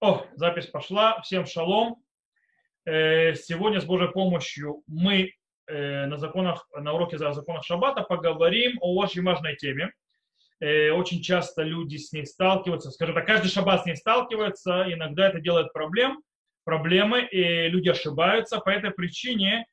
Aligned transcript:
О, 0.00 0.26
запись 0.34 0.66
пошла. 0.66 1.20
Всем 1.22 1.46
шалом. 1.46 1.96
Э, 2.84 3.34
сегодня 3.34 3.80
с 3.80 3.84
Божьей 3.84 4.10
помощью 4.10 4.82
мы 4.86 5.32
э, 5.66 6.06
на, 6.06 6.18
законах, 6.18 6.68
на 6.74 6.92
уроке 6.92 7.16
за 7.16 7.32
законах 7.32 7.64
Шаббата 7.64 8.02
поговорим 8.02 8.78
о 8.80 8.94
очень 8.96 9.22
важной 9.22 9.56
теме. 9.56 9.92
Э, 10.60 10.90
очень 10.90 11.22
часто 11.22 11.62
люди 11.62 11.96
с 11.96 12.12
ней 12.12 12.26
сталкиваются, 12.26 12.90
скажем 12.90 13.14
так, 13.14 13.26
каждый 13.26 13.48
шаббат 13.48 13.82
с 13.82 13.86
ней 13.86 13.96
сталкивается, 13.96 14.84
иногда 14.92 15.28
это 15.28 15.40
делает 15.40 15.72
проблем, 15.72 16.22
проблемы, 16.64 17.22
и 17.22 17.68
люди 17.68 17.88
ошибаются. 17.88 18.60
По 18.60 18.70
этой 18.70 18.90
причине 18.90 19.66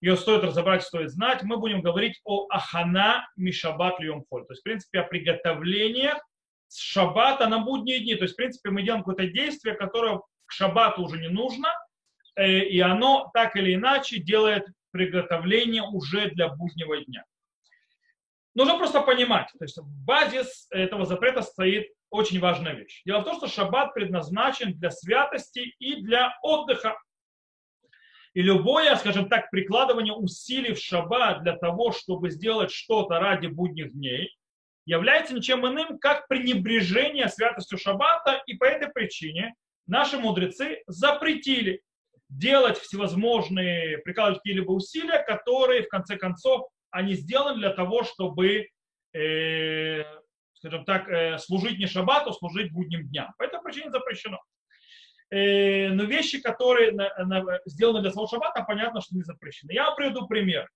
ее 0.00 0.16
стоит 0.16 0.44
разобрать, 0.44 0.82
стоит 0.82 1.10
знать. 1.10 1.42
Мы 1.42 1.56
будем 1.56 1.82
говорить 1.82 2.20
о 2.24 2.46
ахана 2.50 3.26
мишабат 3.36 3.98
льем 4.00 4.24
холь. 4.28 4.46
То 4.46 4.52
есть, 4.52 4.60
в 4.60 4.64
принципе, 4.64 5.00
о 5.00 5.04
приготовлениях 5.04 6.18
с 6.68 6.78
шаббата 6.78 7.48
на 7.48 7.58
будние 7.58 8.00
дни. 8.00 8.14
То 8.14 8.24
есть, 8.24 8.34
в 8.34 8.36
принципе, 8.36 8.70
мы 8.70 8.82
делаем 8.82 9.02
какое-то 9.02 9.32
действие, 9.32 9.74
которое 9.74 10.20
к 10.46 10.52
шаббату 10.52 11.02
уже 11.02 11.18
не 11.18 11.28
нужно, 11.28 11.68
э, 12.36 12.60
и 12.60 12.80
оно 12.80 13.30
так 13.34 13.56
или 13.56 13.74
иначе 13.74 14.18
делает 14.18 14.66
приготовление 14.90 15.82
уже 15.82 16.30
для 16.30 16.48
буднего 16.48 17.04
дня. 17.04 17.24
Нужно 18.54 18.76
просто 18.76 19.02
понимать, 19.02 19.48
то 19.56 19.64
есть 19.64 19.78
в 19.78 20.04
базис 20.04 20.66
этого 20.70 21.04
запрета 21.04 21.42
стоит 21.42 21.88
очень 22.10 22.40
важная 22.40 22.72
вещь. 22.72 23.02
Дело 23.04 23.20
в 23.20 23.24
том, 23.24 23.36
что 23.36 23.46
шаббат 23.46 23.94
предназначен 23.94 24.72
для 24.74 24.90
святости 24.90 25.74
и 25.78 26.02
для 26.02 26.36
отдыха. 26.42 26.98
И 28.34 28.42
любое, 28.42 28.96
скажем 28.96 29.28
так, 29.28 29.50
прикладывание 29.50 30.14
усилий 30.14 30.74
в 30.74 30.78
шаббат 30.78 31.42
для 31.42 31.56
того, 31.56 31.92
чтобы 31.92 32.30
сделать 32.30 32.70
что-то 32.70 33.20
ради 33.20 33.46
будних 33.46 33.92
дней, 33.92 34.37
является 34.88 35.34
ничем 35.34 35.66
иным, 35.66 35.98
как 35.98 36.26
пренебрежение 36.28 37.28
святостью 37.28 37.78
шаббата, 37.78 38.42
и 38.46 38.54
по 38.54 38.64
этой 38.64 38.88
причине 38.88 39.54
наши 39.86 40.18
мудрецы 40.18 40.82
запретили 40.86 41.82
делать 42.30 42.78
всевозможные, 42.78 43.98
прикладывать 43.98 44.38
какие-либо 44.38 44.72
усилия, 44.72 45.22
которые, 45.22 45.82
в 45.82 45.88
конце 45.88 46.16
концов, 46.16 46.68
они 46.90 47.14
сделаны 47.14 47.58
для 47.58 47.70
того, 47.70 48.02
чтобы, 48.02 48.68
э, 49.14 50.04
скажем 50.54 50.86
так, 50.86 51.06
э, 51.08 51.36
служить 51.38 51.78
не 51.78 51.86
шаббату, 51.86 52.32
служить 52.32 52.72
будним 52.72 53.08
дням. 53.08 53.34
По 53.36 53.42
этой 53.42 53.60
причине 53.60 53.90
запрещено. 53.90 54.40
Э, 55.30 55.90
но 55.90 56.04
вещи, 56.04 56.40
которые 56.40 56.92
на, 56.92 57.10
на, 57.26 57.60
сделаны 57.66 58.00
для 58.00 58.10
самого 58.10 58.28
шаббата, 58.28 58.64
понятно, 58.66 59.02
что 59.02 59.14
не 59.14 59.22
запрещены. 59.22 59.72
Я 59.72 59.90
приведу 59.90 60.26
пример. 60.26 60.66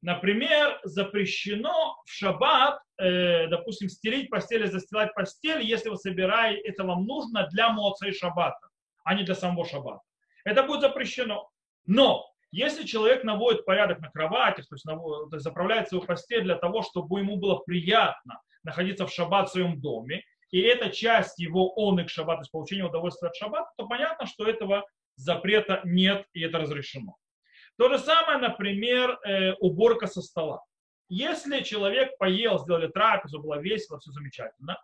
Например, 0.00 0.78
запрещено 0.84 1.96
в 2.06 2.10
шаббат, 2.10 2.80
э, 2.98 3.48
допустим, 3.48 3.88
стелить 3.88 4.30
постель 4.30 4.64
и 4.64 4.68
застилать 4.68 5.12
постель, 5.14 5.62
если 5.62 5.88
вы 5.88 5.96
собираете, 5.96 6.60
это 6.60 6.84
вам 6.84 7.04
нужно 7.04 7.48
для 7.48 7.70
моца 7.70 8.06
и 8.06 8.12
шаббата, 8.12 8.68
а 9.04 9.14
не 9.14 9.24
для 9.24 9.34
самого 9.34 9.66
шаббата. 9.66 10.02
Это 10.44 10.62
будет 10.62 10.82
запрещено. 10.82 11.50
Но 11.86 12.24
если 12.52 12.84
человек 12.84 13.24
наводит 13.24 13.64
порядок 13.64 13.98
на 13.98 14.10
кровати, 14.10 14.62
то 14.62 14.74
есть, 14.74 14.84
наводит, 14.84 15.30
то 15.30 15.36
есть 15.36 15.44
заправляет 15.44 15.88
свою 15.88 16.04
постель 16.04 16.42
для 16.42 16.54
того, 16.54 16.82
чтобы 16.82 17.18
ему 17.18 17.36
было 17.36 17.56
приятно 17.56 18.40
находиться 18.62 19.06
в 19.06 19.12
шаббат 19.12 19.48
в 19.48 19.52
своем 19.52 19.80
доме, 19.80 20.22
и 20.50 20.60
это 20.60 20.90
часть 20.90 21.38
его 21.40 21.74
он 21.74 22.04
к 22.04 22.08
шаббат, 22.08 22.36
то 22.36 22.42
есть 22.42 22.52
получения 22.52 22.84
удовольствия 22.84 23.28
от 23.28 23.36
шаббата, 23.36 23.68
то 23.76 23.86
понятно, 23.86 24.26
что 24.26 24.46
этого 24.46 24.86
запрета 25.16 25.80
нет, 25.84 26.24
и 26.32 26.40
это 26.40 26.58
разрешено. 26.58 27.16
То 27.78 27.88
же 27.88 27.98
самое, 27.98 28.38
например, 28.38 29.18
э, 29.24 29.52
уборка 29.60 30.08
со 30.08 30.20
стола. 30.20 30.62
Если 31.08 31.60
человек 31.60 32.18
поел, 32.18 32.58
сделали 32.58 32.88
трапезу, 32.88 33.40
было 33.40 33.58
весело, 33.60 33.98
все 34.00 34.10
замечательно, 34.10 34.76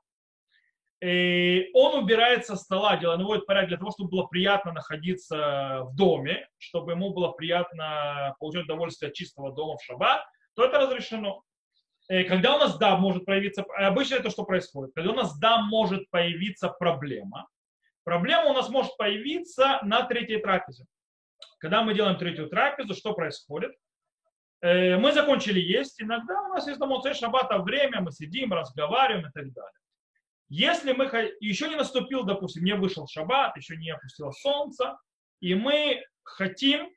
и 1.00 1.06
э, 1.06 1.70
он 1.75 2.03
убирает 2.03 2.47
со 2.47 2.56
стола, 2.56 2.97
делает, 2.97 3.19
наводит 3.19 3.47
порядок 3.47 3.69
для 3.69 3.78
того, 3.78 3.91
чтобы 3.91 4.11
было 4.11 4.27
приятно 4.27 4.72
находиться 4.72 5.81
в 5.83 5.97
доме, 5.97 6.48
чтобы 6.59 6.92
ему 6.92 7.12
было 7.12 7.33
приятно 7.33 8.34
получать 8.39 8.65
удовольствие 8.65 9.09
от 9.09 9.15
чистого 9.15 9.53
дома 9.53 9.77
в 9.77 9.83
шаббат, 9.84 10.25
то 10.54 10.65
это 10.65 10.78
разрешено. 10.78 11.43
И 12.09 12.15
э, 12.15 12.25
когда 12.25 12.56
у 12.56 12.59
нас, 12.59 12.78
да, 12.78 12.97
может 12.97 13.25
появиться, 13.25 13.65
обычно 13.77 14.15
это 14.15 14.31
что 14.31 14.44
происходит? 14.44 14.94
Когда 14.94 15.10
у 15.10 15.16
нас, 15.16 15.37
да, 15.38 15.60
может 15.62 16.09
появиться 16.10 16.69
проблема, 16.69 17.49
проблема 18.04 18.50
у 18.50 18.54
нас 18.54 18.69
может 18.69 18.97
появиться 18.97 19.81
на 19.83 20.04
третьей 20.04 20.41
трапезе. 20.41 20.87
Когда 21.64 21.82
мы 21.82 21.94
делаем 21.94 22.19
третью 22.19 22.50
трапезу, 22.50 22.92
что 22.92 23.14
происходит? 23.14 23.72
Э, 24.60 24.98
мы 24.98 25.12
закончили 25.12 25.58
есть, 25.58 25.98
иногда 25.98 26.42
у 26.42 26.48
нас 26.48 26.66
есть 26.66 26.78
на 26.78 26.84
Моцей 26.84 27.14
Шаббата 27.14 27.56
время, 27.56 28.02
мы 28.02 28.12
сидим, 28.12 28.52
разговариваем 28.52 29.26
и 29.26 29.32
так 29.32 29.50
далее. 29.50 29.80
Если 30.50 30.92
мы 30.92 31.06
еще 31.41 31.70
не 31.70 31.76
наступил, 31.76 32.24
допустим, 32.24 32.64
не 32.64 32.74
вышел 32.74 33.06
шаббат, 33.06 33.56
еще 33.56 33.78
не 33.78 33.88
опустилось 33.88 34.38
солнце, 34.41 34.98
и 35.41 35.54
мы 35.54 36.04
хотим, 36.22 36.91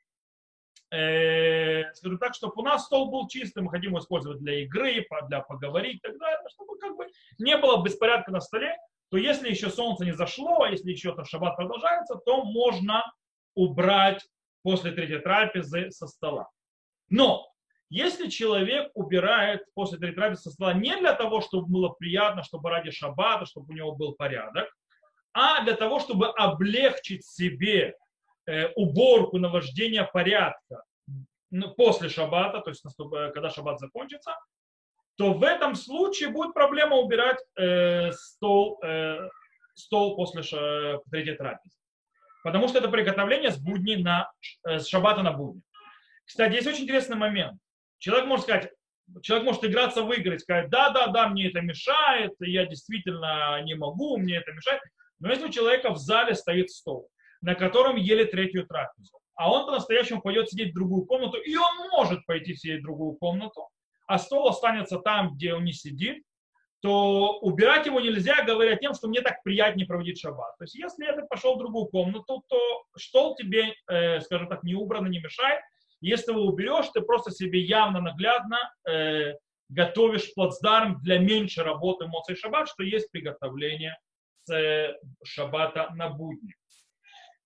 э, 0.90 1.90
скажем 1.94 2.18
так, 2.18 2.34
чтобы 2.34 2.52
у 2.56 2.62
нас 2.62 2.84
стол 2.84 3.10
был 3.10 3.26
чистый, 3.26 3.62
мы 3.62 3.70
хотим 3.70 3.92
его 3.92 4.00
использовать 4.00 4.40
для 4.40 4.64
игры, 4.64 5.06
для 5.28 5.40
поговорить 5.40 5.96
и 5.96 6.08
так 6.08 6.18
далее, 6.18 6.46
чтобы 6.50 6.78
как 6.78 6.94
бы 6.94 7.06
не 7.38 7.56
было 7.56 7.82
беспорядка 7.82 8.32
на 8.32 8.42
столе, 8.42 8.76
то 9.10 9.16
если 9.16 9.48
еще 9.48 9.70
солнце 9.70 10.04
не 10.04 10.12
зашло, 10.12 10.64
а 10.64 10.68
если 10.68 10.90
еще 10.90 11.14
там 11.14 11.24
шаббат 11.24 11.56
продолжается, 11.56 12.16
то 12.16 12.44
можно 12.44 13.02
убрать 13.54 14.22
после 14.62 14.92
третьей 14.92 15.18
трапезы 15.18 15.90
со 15.90 16.06
стола. 16.06 16.48
Но 17.08 17.48
если 17.90 18.28
человек 18.28 18.90
убирает 18.94 19.64
после 19.74 19.98
третьей 19.98 20.16
трапезы 20.16 20.42
со 20.42 20.50
стола 20.50 20.74
не 20.74 20.94
для 20.96 21.14
того, 21.14 21.40
чтобы 21.40 21.68
было 21.68 21.88
приятно, 21.88 22.42
чтобы 22.42 22.70
ради 22.70 22.90
шаббата, 22.90 23.46
чтобы 23.46 23.72
у 23.72 23.76
него 23.76 23.92
был 23.92 24.14
порядок, 24.14 24.68
а 25.32 25.62
для 25.64 25.74
того, 25.74 25.98
чтобы 26.00 26.28
облегчить 26.28 27.24
себе 27.24 27.94
э, 28.46 28.68
уборку, 28.74 29.38
навождение 29.38 30.04
порядка 30.04 30.82
после 31.76 32.08
шаббата, 32.10 32.60
то 32.60 32.70
есть 32.70 32.84
когда 33.32 33.48
шаббат 33.48 33.78
закончится, 33.78 34.36
то 35.16 35.32
в 35.32 35.42
этом 35.42 35.74
случае 35.74 36.28
будет 36.28 36.52
проблема 36.54 36.96
убирать 36.96 37.38
э, 37.56 38.12
стол, 38.12 38.78
э, 38.84 39.28
стол 39.74 40.16
после 40.16 41.00
третьей 41.10 41.36
трапезы. 41.36 41.77
Потому 42.42 42.68
что 42.68 42.78
это 42.78 42.88
приготовление 42.88 43.50
с 43.50 43.58
будни 43.58 43.96
на, 43.96 44.30
э, 44.66 44.78
с 44.78 44.88
шаббата 44.88 45.22
на 45.22 45.32
будни. 45.32 45.62
Кстати, 46.24 46.54
есть 46.54 46.66
очень 46.66 46.84
интересный 46.84 47.16
момент. 47.16 47.58
Человек 47.98 48.26
может 48.26 48.44
сказать, 48.44 48.70
человек 49.22 49.46
может 49.46 49.64
играться 49.64 50.02
в 50.02 50.12
игры, 50.12 50.38
сказать, 50.38 50.68
да, 50.70 50.90
да, 50.90 51.08
да, 51.08 51.28
мне 51.28 51.48
это 51.48 51.60
мешает, 51.60 52.32
я 52.40 52.66
действительно 52.66 53.60
не 53.62 53.74
могу, 53.74 54.18
мне 54.18 54.36
это 54.36 54.52
мешает. 54.52 54.80
Но 55.20 55.30
если 55.30 55.46
у 55.46 55.50
человека 55.50 55.90
в 55.90 55.98
зале 55.98 56.34
стоит 56.34 56.70
стол, 56.70 57.08
на 57.40 57.54
котором 57.54 57.96
ели 57.96 58.24
третью 58.24 58.66
трапезу, 58.66 59.18
а 59.34 59.50
он 59.52 59.66
по-настоящему 59.66 60.20
пойдет 60.20 60.50
сидеть 60.50 60.72
в 60.72 60.74
другую 60.74 61.06
комнату, 61.06 61.38
и 61.38 61.56
он 61.56 61.90
может 61.90 62.24
пойти 62.26 62.54
сидеть 62.54 62.80
в 62.80 62.84
другую 62.84 63.14
комнату, 63.14 63.68
а 64.06 64.18
стол 64.18 64.48
останется 64.48 64.98
там, 64.98 65.34
где 65.34 65.54
он 65.54 65.64
не 65.64 65.72
сидит, 65.72 66.22
то 66.80 67.38
убирать 67.40 67.86
его 67.86 68.00
нельзя, 68.00 68.44
говоря 68.44 68.76
тем, 68.76 68.94
что 68.94 69.08
мне 69.08 69.20
так 69.20 69.42
приятнее 69.42 69.86
проводить 69.86 70.20
шаббат. 70.20 70.56
То 70.58 70.64
есть 70.64 70.76
если 70.76 71.04
я 71.04 71.14
пошел 71.26 71.56
в 71.56 71.58
другую 71.58 71.86
комнату, 71.86 72.44
то 72.48 72.84
стол 72.96 73.34
тебе, 73.34 73.74
э, 73.88 74.20
скажем 74.20 74.48
так, 74.48 74.62
не 74.62 74.74
убрано, 74.74 75.08
не 75.08 75.18
мешает. 75.18 75.60
Если 76.00 76.30
его 76.30 76.42
уберешь, 76.42 76.88
ты 76.94 77.00
просто 77.00 77.32
себе 77.32 77.60
явно 77.60 78.00
наглядно 78.00 78.58
э, 78.88 79.34
готовишь 79.68 80.32
плацдарм 80.34 81.00
для 81.02 81.18
меньшей 81.18 81.64
работы 81.64 82.06
моцей 82.06 82.36
шаббат, 82.36 82.68
что 82.68 82.84
есть 82.84 83.10
приготовление 83.10 83.98
с 84.44 84.54
э, 84.54 84.96
шаббата 85.24 85.90
на 85.94 86.10
будни. 86.10 86.54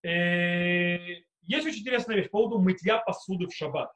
Э, 0.04 1.22
есть 1.43 1.66
очень 1.66 1.81
интересная 1.81 2.16
вещь 2.16 2.26
по 2.26 2.38
поводу 2.38 2.59
мытья 2.59 2.99
посуды 2.99 3.47
в 3.47 3.54
шаббат. 3.54 3.91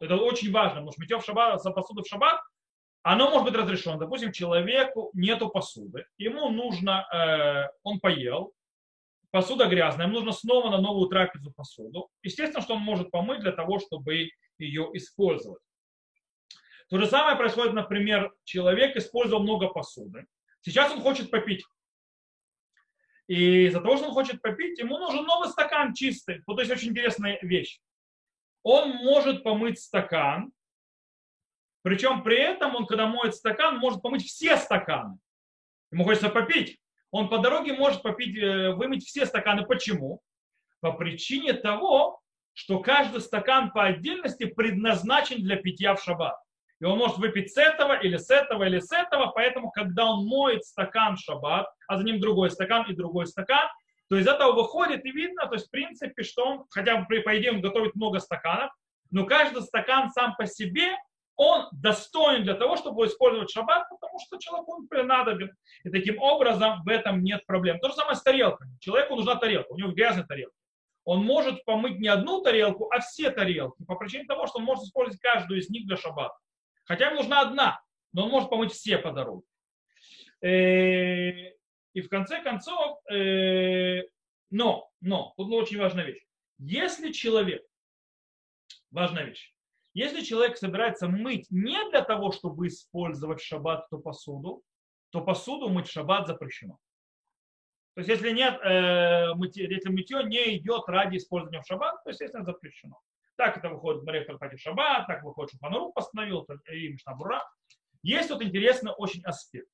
Это 0.00 0.16
очень 0.16 0.50
важно, 0.50 0.74
потому 0.74 0.92
что 0.92 1.00
мытье 1.02 1.18
в 1.18 1.24
шаббат, 1.24 1.62
посуды 1.74 2.02
в 2.02 2.08
шаббат 2.08 2.40
оно 3.06 3.30
может 3.30 3.44
быть 3.44 3.54
разрешено. 3.54 3.98
Допустим, 3.98 4.32
человеку 4.32 5.10
нету 5.14 5.48
посуды, 5.48 6.06
ему 6.18 6.48
нужно, 6.48 7.06
э, 7.14 7.68
он 7.84 8.00
поел, 8.00 8.52
посуда 9.30 9.66
грязная, 9.66 10.06
ему 10.06 10.16
нужно 10.16 10.32
снова 10.32 10.70
на 10.70 10.80
новую 10.80 11.08
трапезу 11.08 11.52
посуду. 11.52 12.10
Естественно, 12.24 12.62
что 12.62 12.74
он 12.74 12.80
может 12.80 13.12
помыть 13.12 13.38
для 13.38 13.52
того, 13.52 13.78
чтобы 13.78 14.30
ее 14.58 14.90
использовать. 14.94 15.62
То 16.88 16.98
же 16.98 17.06
самое 17.06 17.36
происходит, 17.36 17.74
например, 17.74 18.32
человек 18.42 18.96
использовал 18.96 19.44
много 19.44 19.68
посуды. 19.68 20.26
Сейчас 20.62 20.90
он 20.90 21.00
хочет 21.00 21.30
попить. 21.30 21.64
И 23.28 23.66
из-за 23.66 23.80
того, 23.82 23.98
что 23.98 24.06
он 24.06 24.14
хочет 24.14 24.42
попить, 24.42 24.80
ему 24.80 24.98
нужен 24.98 25.24
новый 25.24 25.48
стакан 25.48 25.94
чистый. 25.94 26.42
Вот 26.44 26.58
есть 26.58 26.72
очень 26.72 26.88
интересная 26.88 27.38
вещь. 27.40 27.78
Он 28.64 28.90
может 28.96 29.44
помыть 29.44 29.78
стакан, 29.78 30.50
причем 31.86 32.24
при 32.24 32.36
этом 32.36 32.74
он, 32.74 32.84
когда 32.84 33.06
моет 33.06 33.36
стакан, 33.36 33.78
может 33.78 34.02
помыть 34.02 34.26
все 34.26 34.56
стаканы. 34.56 35.20
Ему 35.92 36.02
хочется 36.02 36.30
попить. 36.30 36.80
Он 37.12 37.28
по 37.28 37.38
дороге 37.38 37.74
может 37.74 38.02
попить, 38.02 38.36
э, 38.36 38.72
вымыть 38.72 39.06
все 39.06 39.24
стаканы. 39.24 39.64
Почему? 39.64 40.20
По 40.80 40.90
причине 40.90 41.52
того, 41.52 42.18
что 42.54 42.80
каждый 42.80 43.20
стакан 43.20 43.70
по 43.70 43.84
отдельности 43.84 44.46
предназначен 44.46 45.36
для 45.44 45.54
питья 45.54 45.94
в 45.94 46.02
шаббат. 46.02 46.34
И 46.80 46.84
он 46.84 46.98
может 46.98 47.18
выпить 47.18 47.54
с 47.54 47.56
этого, 47.56 47.92
или 47.92 48.16
с 48.16 48.30
этого, 48.30 48.64
или 48.64 48.80
с 48.80 48.90
этого. 48.90 49.30
Поэтому, 49.32 49.70
когда 49.70 50.06
он 50.06 50.26
моет 50.26 50.64
стакан 50.64 51.14
в 51.14 51.20
шаббат, 51.20 51.68
а 51.86 51.98
за 51.98 52.02
ним 52.02 52.18
другой 52.18 52.50
стакан 52.50 52.90
и 52.90 52.96
другой 52.96 53.28
стакан, 53.28 53.68
то 54.10 54.16
из 54.16 54.26
этого 54.26 54.54
выходит 54.54 55.04
и 55.04 55.12
видно, 55.12 55.46
то 55.46 55.54
есть 55.54 55.68
в 55.68 55.70
принципе, 55.70 56.24
что 56.24 56.44
он, 56.46 56.64
хотя 56.68 56.96
бы 56.96 57.20
по 57.20 57.38
идее 57.38 57.52
он 57.52 57.60
готовит 57.60 57.94
много 57.94 58.18
стаканов, 58.18 58.72
но 59.12 59.24
каждый 59.24 59.62
стакан 59.62 60.10
сам 60.10 60.34
по 60.34 60.46
себе, 60.46 60.88
он 61.36 61.68
достоин 61.72 62.44
для 62.44 62.54
того, 62.54 62.76
чтобы 62.76 63.06
использовать 63.06 63.50
шаббат, 63.50 63.88
потому 63.90 64.18
что 64.18 64.38
человеку 64.38 64.86
он 64.90 65.06
надобен. 65.06 65.52
И 65.84 65.90
таким 65.90 66.20
образом 66.20 66.82
в 66.82 66.88
этом 66.88 67.22
нет 67.22 67.44
проблем. 67.46 67.78
То 67.78 67.88
же 67.88 67.94
самое 67.94 68.16
с 68.16 68.22
тарелками. 68.22 68.76
Человеку 68.80 69.16
нужна 69.16 69.36
тарелка, 69.36 69.72
у 69.72 69.78
него 69.78 69.92
грязная 69.92 70.24
тарелка. 70.24 70.54
Он 71.04 71.24
может 71.24 71.64
помыть 71.64 72.00
не 72.00 72.08
одну 72.08 72.42
тарелку, 72.42 72.90
а 72.90 73.00
все 73.00 73.30
тарелки, 73.30 73.84
по 73.84 73.94
причине 73.94 74.24
того, 74.24 74.46
что 74.46 74.58
он 74.58 74.64
может 74.64 74.84
использовать 74.84 75.20
каждую 75.20 75.60
из 75.60 75.68
них 75.68 75.86
для 75.86 75.96
шаббата. 75.96 76.34
Хотя 76.84 77.06
ему 77.06 77.16
нужна 77.16 77.42
одна, 77.42 77.80
но 78.12 78.24
он 78.24 78.30
может 78.30 78.50
помыть 78.50 78.72
все 78.72 78.98
по 78.98 79.12
дороге. 79.12 79.42
Э, 80.42 81.52
и 81.92 82.00
в 82.00 82.08
конце 82.08 82.42
концов, 82.42 82.98
э, 83.10 84.02
но, 84.50 84.90
но, 85.00 85.32
тут 85.36 85.52
очень 85.52 85.78
важная 85.78 86.04
вещь. 86.04 86.24
Если 86.58 87.12
человек, 87.12 87.62
важная 88.90 89.24
вещь, 89.24 89.54
если 89.96 90.20
человек 90.20 90.58
собирается 90.58 91.08
мыть 91.08 91.46
не 91.50 91.88
для 91.88 92.02
того, 92.02 92.30
чтобы 92.30 92.66
использовать 92.66 93.40
в 93.40 93.46
шаббат 93.46 93.86
эту 93.86 93.98
посуду, 93.98 94.62
то 95.08 95.22
посуду 95.22 95.70
мыть 95.70 95.88
в 95.88 95.90
шаббат 95.90 96.26
запрещено. 96.26 96.78
То 97.94 98.00
есть 98.00 98.10
если 98.10 98.30
нет, 98.32 98.60
э, 98.62 99.32
мытье, 99.32 99.64
если 99.64 99.88
мытье 99.88 100.22
не 100.24 100.58
идет 100.58 100.82
ради 100.86 101.16
использования 101.16 101.62
в 101.62 101.66
шаббат, 101.66 102.04
то, 102.04 102.10
естественно, 102.10 102.44
запрещено. 102.44 103.00
Так 103.36 103.56
это 103.56 103.70
выходит 103.70 104.02
Мария 104.02 104.26
Карпати 104.26 104.56
Шаббат, 104.58 105.06
так 105.06 105.22
выходит 105.22 105.52
Шуханарух 105.52 105.94
постановил, 105.94 106.46
и 106.70 106.88
Мишнабура. 106.88 107.42
Есть 108.02 108.28
вот 108.28 108.42
интересный 108.42 108.92
очень 108.98 109.22
аспект. 109.24 109.70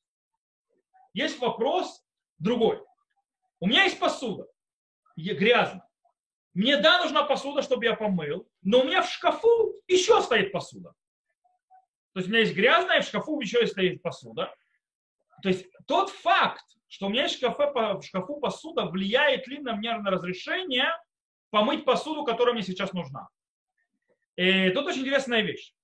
Есть 1.14 1.40
вопрос 1.40 2.04
другой. 2.38 2.80
У 3.58 3.66
меня 3.66 3.82
есть 3.82 3.98
посуда, 3.98 4.46
грязная. 5.16 5.84
Мне, 6.54 6.76
да, 6.76 6.99
нужна 7.02 7.25
посуда, 7.25 7.62
чтобы 7.62 7.84
я 7.84 7.94
помыл, 7.94 8.49
но 8.62 8.81
у 8.81 8.84
меня 8.84 9.02
в 9.02 9.10
шкафу 9.10 9.75
еще 9.88 10.20
стоит 10.20 10.52
посуда. 10.52 10.93
То 12.12 12.20
есть 12.20 12.28
у 12.28 12.31
меня 12.31 12.40
есть 12.40 12.54
грязная, 12.54 13.00
в 13.00 13.06
шкафу 13.06 13.40
еще 13.40 13.66
стоит 13.66 14.02
посуда. 14.02 14.54
То 15.43 15.49
есть 15.49 15.66
тот 15.87 16.10
факт, 16.10 16.64
что 16.88 17.06
у 17.06 17.08
меня 17.08 17.22
есть 17.22 17.37
в 17.37 17.38
шкафу, 17.38 17.99
в 17.99 18.02
шкафу 18.02 18.38
посуда, 18.38 18.84
влияет 18.84 19.46
ли 19.46 19.58
на 19.58 19.72
меня 19.72 19.99
на 19.99 20.10
разрешение 20.10 20.88
помыть 21.50 21.87
посуду, 21.87 22.25
которая 22.25 22.55
мне 22.55 22.62
сейчас 22.62 22.93
нужна. 22.93 23.28
И 24.37 24.70
тут 24.70 24.87
очень 24.87 25.00
интересная 25.02 25.40
вещь. 25.40 25.75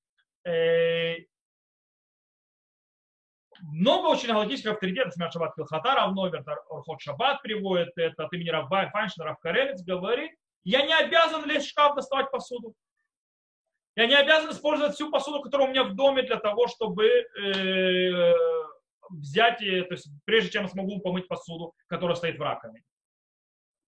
Много 3.63 4.07
очень 4.07 4.29
галактических 4.29 4.73
авторитетов, 4.73 5.17
например, 5.17 5.33
Шаббат 5.33 5.55
Килхата, 5.57 5.95
Равновер, 5.95 6.45
Орхот 6.71 7.01
Шаббат 7.01 7.43
приводит 7.43 7.91
это, 7.97 8.25
от 8.25 8.33
имени 8.33 8.51
Равбай 8.51 8.89
Файншин, 8.91 9.25
Равкарелец 9.25 9.83
говорит, 9.83 10.33
я 10.65 10.83
не 10.83 10.95
обязан 10.95 11.45
лезть 11.47 11.67
в 11.67 11.71
шкаф 11.71 11.95
доставать 11.95 12.31
посуду. 12.31 12.75
Я 13.97 14.07
не 14.07 14.15
обязан 14.15 14.53
использовать 14.53 14.95
всю 14.95 15.11
посуду, 15.11 15.43
которая 15.43 15.67
у 15.67 15.71
меня 15.71 15.83
в 15.83 15.97
доме 15.97 16.23
для 16.23 16.37
того, 16.37 16.69
чтобы 16.69 17.05
э, 17.07 18.35
взять, 19.11 19.59
то 19.59 19.65
есть 19.65 20.09
прежде 20.25 20.51
чем 20.51 20.63
я 20.63 20.69
смогу 20.69 21.01
помыть 21.01 21.27
посуду, 21.27 21.75
которая 21.89 22.15
стоит 22.15 22.39
в 22.39 22.43
раковине. 22.43 22.85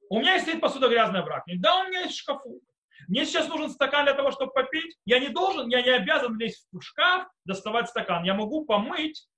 У 0.09 0.19
меня 0.19 0.33
есть 0.33 0.47
стоит 0.47 0.61
посуда 0.61 0.89
грязная 0.89 1.23
в 1.23 1.29
раковине. 1.29 1.61
Да, 1.61 1.81
у 1.81 1.89
меня 1.89 2.01
есть 2.01 2.17
в 2.17 2.19
шкафу. 2.19 2.61
Мне 3.07 3.25
сейчас 3.25 3.49
нужен 3.49 3.71
стакан 3.71 4.05
для 4.05 4.15
того, 4.15 4.33
чтобы 4.33 4.53
попить. 4.53 4.97
Я 5.05 5.21
не 5.21 5.29
должен, 5.29 5.69
я 5.69 5.83
не 5.83 5.91
обязан 5.91 6.37
лезть 6.39 6.67
в 6.73 6.81
шкаф, 6.81 7.29
доставать 7.45 7.89
стакан. 7.89 8.25
Я 8.25 8.35
могу 8.35 8.65
помыть 8.65 9.29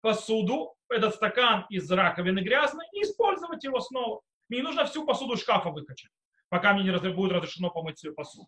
посуду, 0.00 0.74
этот 0.88 1.14
стакан 1.14 1.66
из 1.68 1.90
раковины 1.90 2.40
грязный 2.40 2.86
и 2.92 3.02
использовать 3.02 3.62
его 3.64 3.80
снова. 3.80 4.22
Мне 4.48 4.60
не 4.60 4.64
нужно 4.64 4.86
всю 4.86 5.04
посуду 5.04 5.36
шкафа 5.36 5.70
выкачать 5.70 6.10
пока 6.52 6.74
мне 6.74 6.84
не 6.84 7.12
будет 7.14 7.32
разрешено 7.32 7.70
помыть 7.70 7.98
свою 7.98 8.14
посуду. 8.14 8.46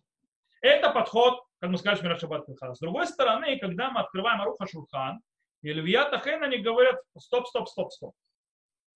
Это 0.61 0.91
подход, 0.91 1.43
как 1.59 1.71
мы 1.71 1.79
сказали, 1.79 1.97
Шмират 1.97 2.19
Шаббат 2.19 2.45
С 2.47 2.79
другой 2.79 3.07
стороны, 3.07 3.57
когда 3.57 3.89
мы 3.89 4.01
открываем 4.01 4.41
Аруха 4.41 4.67
Шурхан, 4.67 5.21
и 5.63 5.73
Львия 5.73 6.07
Тахен, 6.11 6.43
они 6.43 6.59
говорят, 6.59 7.01
стоп, 7.17 7.47
стоп, 7.47 7.67
стоп, 7.67 7.91
стоп. 7.91 8.13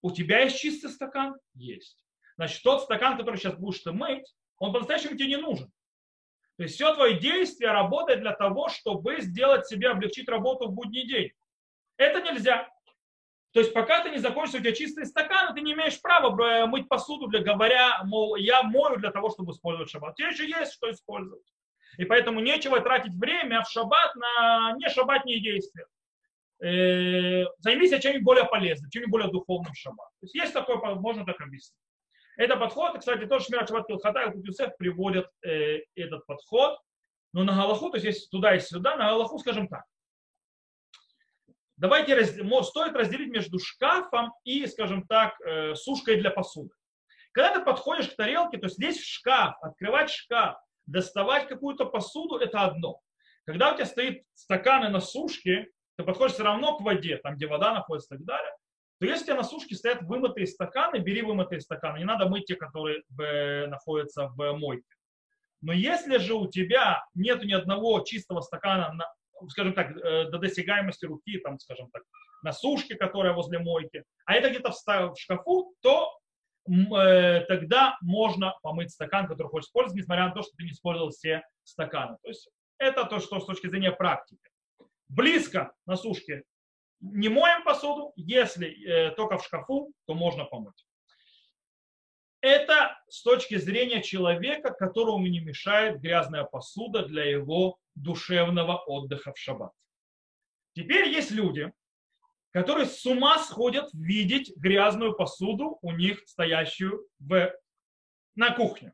У 0.04 0.12
тебя 0.12 0.42
есть 0.42 0.60
чистый 0.60 0.92
стакан? 0.92 1.36
Есть. 1.56 2.06
Значит, 2.36 2.62
тот 2.62 2.84
стакан, 2.84 3.18
который 3.18 3.38
сейчас 3.38 3.56
будешь 3.56 3.80
ты 3.80 3.92
мыть, 3.92 4.32
он 4.60 4.74
по-настоящему 4.74 5.18
тебе 5.18 5.30
не 5.30 5.38
нужен. 5.38 5.72
То 6.58 6.64
есть 6.64 6.76
все 6.76 6.94
твои 6.94 7.18
действия 7.18 7.72
работают 7.72 8.22
для 8.22 8.34
того, 8.34 8.70
чтобы 8.70 9.22
сделать 9.22 9.66
себе, 9.66 9.90
облегчить 9.90 10.30
работу 10.30 10.68
в 10.68 10.74
будний 10.74 11.08
день. 11.08 11.32
Это 11.98 12.22
нельзя. 12.22 12.70
То 13.52 13.62
есть 13.62 13.74
пока 13.74 14.04
ты 14.04 14.12
не 14.12 14.20
закончишь, 14.20 14.56
у 14.56 14.60
тебя 14.60 14.74
чистый 14.74 15.06
стакан, 15.06 15.56
ты 15.56 15.62
не 15.62 15.74
имеешь 15.74 16.00
права 16.02 16.68
мыть 16.68 16.88
посуду, 16.88 17.28
для 17.28 17.42
говоря, 17.42 18.04
мол, 18.04 18.36
я 18.36 18.62
мою 18.62 18.98
для 18.98 19.12
того, 19.12 19.30
чтобы 19.30 19.54
использовать 19.54 19.90
шаббат. 19.90 20.16
Тебе 20.16 20.30
еще 20.30 20.48
есть 20.48 20.74
что 20.74 20.92
использовать. 20.92 21.44
И 21.98 22.06
поэтому 22.06 22.40
нечего 22.40 22.80
тратить 22.80 23.14
время 23.16 23.64
в 23.64 23.70
шаббат 23.70 24.16
на 24.16 24.74
не 24.78 24.88
шаббатные 24.90 25.42
действия. 25.42 25.88
Э, 26.62 27.46
займись 27.60 27.90
чем-нибудь 28.02 28.24
более 28.24 28.46
полезным, 28.46 28.90
чем-нибудь 28.92 29.12
более 29.12 29.32
духовным 29.32 29.74
шаббат. 29.74 30.10
То 30.20 30.26
есть 30.26 30.36
есть 30.36 30.54
такой, 30.54 30.78
можно 30.96 31.26
так 31.26 31.42
объяснить. 31.42 31.80
Это 32.38 32.56
подход, 32.56 32.98
кстати, 33.00 33.26
тоже 33.26 33.46
Шмират 33.46 33.68
Шаббат 33.68 33.88
Килхата 33.88 34.24
и 34.24 34.32
Кутюсеф 34.32 34.78
приводят 34.78 35.28
э, 35.44 35.80
этот 35.96 36.26
подход. 36.26 36.80
Но 37.34 37.44
на 37.44 37.54
Галаху, 37.54 37.90
то 37.90 37.98
есть 37.98 38.30
туда 38.30 38.56
и 38.56 38.60
сюда, 38.60 38.96
на 38.96 39.10
Галаху, 39.10 39.40
скажем 39.40 39.68
так, 39.68 39.84
давайте 41.80 42.16
раз, 42.16 42.30
стоит 42.68 42.96
разделить 42.96 43.32
между 43.32 43.58
шкафом 43.60 44.34
и, 44.44 44.68
скажем 44.68 45.08
так, 45.08 45.40
э, 45.42 45.76
сушкой 45.76 46.18
для 46.18 46.30
посуды. 46.30 46.70
Когда 47.32 47.54
ты 47.56 47.64
подходишь 47.64 48.10
к 48.10 48.16
тарелке, 48.16 48.58
то 48.58 48.68
лезть 48.78 49.02
в 49.02 49.08
шкаф, 49.08 49.56
открывать 49.62 50.10
шкаф, 50.10 50.58
доставать 50.86 51.48
какую-то 51.48 51.86
посуду, 51.86 52.38
это 52.38 52.62
одно. 52.64 53.00
Когда 53.46 53.72
у 53.72 53.76
тебя 53.76 53.86
стоит 53.86 54.24
стаканы 54.34 54.90
на 54.90 55.00
сушке, 55.00 55.70
ты 55.98 56.04
подходишь 56.04 56.36
все 56.36 56.44
равно 56.44 56.78
к 56.78 56.82
воде, 56.82 57.18
там, 57.18 57.36
где 57.36 57.48
вода 57.48 57.74
находится 57.74 58.16
и 58.16 58.18
так 58.18 58.26
далее, 58.26 58.52
то 59.00 59.06
если 59.06 59.24
у 59.24 59.26
тебя 59.28 59.36
на 59.38 59.44
сушке 59.44 59.76
стоят 59.76 60.02
вымытые 60.02 60.46
стаканы, 60.46 60.98
бери 60.98 61.22
вымытые 61.22 61.62
стаканы. 61.62 62.00
Не 62.00 62.06
надо 62.06 62.28
мыть 62.28 62.46
те, 62.46 62.56
которые 62.56 63.04
в, 63.10 63.68
находятся 63.68 64.28
в 64.28 64.54
мойке. 64.54 64.84
Но 65.62 65.74
если 65.74 66.18
же 66.18 66.34
у 66.36 66.50
тебя 66.50 67.04
нет 67.14 67.44
ни 67.44 67.54
одного 67.54 68.02
чистого 68.02 68.42
стакана 68.42 68.92
на, 68.94 69.06
скажем 69.50 69.74
так, 69.74 69.96
э, 69.96 70.30
до 70.30 70.38
досягаемости 70.38 71.06
руки, 71.06 71.40
там, 71.40 71.60
скажем 71.60 71.90
так, 71.92 72.04
на 72.44 72.54
сушке, 72.54 72.96
которая 72.96 73.34
возле 73.34 73.60
мойки, 73.60 74.04
а 74.26 74.36
это 74.36 74.50
где-то 74.50 74.72
в 74.72 75.18
шкафу, 75.18 75.74
то 75.82 76.18
э, 76.68 77.42
тогда 77.48 77.98
можно 78.02 78.56
помыть 78.62 78.92
стакан, 78.92 79.28
который 79.28 79.48
хочешь 79.48 79.68
использовать, 79.68 80.02
несмотря 80.02 80.28
на 80.28 80.34
то, 80.34 80.42
что 80.42 80.52
ты 80.58 80.64
не 80.64 80.72
использовал 80.72 81.10
все 81.12 81.44
стаканы. 81.64 82.18
То 82.22 82.30
есть 82.30 82.50
это 82.78 83.06
то, 83.06 83.20
что 83.20 83.40
с 83.40 83.46
точки 83.46 83.68
зрения 83.68 83.92
практики. 83.92 84.50
Близко 85.08 85.74
на 85.86 85.96
сушке 85.96 86.44
не 87.02 87.30
моем 87.30 87.64
посуду, 87.64 88.14
если 88.16 88.68
э, 88.68 89.12
только 89.12 89.38
в 89.38 89.46
шкафу, 89.46 89.94
то 90.06 90.14
можно 90.14 90.46
помыть. 90.46 90.86
Это 92.42 92.98
с 93.10 93.22
точки 93.22 93.58
зрения 93.58 94.02
человека, 94.02 94.72
которому 94.72 95.28
не 95.28 95.40
мешает 95.40 96.00
грязная 96.00 96.44
посуда 96.44 97.06
для 97.06 97.26
его 97.26 97.78
душевного 97.96 98.78
отдыха 98.78 99.34
в 99.34 99.38
шаббат. 99.38 99.74
Теперь 100.74 101.10
есть 101.10 101.32
люди, 101.32 101.72
которые 102.52 102.86
с 102.86 103.06
ума 103.06 103.38
сходят 103.40 103.90
видеть 103.94 104.56
грязную 104.56 105.16
посуду 105.16 105.78
у 105.82 105.92
них 105.92 106.22
стоящую 106.26 107.06
в, 107.20 107.54
на 108.36 108.54
кухне. 108.54 108.94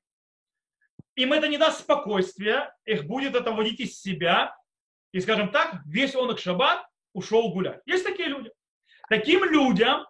Им 1.15 1.31
это 1.31 1.47
не 1.47 1.57
даст 1.57 1.81
спокойствия, 1.81 2.75
их 2.83 3.05
будет 3.05 3.35
это 3.35 3.51
вводить 3.51 3.79
из 3.79 4.01
себя, 4.01 4.55
и, 5.11 5.19
скажем 5.21 5.51
так, 5.51 5.81
весь 5.85 6.15
он 6.15 6.31
их 6.31 6.39
шаббат 6.39 6.85
ушел 7.13 7.53
гулять. 7.53 7.81
Есть 7.85 8.03
такие 8.03 8.27
люди. 8.27 8.51
Таким 9.07 9.45
людям 9.45 10.05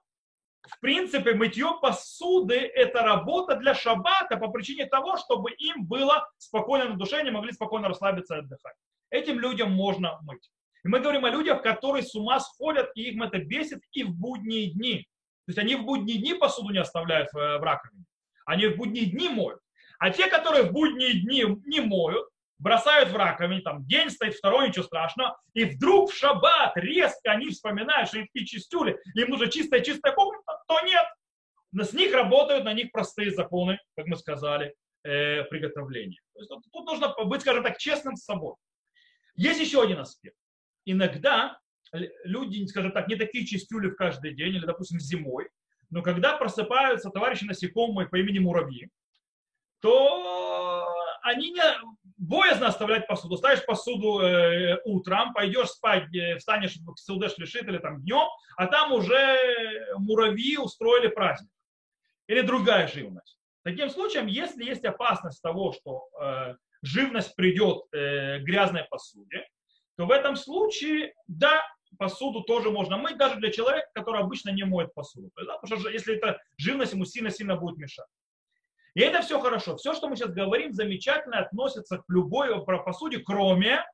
принципе, 0.85 1.33
мытье 1.33 1.79
посуды– 1.81 2.53
это 2.75 3.01
работа 3.01 3.55
для 3.55 3.73
шаббата 3.73 4.37
по 4.37 4.49
причине 4.49 4.85
того, 4.85 5.17
чтобы 5.17 5.51
им 5.53 5.87
было 5.87 6.29
спокойно 6.37 6.89
на 6.89 6.95
душе, 6.95 7.17
они 7.17 7.31
могли 7.31 7.53
спокойно 7.53 7.87
расслабиться 7.87 8.35
и 8.35 8.39
отдыхать. 8.39 8.75
Этим 9.09 9.39
людям 9.39 9.71
можно 9.71 10.19
мыть. 10.21 10.51
И 10.83 10.87
мы 10.87 10.99
говорим 10.99 11.25
о 11.25 11.31
людях, 11.31 11.63
которые 11.63 12.03
с 12.03 12.13
ума 12.13 12.39
сходят, 12.39 12.91
и 12.93 13.09
их 13.09 13.19
это 13.19 13.39
бесит 13.39 13.81
и 13.93 14.03
в 14.03 14.11
будние 14.11 14.73
дни. 14.73 15.07
То 15.47 15.49
есть 15.49 15.57
они 15.57 15.75
в 15.75 15.85
будние 15.85 16.19
дни 16.19 16.35
посуду 16.35 16.71
не 16.71 16.77
оставляют 16.77 17.33
в 17.33 17.37
э, 17.37 17.57
раковине. 17.57 18.05
Они 18.45 18.67
в 18.67 18.77
будние 18.77 19.07
дни 19.07 19.27
моют. 19.27 19.61
А 19.97 20.11
те, 20.11 20.27
которые 20.27 20.65
в 20.65 20.71
будние 20.71 21.19
дни 21.19 21.45
не 21.65 21.79
моют, 21.79 22.27
бросают 22.57 23.09
в 23.09 23.15
раковине, 23.15 23.61
там 23.61 23.85
день 23.85 24.09
стоит, 24.09 24.35
второй, 24.35 24.69
ничего 24.69 24.83
страшного, 24.83 25.39
и 25.53 25.65
вдруг 25.65 26.11
в 26.11 26.17
шаббат 26.17 26.73
резко 26.75 27.31
они 27.31 27.49
вспоминают, 27.49 28.09
что 28.09 28.19
такие 28.19 28.45
чистюли, 28.45 28.99
им 29.15 29.29
нужно 29.29 29.47
чистая-чистая 29.47 30.13
кухня, 30.13 30.39
то 30.67 30.81
нет. 30.81 31.05
Но 31.71 31.83
с 31.83 31.93
них 31.93 32.13
работают, 32.13 32.63
на 32.63 32.73
них 32.73 32.91
простые 32.91 33.31
законы, 33.31 33.79
как 33.97 34.07
мы 34.07 34.15
сказали, 34.15 34.73
э, 35.03 35.43
приготовления. 35.43 36.21
То 36.33 36.39
есть, 36.39 36.51
тут 36.71 36.85
нужно 36.85 37.13
быть, 37.25 37.41
скажем 37.41 37.63
так, 37.63 37.77
честным 37.77 38.15
с 38.15 38.23
собой. 38.23 38.55
Есть 39.35 39.59
еще 39.59 39.83
один 39.83 39.99
аспект. 39.99 40.37
иногда 40.85 41.59
люди, 42.23 42.65
скажем 42.67 42.91
так, 42.91 43.07
не 43.07 43.15
такие 43.15 43.45
чистюли 43.45 43.89
в 43.89 43.95
каждый 43.95 44.33
день, 44.33 44.55
или, 44.55 44.65
допустим, 44.65 44.99
зимой, 44.99 45.49
но 45.89 46.01
когда 46.01 46.37
просыпаются 46.37 47.09
товарищи 47.09 47.45
насекомые 47.45 48.07
по 48.07 48.17
имени 48.17 48.39
муравьи, 48.39 48.89
то 49.81 50.87
они 51.23 51.51
не 51.51 51.61
боязно 52.17 52.67
оставлять 52.67 53.07
посуду. 53.07 53.37
Ставишь 53.37 53.65
посуду 53.65 54.19
э, 54.21 54.79
утром, 54.85 55.33
пойдешь 55.33 55.69
спать, 55.69 56.13
э, 56.15 56.37
встанешь 56.37 56.75
в 56.77 56.97
Саудеш 56.97 57.37
лишит 57.37 57.67
или 57.67 57.77
там 57.77 58.01
днем, 58.01 58.27
а 58.57 58.67
там 58.67 58.93
уже 58.93 59.95
муравьи 59.97 60.57
устроили 60.57 61.07
праздник. 61.07 61.51
Или 62.27 62.41
другая 62.41 62.87
живность. 62.87 63.37
Таким 63.63 63.89
случаем, 63.89 64.27
если 64.27 64.63
есть 64.63 64.85
опасность 64.85 65.41
того, 65.41 65.73
что 65.73 66.07
э, 66.21 66.55
живность 66.83 67.35
придет 67.35 67.83
э, 67.91 68.39
грязной 68.39 68.83
посуде, 68.85 69.47
то 69.97 70.05
в 70.05 70.11
этом 70.11 70.35
случае, 70.35 71.13
да, 71.27 71.61
посуду 71.97 72.41
тоже 72.41 72.69
можно 72.71 72.97
мыть, 72.97 73.17
даже 73.17 73.37
для 73.37 73.51
человека, 73.51 73.87
который 73.93 74.21
обычно 74.21 74.49
не 74.49 74.63
моет 74.63 74.93
посуду. 74.93 75.31
Да, 75.35 75.57
потому 75.57 75.79
что 75.79 75.89
если 75.89 76.15
это 76.15 76.39
живность 76.57 76.93
ему 76.93 77.05
сильно-сильно 77.05 77.55
будет 77.55 77.77
мешать. 77.77 78.07
И 78.95 79.01
это 79.01 79.21
все 79.21 79.39
хорошо. 79.39 79.75
Все, 79.75 79.93
что 79.93 80.07
мы 80.07 80.15
сейчас 80.15 80.31
говорим, 80.31 80.73
замечательно 80.73 81.39
относится 81.39 81.97
к 81.97 82.05
любой 82.07 82.65
посуде, 82.65 83.19
кроме 83.19 83.85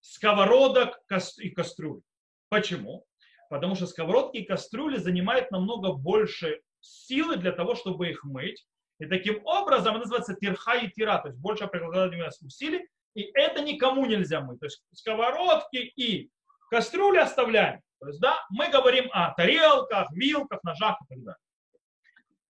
сковородок 0.00 0.98
и 1.38 1.50
кастрюль. 1.50 2.00
Почему? 2.48 3.04
Потому 3.50 3.74
что 3.74 3.86
сковородки 3.86 4.38
и 4.38 4.44
кастрюли 4.44 4.96
занимают 4.96 5.50
намного 5.50 5.92
больше 5.92 6.62
силы 6.80 7.36
для 7.36 7.52
того, 7.52 7.74
чтобы 7.74 8.08
их 8.08 8.24
мыть. 8.24 8.66
И 8.98 9.06
таким 9.06 9.44
образом 9.44 9.96
это 9.96 10.04
называется 10.04 10.34
тирха 10.34 10.76
и 10.76 10.88
тира, 10.90 11.18
то 11.18 11.28
есть 11.28 11.38
больше 11.38 11.66
прикладывания 11.66 12.30
усилий. 12.40 12.88
И 13.14 13.30
это 13.34 13.62
никому 13.62 14.06
нельзя 14.06 14.40
мыть. 14.40 14.60
То 14.60 14.66
есть 14.66 14.82
сковородки 14.92 15.76
и 15.76 16.30
кастрюли 16.70 17.18
оставляем. 17.18 17.80
То 18.00 18.08
есть, 18.08 18.20
да, 18.20 18.44
мы 18.50 18.68
говорим 18.68 19.10
о 19.12 19.32
тарелках, 19.34 20.10
вилках, 20.12 20.62
ножах 20.64 20.96
и 21.02 21.14
так 21.14 21.24
далее. 21.24 21.38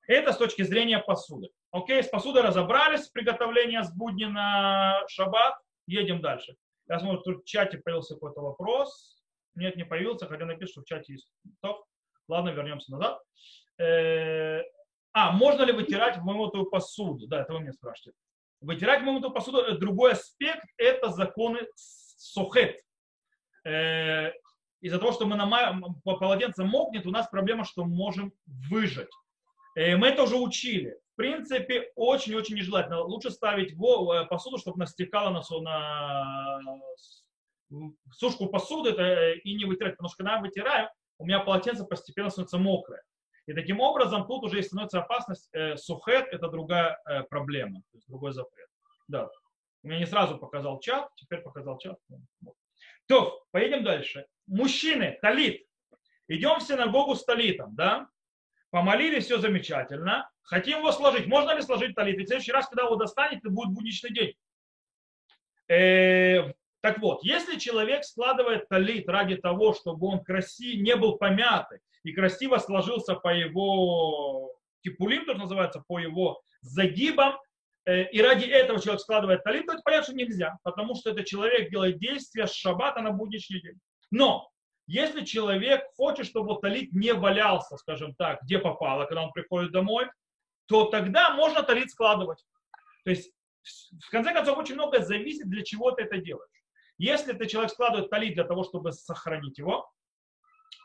Это 0.07 0.33
с 0.33 0.37
точки 0.37 0.63
зрения 0.63 0.99
посуды. 0.99 1.49
Окей, 1.73 2.03
с 2.03 2.09
посудой 2.09 2.43
разобрались, 2.43 3.09
приготовление 3.09 3.83
с 3.83 3.93
будни 3.93 4.25
на 4.25 5.03
шаббат, 5.09 5.57
едем 5.87 6.21
дальше. 6.21 6.57
Я 6.89 7.01
смотрю, 7.01 7.21
тут 7.23 7.43
в 7.43 7.47
чате 7.47 7.79
появился 7.79 8.15
какой-то 8.15 8.41
вопрос. 8.41 9.21
Нет, 9.57 9.77
не 9.77 9.85
появился, 9.85 10.27
хотя 10.27 10.45
напишут, 10.45 10.73
что 10.73 10.81
в 10.83 10.85
чате 10.85 11.15
есть. 11.15 11.33
То, 11.61 11.85
ладно, 12.29 12.51
вернемся 12.51 12.93
назад. 12.93 13.21
Э, 13.79 14.63
а, 15.13 15.33
можно 15.33 15.63
ли 15.63 15.73
вытирать 15.73 16.19
вымытую 16.19 16.67
посуду? 16.67 17.27
Да, 17.27 17.43
это 17.43 17.53
вы 17.53 17.61
меня 17.61 17.73
спрашиваете. 17.73 18.19
Вытирать 18.61 19.03
вымытую 19.03 19.33
посуду, 19.33 19.77
другой 19.79 20.13
аспект, 20.13 20.65
это 20.77 21.11
законы 21.11 21.67
сухет. 21.75 22.81
Э, 23.65 24.31
из-за 24.81 24.99
того, 24.99 25.13
что 25.13 25.27
мы 25.27 25.37
на 25.37 25.81
полотенце 26.05 26.65
мокнет, 26.65 27.07
у 27.07 27.11
нас 27.11 27.27
проблема, 27.29 27.65
что 27.65 27.85
можем 27.85 28.33
выжать. 28.47 29.11
Мы 29.77 30.09
это 30.09 30.23
уже 30.23 30.37
учили 30.37 30.99
в 31.17 31.17
принципе, 31.17 31.91
очень-очень 31.95 32.57
нежелательно. 32.57 33.01
Лучше 33.01 33.31
ставить 33.31 33.73
э, 33.73 34.27
посуду, 34.27 34.59
чтобы 34.59 34.81
настекала 34.81 35.31
на, 35.31 35.41
на 36.61 36.81
сушку 38.13 38.49
посуды 38.49 38.91
это, 38.91 39.33
и 39.33 39.55
не 39.55 39.65
вытирать. 39.65 39.95
Потому 39.95 40.11
что 40.11 40.19
когда 40.19 40.35
я 40.35 40.41
вытираю, 40.43 40.91
у 41.17 41.25
меня 41.25 41.41
полотенце 41.41 41.87
постепенно 41.87 42.29
становится 42.29 42.59
мокрое. 42.59 43.03
И 43.47 43.55
таким 43.55 43.81
образом 43.81 44.27
тут 44.27 44.45
уже 44.45 44.63
становится 44.63 45.01
опасность. 45.01 45.49
Э, 45.55 45.79
сухет– 45.79 46.27
это 46.33 46.49
другая 46.49 47.01
э, 47.09 47.23
проблема, 47.23 47.81
то 47.91 47.97
есть 47.97 48.07
другой 48.09 48.33
запрет. 48.33 48.69
Да. 49.09 49.31
У 49.83 49.89
меня 49.89 50.01
не 50.01 50.07
сразу 50.07 50.37
показал 50.37 50.81
чат, 50.81 51.09
теперь 51.15 51.41
показал 51.41 51.79
чат. 51.79 51.99
То, 53.09 53.43
поедем 53.53 53.85
дальше. 53.85 54.27
Мужчины, 54.47 55.19
талит. 55.23 55.67
Идем 56.29 56.59
в 56.59 56.63
синагогу 56.63 57.15
с 57.15 57.25
талитом, 57.25 57.75
да? 57.75 58.07
Помолились, 58.77 59.25
все 59.25 59.39
замечательно. 59.39 60.29
Хотим 60.43 60.81
его 60.81 60.93
сложить. 60.93 61.27
Можно 61.29 61.55
ли 61.55 61.63
сложить 61.63 61.95
талит? 61.95 62.19
Ведь 62.19 62.27
в 62.27 62.29
следующий 62.29 62.53
раз, 62.53 62.69
когда 62.69 62.83
его 62.85 62.97
достанет, 62.97 63.39
это 63.39 63.49
будет 63.49 63.71
будничный 63.71 64.13
день. 64.13 64.35
Э, 65.67 66.53
так 66.83 66.99
вот, 66.99 67.25
если 67.25 67.59
человек 67.59 68.05
складывает 68.05 68.69
талит 68.69 69.09
ради 69.09 69.37
того, 69.37 69.73
чтобы 69.73 70.09
он 70.09 70.23
краси, 70.23 70.77
не 70.77 70.95
был 70.95 71.17
помятый 71.17 71.79
и 72.03 72.13
красиво 72.13 72.59
сложился 72.59 73.15
по 73.15 73.35
его 73.35 74.55
кипулим, 74.85 75.25
то 75.25 75.33
называется, 75.33 75.83
по 75.89 75.99
его 75.99 76.43
загибам, 76.61 77.39
э, 77.87 78.11
и 78.11 78.21
ради 78.21 78.45
этого 78.45 78.79
человек 78.79 79.01
складывает 79.01 79.43
талит, 79.43 79.65
то 79.65 79.73
это 79.73 79.83
понятно, 79.83 80.05
что 80.05 80.15
нельзя, 80.15 80.59
потому 80.65 80.97
что 80.97 81.13
это 81.13 81.25
человек 81.25 81.71
делает 81.71 81.99
действия 81.99 82.47
с 82.47 82.53
шаббата 82.53 83.01
на 83.01 83.13
будничный 83.13 83.63
день. 83.63 83.81
Но 84.11 84.51
если 84.87 85.25
человек 85.25 85.85
хочет, 85.97 86.27
чтобы 86.27 86.61
талит 86.61 86.93
не 86.93 87.13
валялся, 87.13 87.77
скажем 87.77 88.15
так, 88.15 88.43
где 88.43 88.59
попало, 88.59 89.05
когда 89.05 89.25
он 89.25 89.33
приходит 89.33 89.73
домой, 89.73 90.09
то 90.67 90.87
тогда 90.87 91.35
можно 91.35 91.63
талит 91.63 91.91
складывать. 91.91 92.45
То 93.05 93.11
есть, 93.11 93.33
в 94.05 94.11
конце 94.11 94.33
концов, 94.33 94.59
очень 94.59 94.75
многое 94.75 95.01
зависит, 95.01 95.49
для 95.49 95.65
чего 95.65 95.91
ты 95.91 96.03
это 96.03 96.19
делаешь. 96.19 96.51
Если 96.99 97.33
ты 97.33 97.47
человек 97.47 97.73
складывает 97.73 98.11
талит 98.11 98.35
для 98.35 98.45
того, 98.45 98.65
чтобы 98.65 98.93
сохранить 98.93 99.59
его, 99.59 99.91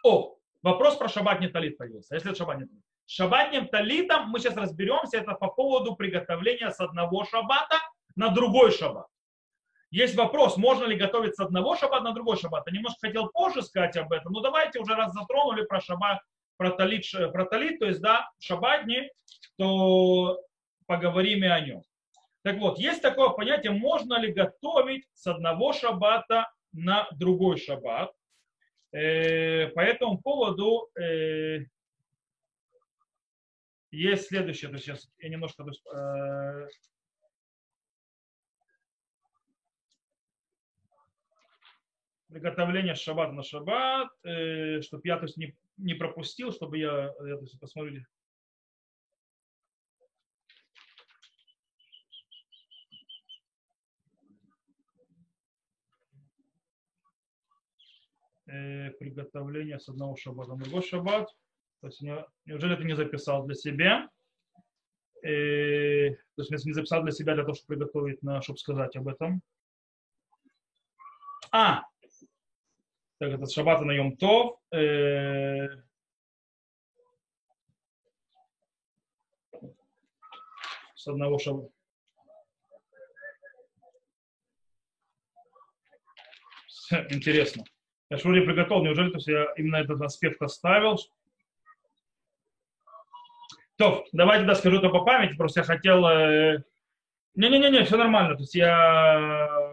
о, 0.04 0.36
вопрос 0.62 0.98
про 0.98 1.08
шабатний 1.08 1.50
талит 1.50 1.78
появился. 1.78 2.16
Если 2.16 2.30
это 2.30 2.38
шабатний 2.38 2.68
талит. 2.68 2.84
Шабатним 3.06 3.68
талитом 3.68 4.30
мы 4.30 4.40
сейчас 4.40 4.56
разберемся, 4.56 5.18
это 5.18 5.34
по 5.34 5.48
поводу 5.48 5.96
приготовления 5.96 6.72
с 6.72 6.80
одного 6.80 7.26
шабата 7.26 7.78
на 8.16 8.30
другой 8.30 8.72
шаббат. 8.72 9.08
Есть 9.92 10.16
вопрос, 10.16 10.56
можно 10.56 10.86
ли 10.86 10.96
готовить 10.96 11.36
с 11.36 11.40
одного 11.42 11.76
шаббата 11.76 12.06
на 12.06 12.14
другой 12.14 12.38
шаббат. 12.38 12.66
Я 12.66 12.74
немножко 12.74 13.08
хотел 13.08 13.28
позже 13.28 13.62
сказать 13.62 13.98
об 13.98 14.14
этом, 14.14 14.32
но 14.32 14.40
давайте 14.40 14.80
уже 14.80 14.96
раз 14.96 15.12
затронули 15.14 15.66
про 15.66 15.82
шаббат, 15.82 16.22
про 16.56 16.72
талит, 16.72 17.04
про 17.34 17.46
талит 17.46 17.80
то 17.80 17.86
есть, 17.86 18.00
да, 18.00 18.32
шаббатни, 18.40 19.12
то 19.58 20.40
поговорим 20.86 21.44
и 21.44 21.48
о 21.48 21.60
нем. 21.60 21.84
Так 22.42 22.58
вот, 22.58 22.80
есть 22.80 23.02
такое 23.02 23.30
понятие, 23.30 23.74
можно 23.74 24.18
ли 24.18 24.32
готовить 24.32 25.06
с 25.14 25.28
одного 25.28 25.74
шаббата 25.74 26.50
на 26.72 27.08
другой 27.12 27.58
шаббат. 27.58 28.12
Э, 28.94 29.68
по 29.68 29.82
этому 29.82 30.22
поводу 30.22 30.90
э, 31.00 31.66
есть 33.92 34.28
следующее, 34.28 34.72
то 34.72 34.78
сейчас 34.78 35.10
я 35.20 35.30
немножко 35.30 35.66
приготовление 42.32 42.96
шаббата 42.96 43.34
на 43.34 43.44
шаббат, 43.44 44.10
э, 44.24 44.82
чтобы 44.82 45.02
я 45.06 45.18
то 45.18 45.26
есть, 45.26 45.38
не, 45.38 45.56
не 45.78 45.94
пропустил, 45.94 46.52
чтобы 46.52 46.78
я, 46.78 47.04
я 47.06 47.36
то 47.36 47.42
есть, 47.42 47.60
посмотрели. 47.60 48.06
Э, 58.48 58.92
приготовление 58.92 59.80
с 59.80 59.90
одного 59.90 60.16
шаббата 60.16 60.52
на 60.52 60.58
другой 60.58 60.84
шаббат. 60.84 61.30
То 61.82 61.88
есть, 61.88 62.02
неужели 62.46 62.76
ты 62.76 62.86
не 62.86 62.96
записал 62.96 63.46
для 63.46 63.56
себя? 63.56 64.10
Э, 65.24 66.12
то 66.36 66.42
есть, 66.42 66.66
не 66.66 66.74
записал 66.74 67.04
для 67.04 67.12
себя, 67.12 67.36
для 67.36 67.44
того, 67.44 67.56
чтобы 67.56 67.76
приготовить, 67.76 68.24
на, 68.24 68.42
чтобы 68.42 68.58
сказать 68.58 68.96
об 68.96 69.10
этом. 69.10 69.42
А, 71.52 71.84
так, 73.22 73.34
это 73.34 73.46
шаббата 73.46 73.86
на 73.86 73.92
Йом 73.92 74.18
Тов. 74.18 74.60
Э, 74.72 75.68
с 80.96 81.08
одного 81.08 81.38
шаббата. 81.38 81.72
Интересно. 87.12 87.64
Я 88.10 88.18
Шури 88.18 88.44
приготовил, 88.44 88.84
неужели 88.84 89.12
то 89.12 89.18
есть 89.18 89.28
я 89.28 89.54
именно 89.56 89.76
этот 89.76 90.02
аспект 90.02 90.42
оставил? 90.42 90.98
То, 93.78 94.04
давайте 94.14 94.46
да, 94.46 94.56
скажу 94.56 94.80
это 94.80 94.90
по 94.90 95.06
памяти, 95.06 95.38
просто 95.38 95.60
я 95.60 95.64
хотел... 95.64 96.04
Э, 96.08 96.64
не-не-не, 97.36 97.84
все 97.84 97.98
нормально. 97.98 98.36
То 98.36 98.42
есть 98.42 98.56
я 98.56 99.71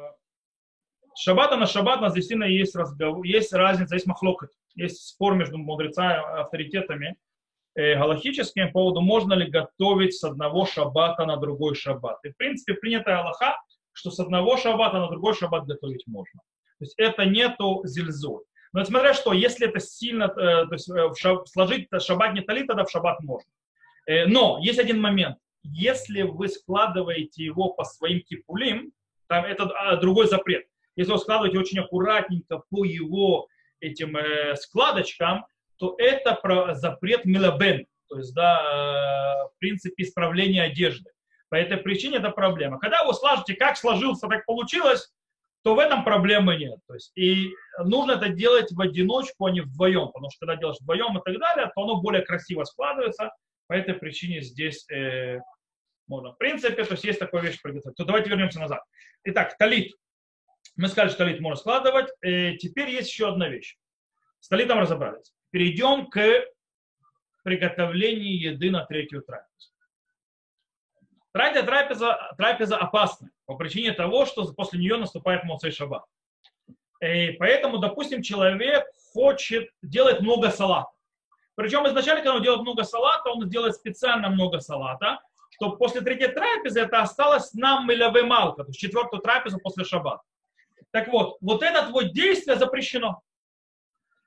шаббата 1.19 1.57
на 1.57 1.67
шаббат 1.67 1.99
у 1.99 2.03
нас 2.03 2.15
действительно 2.15 2.45
есть, 2.45 2.77
разговор, 2.77 3.25
есть 3.25 3.53
разница, 3.53 3.95
есть 3.95 4.07
махлокот, 4.07 4.51
есть 4.75 5.09
спор 5.09 5.35
между 5.35 5.59
мудрецами, 5.59 6.41
авторитетами 6.41 7.17
э, 7.75 7.97
галахическими 7.97 8.67
по 8.67 8.73
поводу, 8.73 9.01
можно 9.01 9.35
ли 9.35 9.51
готовить 9.51 10.15
с 10.15 10.25
одного 10.25 10.67
шаббата 10.67 11.27
на 11.27 11.37
другой 11.37 11.75
шаббат. 11.75 12.19
И, 12.25 12.31
в 12.31 12.37
принципе, 12.37 12.75
принятая 12.75 13.19
Аллаха, 13.19 13.61
что 13.93 14.11
с 14.11 14.21
одного 14.21 14.57
шаббата 14.57 14.99
на 14.99 15.09
другой 15.09 15.35
шаббат 15.35 15.67
готовить 15.67 16.07
можно. 16.07 16.41
То 16.79 16.85
есть 16.85 16.95
это 16.97 17.25
нету 17.25 17.83
зельзой. 17.85 18.45
Но 18.73 18.85
смотря 18.85 19.15
что, 19.15 19.33
если 19.33 19.69
это 19.69 19.81
сильно, 19.81 20.25
э, 20.25 20.67
то 20.67 20.73
есть 20.73 20.89
э, 20.89 21.11
шаб, 21.19 21.49
сложить 21.49 21.89
шаббат 22.01 22.35
не 22.35 22.43
талит, 22.43 22.69
тогда 22.69 22.85
в 22.85 22.91
шаббат 22.91 23.21
можно. 23.23 23.51
Э, 24.07 24.27
но 24.27 24.59
есть 24.63 24.79
один 24.79 25.01
момент. 25.01 25.39
Если 25.65 26.23
вы 26.23 26.49
складываете 26.49 27.45
его 27.45 27.71
по 27.71 27.85
своим 27.85 28.21
кипулим, 28.21 28.93
там 29.27 29.45
это 29.45 29.65
а, 29.65 29.97
другой 29.97 30.27
запрет. 30.27 30.65
Если 30.99 31.13
вы 31.13 31.19
складываете 31.19 31.59
очень 31.59 31.79
аккуратненько 31.79 32.63
по 32.71 32.85
его 32.85 33.49
этим 33.81 34.17
э, 34.17 34.57
складочкам, 34.57 35.47
то 35.77 35.95
это 35.97 36.35
про 36.35 36.75
запрет 36.75 37.25
милабен, 37.25 37.87
то 38.09 38.19
есть, 38.19 38.35
да, 38.35 38.61
э, 38.61 39.49
в 39.55 39.59
принципе, 39.59 40.03
исправление 40.03 40.65
одежды. 40.65 41.11
По 41.51 41.55
этой 41.55 41.77
причине 41.79 42.19
это 42.19 42.31
проблема. 42.31 42.79
Когда 42.79 43.05
вы 43.05 43.15
сложите, 43.15 43.55
как 43.55 43.77
сложился, 43.77 44.27
так 44.27 44.45
получилось, 44.45 45.13
то 45.63 45.75
в 45.75 45.79
этом 45.79 46.05
проблемы 46.05 46.57
нет. 46.57 46.79
То 46.89 46.95
есть, 46.95 47.13
и 47.17 47.51
нужно 47.85 48.13
это 48.13 48.29
делать 48.29 48.73
в 48.73 48.81
одиночку, 48.81 49.47
а 49.47 49.51
не 49.51 49.61
вдвоем, 49.61 50.09
потому 50.09 50.31
что 50.31 50.47
когда 50.47 50.57
делаешь 50.57 50.79
вдвоем 50.81 51.17
и 51.17 51.23
так 51.25 51.39
далее, 51.39 51.71
то 51.75 51.83
оно 51.83 52.01
более 52.01 52.23
красиво 52.23 52.65
складывается. 52.65 53.31
По 53.69 53.75
этой 53.75 53.95
причине 53.95 54.41
здесь 54.41 54.89
э, 54.91 55.39
можно. 56.09 56.33
В 56.33 56.39
принципе, 56.39 56.85
то 56.85 56.93
есть 56.93 57.05
есть 57.05 57.19
такая 57.19 57.43
вещь 57.43 57.61
приготовить. 57.63 57.97
То 57.97 58.05
давайте 58.05 58.31
вернемся 58.31 58.61
назад. 58.61 58.83
Итак, 59.25 59.57
талит. 59.59 59.95
Мы 60.79 60.87
сказали, 60.87 61.09
что 61.09 61.19
талит 61.19 61.41
можно 61.41 61.59
складывать. 61.59 62.09
Э, 62.23 62.55
теперь 62.55 62.89
есть 62.91 63.11
еще 63.11 63.29
одна 63.29 63.49
вещь. 63.49 63.77
С 64.39 64.47
талитом 64.47 64.79
разобрались. 64.79 65.35
Перейдем 65.51 66.07
к 66.07 66.21
приготовлению 67.43 68.53
еды 68.53 68.71
на 68.71 68.87
третью 68.87 69.23
трапезу. 69.23 69.73
Третья 71.33 71.65
трапеза, 71.65 72.33
трапеза 72.39 72.77
опасна 72.77 73.29
по 73.47 73.57
причине 73.57 73.93
того, 73.93 74.25
что 74.25 74.53
после 74.53 74.79
нее 74.79 74.97
наступает 74.97 75.43
Моцей 75.43 75.73
Шаббат. 75.73 76.05
И 77.01 77.33
поэтому, 77.33 77.79
допустим, 77.79 78.23
человек 78.23 78.87
хочет 79.13 79.71
делать 79.83 80.21
много 80.21 80.51
салата. 80.51 80.91
Причем 81.57 81.89
изначально, 81.89 82.23
когда 82.23 82.37
он 82.37 82.43
делает 82.43 82.63
много 82.63 82.85
салата, 82.85 83.31
он 83.31 83.49
делает 83.49 83.75
специально 83.75 84.29
много 84.29 84.61
салата, 84.61 85.19
чтобы 85.51 85.77
после 85.77 86.03
третьей 86.03 86.29
трапезы 86.29 86.81
это 86.81 87.01
осталось 87.01 87.53
нам 87.55 87.89
миляве 87.89 88.23
малка, 88.23 88.63
то 88.63 88.69
есть 88.69 88.79
четвертую 88.79 89.21
трапезу 89.21 89.59
после 89.59 89.85
шаббата. 89.85 90.23
Так 90.91 91.09
вот, 91.09 91.37
вот 91.41 91.63
это 91.63 91.89
вот 91.91 92.13
действие 92.13 92.57
запрещено. 92.57 93.21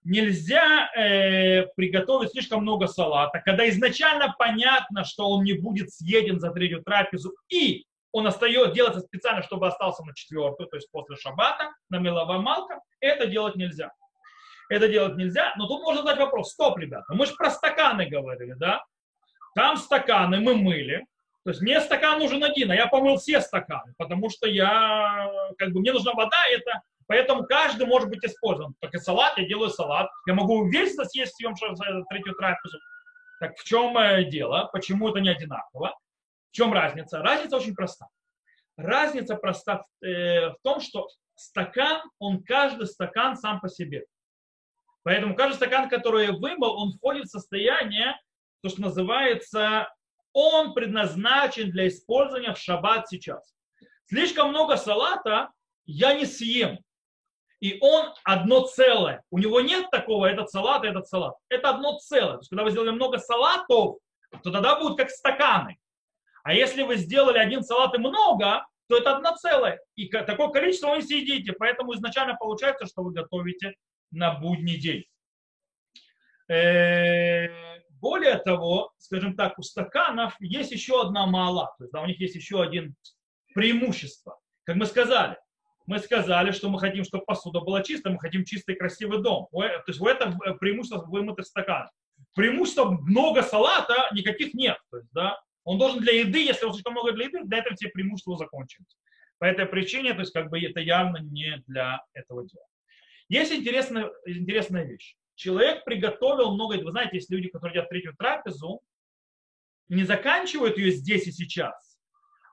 Нельзя 0.04 0.90
э, 0.96 1.68
приготовить 1.76 2.32
слишком 2.32 2.62
много 2.62 2.88
салата, 2.88 3.40
когда 3.40 3.70
изначально 3.70 4.36
понятно, 4.38 5.04
что 5.04 5.30
он 5.30 5.44
не 5.44 5.54
будет 5.54 5.94
съеден 5.94 6.40
за 6.40 6.52
третью 6.52 6.84
трапезу, 6.84 7.36
и 7.50 7.86
он 8.12 8.28
остается, 8.28 8.74
делается 8.74 9.02
специально, 9.02 9.44
чтобы 9.44 9.68
остался 9.68 10.04
на 10.04 10.14
четвертую, 10.16 10.68
то 10.68 10.76
есть 10.76 10.90
после 10.92 11.16
шаббата, 11.18 11.72
на 11.90 12.00
меловая 12.00 12.40
малка, 12.40 12.80
это 13.00 13.28
делать 13.28 13.56
нельзя. 13.56 13.92
Это 14.70 14.88
делать 14.88 15.18
нельзя, 15.18 15.54
но 15.58 15.68
тут 15.68 15.82
можно 15.82 16.02
задать 16.02 16.20
вопрос, 16.20 16.52
стоп, 16.52 16.78
ребята, 16.80 17.14
мы 17.14 17.26
же 17.26 17.36
про 17.36 17.52
стаканы 17.52 18.08
говорили, 18.08 18.54
да? 18.54 18.84
Там 19.54 19.78
стаканы 19.78 20.40
мы 20.40 20.56
мыли, 20.56 21.06
то 21.44 21.50
есть 21.50 21.62
мне 21.62 21.82
стакан 21.82 22.20
нужен 22.20 22.44
один, 22.44 22.70
а 22.72 22.76
я 22.76 22.88
помыл 22.88 23.18
все 23.18 23.42
стаканы, 23.42 23.94
потому 23.98 24.30
что 24.30 24.48
я, 24.48 25.30
как 25.58 25.72
бы, 25.72 25.80
мне 25.80 25.92
нужна 25.92 26.14
вода, 26.14 26.38
это, 26.52 26.82
поэтому 27.08 27.44
каждый 27.46 27.88
может 27.88 28.10
быть 28.10 28.24
использован. 28.24 28.76
Так 28.80 28.94
и 28.94 29.00
салат, 29.00 29.38
я 29.38 29.48
делаю 29.48 29.70
салат, 29.70 30.10
я 30.28 30.36
могу 30.36 30.68
весь 30.70 30.96
съесть 30.96 31.36
съем 31.36 31.56
за 31.56 32.04
третью 32.10 32.36
трапезу. 32.36 32.78
Так 33.40 33.58
в 33.58 33.64
чем 33.64 33.98
э, 33.98 34.26
дело? 34.26 34.70
Почему 34.72 35.10
это 35.10 35.20
не 35.20 35.30
одинаково? 35.30 35.98
В 36.52 36.56
чем 36.56 36.74
разница? 36.74 37.24
Разница 37.24 37.58
очень 37.58 37.74
проста. 37.74 38.08
Разница 38.78 39.36
проста 39.36 39.82
в, 39.82 40.06
э, 40.06 40.52
в 40.52 40.58
том, 40.62 40.80
что 40.80 41.08
стакан, 41.34 42.04
он 42.20 42.44
каждый 42.44 42.86
стакан 42.86 43.36
сам 43.36 43.60
по 43.60 43.68
себе. 43.68 44.06
Поэтому 45.02 45.36
каждый 45.36 45.56
стакан, 45.56 45.90
который 45.90 46.28
я 46.28 46.34
вымыл, 46.34 46.78
он 46.78 46.92
входит 46.92 47.26
в 47.26 47.32
состояние, 47.32 48.16
то, 48.62 48.70
что 48.70 48.82
называется 48.82 49.92
он 50.34 50.74
предназначен 50.74 51.72
для 51.72 51.88
использования 51.88 52.54
в 52.54 52.58
шаббат 52.58 53.08
сейчас. 53.08 53.54
Слишком 54.06 54.50
много 54.50 54.78
салата 54.78 55.50
я 55.86 56.14
не 56.14 56.26
съем. 56.26 56.80
И 57.60 57.78
он 57.80 58.14
одно 58.24 58.66
целое. 58.66 59.24
У 59.30 59.38
него 59.38 59.62
нет 59.62 59.90
такого, 59.92 60.26
этот 60.26 60.50
салат, 60.50 60.84
этот 60.84 61.08
салат. 61.08 61.36
Это 61.48 61.70
одно 61.70 61.98
целое. 62.00 62.34
То 62.34 62.40
есть, 62.40 62.50
когда 62.50 62.64
вы 62.64 62.72
сделали 62.72 62.90
много 62.90 63.20
салатов, 63.20 63.98
то 64.44 64.52
тогда 64.52 64.80
будут 64.80 64.98
как 64.98 65.12
стаканы. 65.12 65.78
А 66.44 66.54
если 66.54 66.82
вы 66.82 66.96
сделали 66.96 67.38
один 67.38 67.64
салат 67.64 67.94
и 67.94 68.00
много, 68.00 68.66
то 68.88 68.98
это 68.98 69.16
одно 69.16 69.36
целое. 69.36 69.80
И 69.96 70.08
такое 70.10 70.50
количество 70.50 70.90
вы 70.90 70.98
не 70.98 71.04
съедите. 71.04 71.54
Поэтому 71.54 71.94
изначально 71.94 72.36
получается, 72.36 72.88
что 72.88 73.04
вы 73.04 73.14
готовите 73.14 73.76
на 74.12 74.34
будний 74.34 74.78
день. 74.78 75.06
Э, 78.02 78.08
более 78.12 78.38
того, 78.38 78.92
скажем 78.98 79.36
так, 79.36 79.58
у 79.60 79.62
стаканов 79.62 80.36
есть 80.40 80.72
еще 80.72 81.02
одна 81.02 81.26
мала, 81.26 81.74
то 81.78 81.84
есть 81.84 81.94
да, 81.94 82.02
у 82.02 82.06
них 82.06 82.20
есть 82.20 82.36
еще 82.36 82.62
один 82.62 82.96
преимущество. 83.54 84.40
Как 84.64 84.76
мы 84.76 84.86
сказали, 84.86 85.38
мы 85.86 86.00
сказали, 86.00 86.52
что 86.52 86.70
мы 86.70 86.80
хотим, 86.80 87.04
чтобы 87.04 87.26
посуда 87.26 87.60
была 87.60 87.84
чистая, 87.84 88.14
мы 88.14 88.20
хотим 88.20 88.46
чистый 88.46 88.76
красивый 88.76 89.22
дом. 89.22 89.48
То 89.52 89.84
есть 89.88 90.00
в 90.00 90.06
этом 90.06 90.38
преимущество 90.60 91.04
вымытых 91.06 91.46
стаканов. 91.46 91.92
Преимущества 92.36 92.92
много 92.92 93.42
салата 93.42 94.10
никаких 94.14 94.54
нет. 94.54 94.78
То 94.92 94.98
есть, 94.98 95.10
да, 95.12 95.42
он 95.64 95.80
должен 95.80 96.00
для 96.00 96.20
еды, 96.20 96.44
если 96.44 96.66
он 96.66 96.74
слишком 96.74 96.94
много 96.94 97.12
для 97.12 97.26
еды, 97.26 97.44
для 97.44 97.58
этого 97.58 97.76
все 97.76 97.90
преимущества 97.90 98.38
закончились. 98.38 98.98
По 99.40 99.46
этой 99.46 99.66
причине, 99.66 100.14
то 100.14 100.22
есть 100.22 100.32
как 100.32 100.50
бы 100.50 100.60
это 100.60 100.80
явно 100.80 101.18
не 101.18 101.62
для 101.68 102.00
этого 102.14 102.48
дела. 102.48 102.64
Есть 103.28 103.52
интересная, 103.52 104.10
интересная 104.26 104.84
вещь 104.84 105.16
человек 105.42 105.84
приготовил 105.84 106.54
много, 106.54 106.76
вы 106.76 106.92
знаете, 106.92 107.18
есть 107.18 107.32
люди, 107.32 107.50
которые 107.50 107.78
едят 107.78 107.90
третью 107.90 108.16
трапезу, 108.16 108.82
не 109.90 110.04
заканчивают 110.04 110.78
ее 110.78 110.92
здесь 110.92 111.28
и 111.28 111.32
сейчас, 111.32 111.98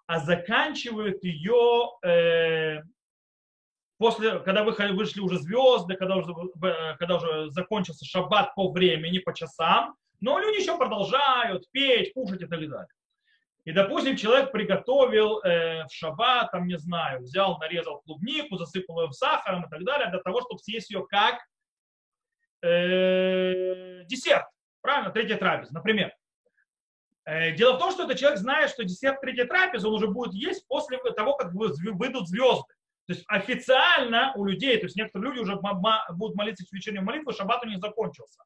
а 0.07 0.21
заканчивают 0.21 1.23
ее 1.23 1.91
э, 2.03 2.83
после, 3.99 4.41
когда 4.41 4.65
вышли 4.65 5.21
уже 5.21 5.39
звезды, 5.39 5.95
когда 5.95 6.17
уже, 6.17 6.33
когда 6.99 7.17
уже 7.17 7.51
закончился 7.51 8.07
шаббат 8.07 8.55
по 8.55 8.73
времени, 8.73 9.19
по 9.19 9.35
часам, 9.35 9.95
но 10.21 10.39
люди 10.39 10.61
еще 10.61 10.77
продолжают 10.79 11.71
петь, 11.71 12.13
кушать 12.15 12.43
и 12.43 12.47
так 12.47 12.61
далее. 12.61 12.89
И, 13.65 13.73
допустим, 13.73 14.17
человек 14.17 14.51
приготовил 14.51 15.41
э, 15.41 15.85
в 15.85 15.93
шаббат, 15.93 16.51
там, 16.53 16.67
не 16.67 16.79
знаю, 16.79 17.21
взял, 17.21 17.59
нарезал 17.59 18.01
клубнику, 18.01 18.57
засыпал 18.57 19.03
ее 19.03 19.13
сахаром 19.13 19.67
и 19.67 19.69
так 19.69 19.85
далее, 19.85 20.09
для 20.11 20.21
того, 20.21 20.41
чтобы 20.41 20.59
съесть 20.59 20.91
ее 20.91 21.07
как 21.07 21.39
э, 22.63 24.05
десерт, 24.05 24.47
правильно, 24.81 25.11
третья 25.11 25.37
трапеза, 25.37 25.73
например. 25.75 26.13
Э, 27.25 27.53
дело 27.53 27.77
в 27.77 27.79
том, 27.79 27.91
что 27.91 28.05
этот 28.05 28.19
человек 28.19 28.39
знает, 28.39 28.71
что 28.71 28.85
десерт 28.85 29.21
третьей 29.21 29.45
трапезы 29.45 29.87
он 29.87 29.95
уже 29.95 30.09
будет 30.09 30.33
есть 30.35 30.67
после 30.67 30.99
того, 31.17 31.37
как 31.37 31.53
выйдут 31.53 32.29
звезды. 32.29 32.75
То 33.07 33.15
есть 33.15 33.25
официально 33.27 34.33
у 34.37 34.45
людей, 34.45 34.77
то 34.77 34.85
есть 34.85 34.97
некоторые 34.97 35.31
люди 35.31 35.41
уже 35.41 35.57
будут 35.57 36.37
молиться 36.37 36.65
вечернюю 36.71 37.05
молитву, 37.05 37.33
шаббат 37.33 37.65
у 37.65 37.67
них 37.67 37.79
закончился. 37.79 38.43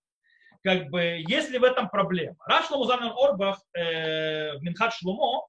Как 0.62 0.88
бы, 0.90 1.22
если 1.26 1.58
в 1.58 1.64
этом 1.64 1.88
проблема. 1.88 2.36
Раш 2.46 2.70
Ламузан 2.70 3.12
Орбах 3.16 3.60
э, 3.74 4.56
в 4.56 4.62
Минхат 4.62 4.94
Шлумо 4.94 5.48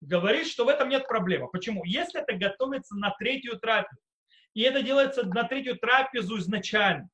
говорит, 0.00 0.46
что 0.46 0.64
в 0.64 0.68
этом 0.68 0.88
нет 0.88 1.06
проблемы. 1.06 1.48
Почему? 1.48 1.84
Если 1.84 2.20
это 2.20 2.32
готовится 2.34 2.96
на 2.96 3.10
третью 3.18 3.58
трапезу, 3.58 4.00
и 4.54 4.62
это 4.62 4.82
делается 4.82 5.24
на 5.26 5.44
третью 5.44 5.76
трапезу 5.76 6.38
изначально, 6.38 7.10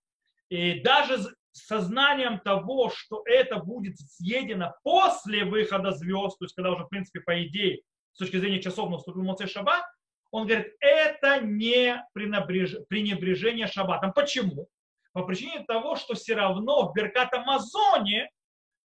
и 0.53 0.81
даже 0.81 1.35
сознанием 1.53 2.39
того, 2.39 2.91
что 2.91 3.23
это 3.25 3.57
будет 3.57 3.97
съедено 3.99 4.75
после 4.83 5.47
выхода 5.47 5.93
звезд, 5.93 6.39
то 6.39 6.45
есть 6.45 6.55
когда 6.55 6.73
уже, 6.73 6.85
в 6.85 6.89
принципе, 6.89 7.21
по 7.21 7.43
идее, 7.43 7.81
с 8.13 8.19
точки 8.19 8.37
зрения 8.37 8.61
часов 8.61 8.91
наступил 8.91 9.23
Моцей 9.23 9.47
Шаббат, 9.47 9.83
он 10.31 10.47
говорит, 10.47 10.75
это 10.81 11.41
не 11.41 12.05
пренебрежение 12.13 13.67
шаббатом. 13.67 14.13
Почему? 14.13 14.69
По 15.15 15.23
причине 15.25 15.65
того, 15.65 15.97
что 15.97 16.13
все 16.15 16.35
равно 16.35 16.87
в 16.87 16.93
Беркат 16.93 17.33
Амазоне 17.33 18.29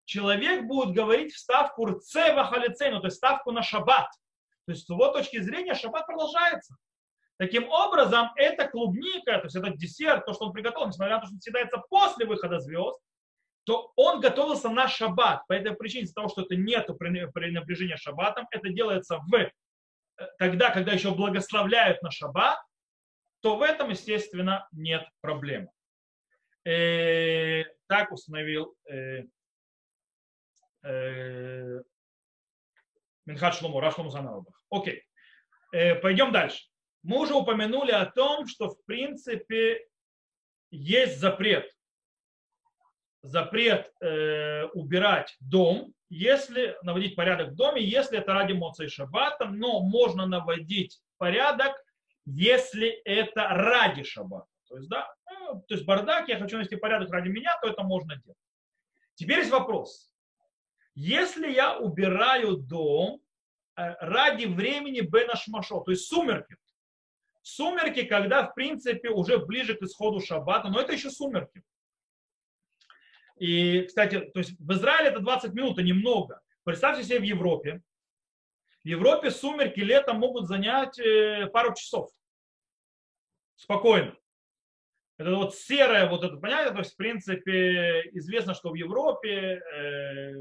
человек 0.06 0.68
будет 0.68 0.96
говорить 0.96 1.34
вставку 1.34 1.86
рцева 1.86 2.46
халицейну, 2.46 3.02
то 3.02 3.08
есть 3.08 3.18
ставку 3.18 3.52
на 3.52 3.62
шаббат. 3.62 4.08
То 4.68 4.72
есть 4.72 4.86
с 4.86 4.90
его 4.90 5.10
точки 5.10 5.42
зрения 5.42 5.74
шаббат 5.74 6.06
продолжается. 6.06 6.78
Таким 7.38 7.70
образом, 7.70 8.32
эта 8.36 8.68
клубника, 8.68 9.38
то 9.38 9.44
есть 9.46 9.56
этот 9.56 9.78
десерт, 9.78 10.26
то, 10.26 10.34
что 10.34 10.46
он 10.46 10.54
приготовил, 10.54 10.88
несмотря 10.88 11.16
на 11.16 11.22
то, 11.22 11.28
что 11.28 11.36
он 11.36 11.42
съедается 11.42 11.78
после 11.90 12.26
выхода 12.26 12.60
звезд, 12.60 13.00
то 13.64 13.92
он 13.96 14.22
готовился 14.22 14.70
на 14.70 14.88
шаббат. 14.88 15.46
По 15.48 15.54
этой 15.54 15.76
причине, 15.76 16.06
из-за 16.06 16.16
того, 16.16 16.30
что 16.30 16.42
это 16.42 16.56
нет 16.56 16.88
пренебрежения 16.98 17.98
шаббатом, 17.98 18.48
это 18.50 18.70
делается 18.70 19.20
в, 19.20 19.36
э, 19.36 19.52
тогда, 20.40 20.72
когда 20.72 20.94
еще 20.94 21.14
благословляют 21.14 22.02
на 22.02 22.10
шаббат, 22.10 22.58
то 23.42 23.58
в 23.58 23.62
этом, 23.62 23.90
естественно, 23.90 24.68
нет 24.72 25.08
проблем. 25.22 25.70
Э, 26.66 27.66
так 27.88 28.12
установил 28.12 28.76
э, 28.90 29.24
э, 30.84 31.82
Минхат 33.26 33.56
Шлому, 33.56 33.80
Рашлому. 33.80 34.46
Окей. 34.70 35.04
Пойдем 36.02 36.32
дальше 36.32 36.64
мы 37.04 37.20
уже 37.20 37.34
упомянули 37.34 37.92
о 37.92 38.06
том, 38.06 38.48
что 38.48 38.70
в 38.70 38.84
принципе 38.86 39.86
есть 40.72 41.20
запрет. 41.20 41.72
Запрет 43.22 43.92
э, 44.02 44.66
убирать 44.74 45.36
дом, 45.40 45.94
если 46.10 46.78
наводить 46.84 47.16
порядок 47.16 47.50
в 47.50 47.56
доме, 47.56 47.84
если 47.84 48.18
это 48.20 48.34
ради 48.34 48.54
моца 48.54 48.86
и 48.86 48.88
шаббата, 48.88 49.46
но 49.46 49.82
можно 49.82 50.26
наводить 50.26 51.00
порядок, 51.18 51.76
если 52.26 52.90
это 52.90 53.48
ради 53.50 54.04
шаббата. 54.04 54.48
То 54.68 54.78
есть, 54.78 54.90
да, 54.90 55.08
ну, 55.30 55.62
то 55.68 55.74
есть 55.74 55.86
бардак, 55.86 56.28
я 56.28 56.38
хочу 56.40 56.58
навести 56.58 56.76
порядок 56.76 57.12
ради 57.12 57.30
меня, 57.30 57.58
то 57.62 57.70
это 57.70 57.84
можно 57.84 58.16
делать. 58.18 58.38
Теперь 59.16 59.40
есть 59.40 59.52
вопрос. 59.52 60.12
Если 60.94 61.52
я 61.52 61.78
убираю 61.78 62.58
дом 62.58 63.22
э, 63.76 63.94
ради 64.00 64.46
времени 64.46 65.02
Бенашмашо, 65.02 65.82
то 65.82 65.92
есть 65.92 66.08
сумерки, 66.08 66.56
сумерки, 67.48 68.04
когда, 68.04 68.44
в 68.44 68.54
принципе, 68.54 69.10
уже 69.10 69.38
ближе 69.38 69.76
к 69.76 69.82
исходу 69.82 70.20
шаббата, 70.20 70.68
но 70.70 70.82
это 70.82 70.94
еще 70.94 71.10
сумерки. 71.10 71.64
И, 73.38 73.84
кстати, 73.84 74.20
то 74.20 74.40
есть 74.40 74.60
в 74.60 74.72
Израиле 74.74 75.10
это 75.10 75.20
20 75.20 75.54
минут, 75.54 75.78
а 75.78 75.84
немного. 75.84 76.42
Представьте 76.64 77.04
себе 77.04 77.20
в 77.20 77.24
Европе. 77.24 77.82
В 78.84 78.88
Европе 78.88 79.32
сумерки 79.32 79.80
летом 79.80 80.18
могут 80.18 80.48
занять 80.48 81.00
э, 81.00 81.48
пару 81.48 81.74
часов. 81.74 82.10
Спокойно. 83.56 84.16
Это 85.18 85.36
вот 85.36 85.56
серое 85.56 86.08
вот 86.10 86.24
это 86.24 86.38
понятие, 86.38 86.74
то 86.74 86.80
есть, 86.80 86.94
в 86.94 86.98
принципе, 86.98 88.10
известно, 88.14 88.54
что 88.54 88.70
в 88.70 88.76
Европе 88.76 89.62
э, 89.62 90.34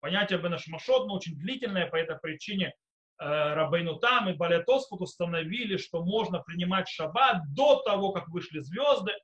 понятие 0.00 0.38
Бенашмашот 0.38 1.06
ну, 1.06 1.14
очень 1.14 1.38
длительное, 1.38 1.86
по 1.86 1.96
этой 1.96 2.18
причине 2.18 2.74
Рабейну 3.18 3.96
Там 3.96 4.28
и 4.28 4.34
Балетосфут 4.34 5.00
установили, 5.00 5.76
что 5.76 6.04
можно 6.04 6.40
принимать 6.40 6.88
шаббат 6.88 7.42
до 7.54 7.80
того, 7.82 8.12
как 8.12 8.28
вышли 8.28 8.60
звезды, 8.60 9.12
э, 9.12 9.16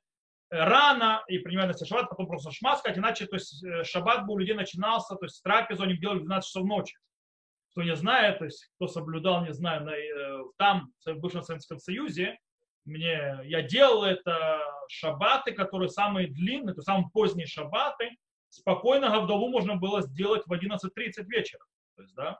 рано 0.49 1.23
и 1.27 1.39
принимать 1.39 1.67
на 1.79 1.85
шаббат, 1.85 2.09
потом 2.09 2.27
просто 2.27 2.51
шма 2.51 2.75
сказать, 2.75 2.97
иначе 2.97 3.25
то 3.25 3.35
есть, 3.35 3.63
э, 3.63 3.83
шаббат 3.83 4.25
бы 4.25 4.33
у 4.33 4.37
людей 4.37 4.55
начинался, 4.55 5.15
то 5.15 5.25
есть 5.25 5.41
трапезу 5.43 5.83
они 5.83 5.97
делали 5.97 6.19
в 6.19 6.25
12 6.25 6.47
часов 6.47 6.65
ночи. 6.65 6.97
Кто 7.71 7.83
не 7.83 7.95
знает, 7.95 8.39
то 8.39 8.45
есть 8.45 8.69
кто 8.75 8.87
соблюдал, 8.87 9.45
не 9.45 9.53
знаю, 9.53 9.85
на, 9.85 9.91
э, 9.91 10.43
там, 10.57 10.91
в 11.05 11.15
бывшем 11.15 11.43
Советском 11.43 11.79
Союзе, 11.79 12.37
мне, 12.85 13.39
я 13.45 13.61
делал 13.63 14.03
это 14.03 14.61
шабаты, 14.89 15.53
которые 15.53 15.89
самые 15.89 16.27
длинные, 16.27 16.75
то 16.75 16.81
самые 16.81 17.09
поздние 17.11 17.47
шабаты, 17.47 18.11
спокойно 18.49 19.09
Гавдалу 19.09 19.49
можно 19.49 19.75
было 19.75 20.01
сделать 20.01 20.43
в 20.45 20.53
11.30 20.53 21.25
вечера. 21.27 21.65
То 21.95 22.03
есть, 22.03 22.13
да? 22.15 22.39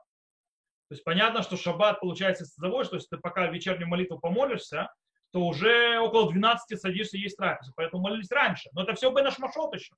То 0.88 0.94
есть 0.94 1.04
понятно, 1.04 1.42
что 1.42 1.56
шаббат 1.56 2.00
получается, 2.00 2.44
заводишь, 2.44 2.90
то 2.90 2.96
есть 2.96 3.10
ты 3.10 3.18
пока 3.18 3.46
вечернюю 3.48 3.88
молитву 3.88 4.18
помолишься, 4.18 4.88
то 5.32 5.40
уже 5.40 5.98
около 5.98 6.30
12 6.30 6.80
садишься 6.80 7.16
есть 7.16 7.36
трапезу. 7.36 7.72
Поэтому 7.76 8.02
молились 8.02 8.30
раньше. 8.30 8.70
Но 8.72 8.82
это 8.84 8.94
все 8.94 9.10
бы 9.10 9.22
наш 9.22 9.38
машот 9.38 9.74
еще. 9.74 9.94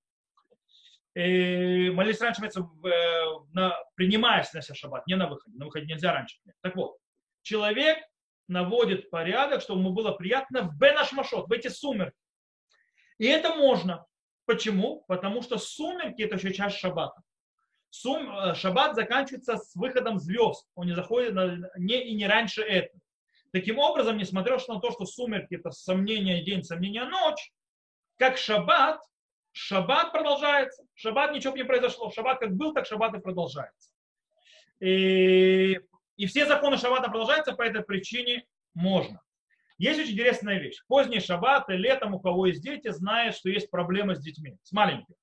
И 1.14 1.90
молились 1.90 2.20
раньше, 2.20 2.42
э, 2.42 3.24
на, 3.52 3.76
принимаешь 3.94 4.52
на 4.52 4.62
себя 4.62 4.74
шаббат, 4.74 5.06
не 5.06 5.16
на 5.16 5.28
выходе. 5.28 5.56
На 5.56 5.66
выходе 5.66 5.86
нельзя 5.86 6.12
раньше. 6.12 6.38
Так 6.62 6.74
вот, 6.76 6.96
человек 7.42 7.98
наводит 8.46 9.10
порядок, 9.10 9.60
чтобы 9.60 9.80
ему 9.80 9.92
было 9.92 10.12
приятно 10.12 10.62
в 10.62 10.78
Бенашмашот, 10.78 11.48
в 11.48 11.52
эти 11.52 11.68
сумерки. 11.68 12.16
И 13.18 13.26
это 13.26 13.54
можно. 13.54 14.06
Почему? 14.46 15.04
Потому 15.08 15.42
что 15.42 15.58
сумерки 15.58 16.22
это 16.22 16.36
еще 16.36 16.54
часть 16.54 16.78
шаббата. 16.78 17.20
Сум, 17.90 18.30
э, 18.30 18.54
шаббат 18.54 18.94
заканчивается 18.94 19.56
с 19.56 19.74
выходом 19.74 20.18
звезд. 20.18 20.66
Он 20.74 20.86
не 20.86 20.94
заходит 20.94 21.34
на, 21.34 21.70
не, 21.76 22.02
и 22.02 22.14
не 22.14 22.26
раньше 22.26 22.62
этого. 22.62 23.00
Таким 23.52 23.78
образом, 23.78 24.18
несмотря 24.18 24.58
на 24.68 24.80
то, 24.80 24.90
что 24.90 25.06
сумерки 25.06 25.54
это 25.54 25.70
сомнение 25.70 26.44
день, 26.44 26.62
сомнение 26.62 27.04
ночь, 27.04 27.52
как 28.16 28.36
шаббат, 28.36 29.00
шаббат 29.52 30.12
продолжается. 30.12 30.84
Шаббат 30.94 31.32
ничего 31.32 31.56
не 31.56 31.64
произошло. 31.64 32.10
Шаббат 32.10 32.40
как 32.40 32.54
был, 32.54 32.74
так 32.74 32.86
шаббат 32.86 33.14
и 33.14 33.20
продолжается. 33.20 33.90
И 34.80 35.80
и 36.18 36.26
все 36.26 36.46
законы 36.46 36.76
шаббата 36.76 37.08
продолжаются, 37.08 37.54
по 37.54 37.62
этой 37.62 37.82
причине 37.82 38.44
можно. 38.74 39.22
Есть 39.78 40.00
очень 40.00 40.12
интересная 40.14 40.58
вещь. 40.58 40.82
Поздние 40.88 41.20
шаббаты, 41.20 41.74
летом 41.74 42.12
у 42.14 42.20
кого 42.20 42.46
есть 42.46 42.60
дети, 42.60 42.90
знают, 42.90 43.36
что 43.36 43.48
есть 43.48 43.70
проблемы 43.70 44.16
с 44.16 44.20
детьми, 44.20 44.58
с 44.64 44.72
маленькими. 44.72 45.16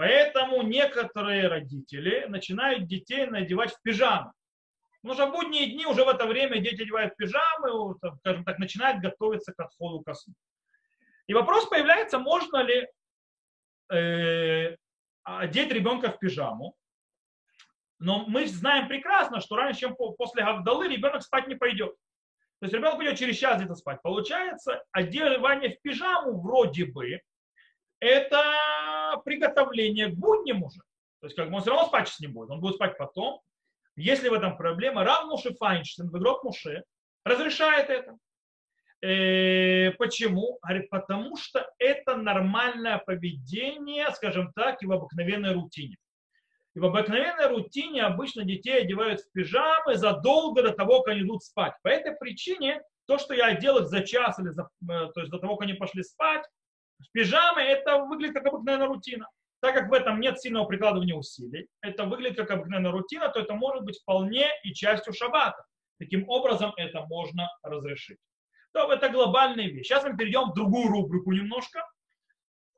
Поэтому 0.00 0.62
некоторые 0.62 1.48
родители 1.48 2.24
начинают 2.26 2.86
детей 2.86 3.26
надевать 3.26 3.74
в 3.74 3.82
пижамы. 3.82 4.32
Потому 5.02 5.14
что 5.14 5.30
будние 5.30 5.72
дни 5.72 5.84
уже 5.84 6.06
в 6.06 6.08
это 6.08 6.24
время 6.24 6.58
дети 6.58 6.84
одевают 6.84 7.14
пижамы, 7.18 7.94
скажем 8.20 8.42
так, 8.46 8.58
начинают 8.58 9.02
готовиться 9.02 9.52
к 9.52 9.60
отходу 9.60 10.00
ко 10.00 10.14
сну. 10.14 10.32
И 11.26 11.34
вопрос 11.34 11.68
появляется, 11.68 12.18
можно 12.18 12.62
ли 12.62 12.88
э, 13.92 14.74
одеть 15.22 15.70
ребенка 15.70 16.12
в 16.12 16.18
пижаму, 16.18 16.74
но 17.98 18.24
мы 18.24 18.46
знаем 18.46 18.88
прекрасно, 18.88 19.42
что 19.42 19.56
раньше, 19.56 19.80
чем 19.80 19.96
после 19.96 20.44
Гавдалы, 20.44 20.88
ребенок 20.88 21.22
спать 21.22 21.46
не 21.46 21.56
пойдет. 21.56 21.94
То 22.60 22.64
есть 22.64 22.72
ребенок 22.72 22.96
пойдет 22.96 23.18
через 23.18 23.36
час 23.36 23.58
где-то 23.58 23.74
спать. 23.74 24.00
Получается, 24.00 24.82
одевание 24.92 25.76
в 25.76 25.82
пижаму 25.82 26.40
вроде 26.40 26.86
бы 26.86 27.20
это 28.00 28.42
приготовление 29.16 30.08
к 30.08 30.14
будням 30.14 30.62
уже. 30.62 30.80
То 31.20 31.26
есть 31.26 31.36
как 31.36 31.50
бы 31.50 31.56
он 31.56 31.62
все 31.62 31.70
равно 31.70 31.86
спать 31.86 32.08
сейчас 32.08 32.20
не 32.20 32.28
будет, 32.28 32.50
он 32.50 32.60
будет 32.60 32.76
спать 32.76 32.96
потом. 32.96 33.40
Если 33.96 34.28
в 34.28 34.32
этом 34.32 34.56
проблема, 34.56 35.04
Рав 35.04 35.26
Муше 35.26 35.54
Файнштейн, 35.54 36.08
игрок 36.08 36.44
Муше, 36.44 36.84
разрешает 37.24 37.90
это. 37.90 38.16
Э, 39.02 39.92
почему? 39.92 40.58
Говорит, 40.62 40.90
потому 40.90 41.36
что 41.36 41.70
это 41.78 42.16
нормальное 42.16 42.98
поведение, 42.98 44.10
скажем 44.12 44.52
так, 44.54 44.82
и 44.82 44.86
в 44.86 44.92
обыкновенной 44.92 45.52
рутине. 45.52 45.96
И 46.74 46.78
в 46.78 46.84
обыкновенной 46.84 47.48
рутине 47.48 48.02
обычно 48.04 48.44
детей 48.44 48.82
одевают 48.82 49.20
в 49.20 49.32
пижамы 49.32 49.96
задолго 49.96 50.62
до 50.62 50.72
того, 50.72 51.02
как 51.02 51.14
они 51.14 51.22
идут 51.22 51.42
спать. 51.42 51.74
По 51.82 51.88
этой 51.88 52.14
причине 52.14 52.80
то, 53.06 53.18
что 53.18 53.34
я 53.34 53.46
одел 53.46 53.78
их 53.78 53.88
за 53.88 54.02
час 54.02 54.38
или 54.38 54.50
за, 54.50 54.68
э, 54.82 55.08
то 55.14 55.20
есть 55.20 55.30
до 55.30 55.38
того, 55.38 55.56
как 55.56 55.66
они 55.66 55.74
пошли 55.74 56.02
спать, 56.02 56.44
пижамы, 57.12 57.60
это 57.60 57.98
выглядит 58.04 58.34
как 58.34 58.46
обыкновенная 58.46 58.86
рутина. 58.86 59.28
Так 59.60 59.74
как 59.74 59.90
в 59.90 59.92
этом 59.92 60.20
нет 60.20 60.40
сильного 60.40 60.64
прикладывания 60.64 61.14
усилий, 61.14 61.68
это 61.82 62.04
выглядит 62.04 62.38
как 62.38 62.50
обыкновенная 62.50 62.92
рутина, 62.92 63.28
то 63.28 63.40
это 63.40 63.54
может 63.54 63.84
быть 63.84 63.98
вполне 64.00 64.48
и 64.64 64.72
частью 64.72 65.12
шаббата. 65.12 65.62
Таким 65.98 66.28
образом, 66.28 66.72
это 66.76 67.04
можно 67.06 67.46
разрешить. 67.62 68.18
То 68.72 68.90
это 68.90 69.10
глобальная 69.10 69.66
вещь. 69.66 69.86
Сейчас 69.86 70.04
мы 70.04 70.16
перейдем 70.16 70.50
в 70.50 70.54
другую 70.54 70.88
рубрику 70.88 71.32
немножко 71.32 71.84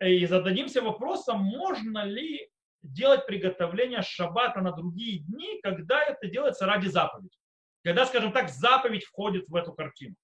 и 0.01 0.27
зададимся 0.27 0.83
вопросом, 0.83 1.41
можно 1.41 2.05
ли 2.05 2.49
делать 2.83 3.27
приготовление 3.27 4.03
шаббата 4.03 4.61
на 4.61 4.73
другие 4.73 5.21
дни, 5.21 5.61
когда 5.63 6.03
это 6.03 6.27
делается 6.27 6.67
ради 6.67 6.89
заповеди. 6.89 7.37
Когда, 7.85 8.07
скажем 8.07 8.33
так, 8.33 8.49
заповедь 8.49 9.05
входит 9.05 9.49
в 9.49 9.55
эту 9.55 9.73
картину. 9.73 10.17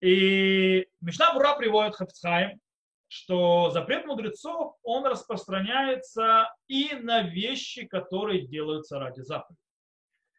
И 0.00 0.86
Мишна 1.00 1.32
Бура 1.32 1.56
приводит 1.56 1.94
Хафцхайм, 1.94 2.60
что 3.08 3.70
запрет 3.70 4.06
мудрецов, 4.06 4.76
он 4.82 5.06
распространяется 5.06 6.54
и 6.68 6.94
на 6.94 7.22
вещи, 7.22 7.86
которые 7.86 8.46
делаются 8.46 8.98
ради 8.98 9.20
заповеди. 9.20 9.60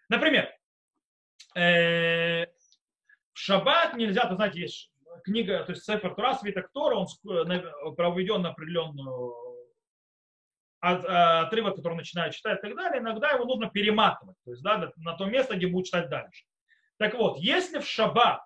Например, 0.07 0.49
э, 1.55 2.45
в 3.33 3.39
шаббат 3.39 3.95
нельзя, 3.95 4.27
то 4.27 4.35
знаете, 4.35 4.61
есть 4.61 4.91
книга, 5.23 5.63
то 5.63 5.71
есть 5.71 5.83
Сефер 5.83 6.13
Тура, 6.13 6.33
свиток 6.35 6.71
Тора, 6.71 6.95
он 6.95 7.07
проведен 7.95 8.41
на 8.43 8.49
определенную 8.49 9.35
а, 10.81 11.41
отрывок, 11.41 11.75
который 11.75 11.95
начинает 11.95 12.33
читать 12.33 12.59
и 12.59 12.61
так 12.61 12.75
далее, 12.75 13.01
иногда 13.01 13.31
его 13.31 13.45
нужно 13.45 13.69
перематывать, 13.69 14.37
то 14.45 14.51
есть 14.51 14.63
да, 14.63 14.91
на 14.97 15.13
то 15.17 15.25
место, 15.25 15.55
где 15.55 15.67
будет 15.67 15.87
читать 15.87 16.09
дальше. 16.09 16.45
Так 16.97 17.15
вот, 17.15 17.37
если 17.39 17.79
в 17.79 17.87
шаббат, 17.87 18.41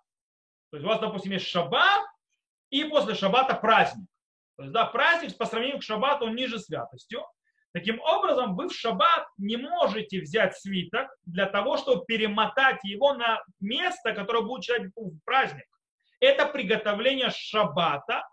то 0.72 0.78
есть 0.78 0.86
у 0.86 0.90
вас, 0.90 1.00
допустим, 1.00 1.32
есть 1.32 1.48
шаббат, 1.48 2.04
и 2.70 2.84
после 2.86 3.14
шаббата 3.14 3.54
праздник. 3.54 4.10
То 4.64 4.68
есть, 4.68 4.74
да, 4.74 4.86
праздник 4.86 5.38
по 5.38 5.46
сравнению 5.46 5.80
к 5.80 5.84
шаббату, 5.84 6.26
он 6.26 6.36
ниже 6.36 6.58
святостью. 6.58 7.26
Таким 7.74 8.00
образом, 8.00 8.56
вы 8.56 8.70
в 8.70 8.74
шаббат 8.74 9.28
не 9.38 9.58
можете 9.58 10.22
взять 10.22 10.56
свиток 10.58 11.10
для 11.26 11.48
того, 11.48 11.76
чтобы 11.76 12.06
перемотать 12.06 12.82
его 12.84 13.14
на 13.14 13.42
место, 13.60 14.14
которое 14.14 14.44
будет 14.44 14.64
читать 14.64 14.84
в 14.96 15.20
праздник. 15.26 15.66
Это 16.22 16.46
приготовление 16.46 17.30
шаббата, 17.32 18.26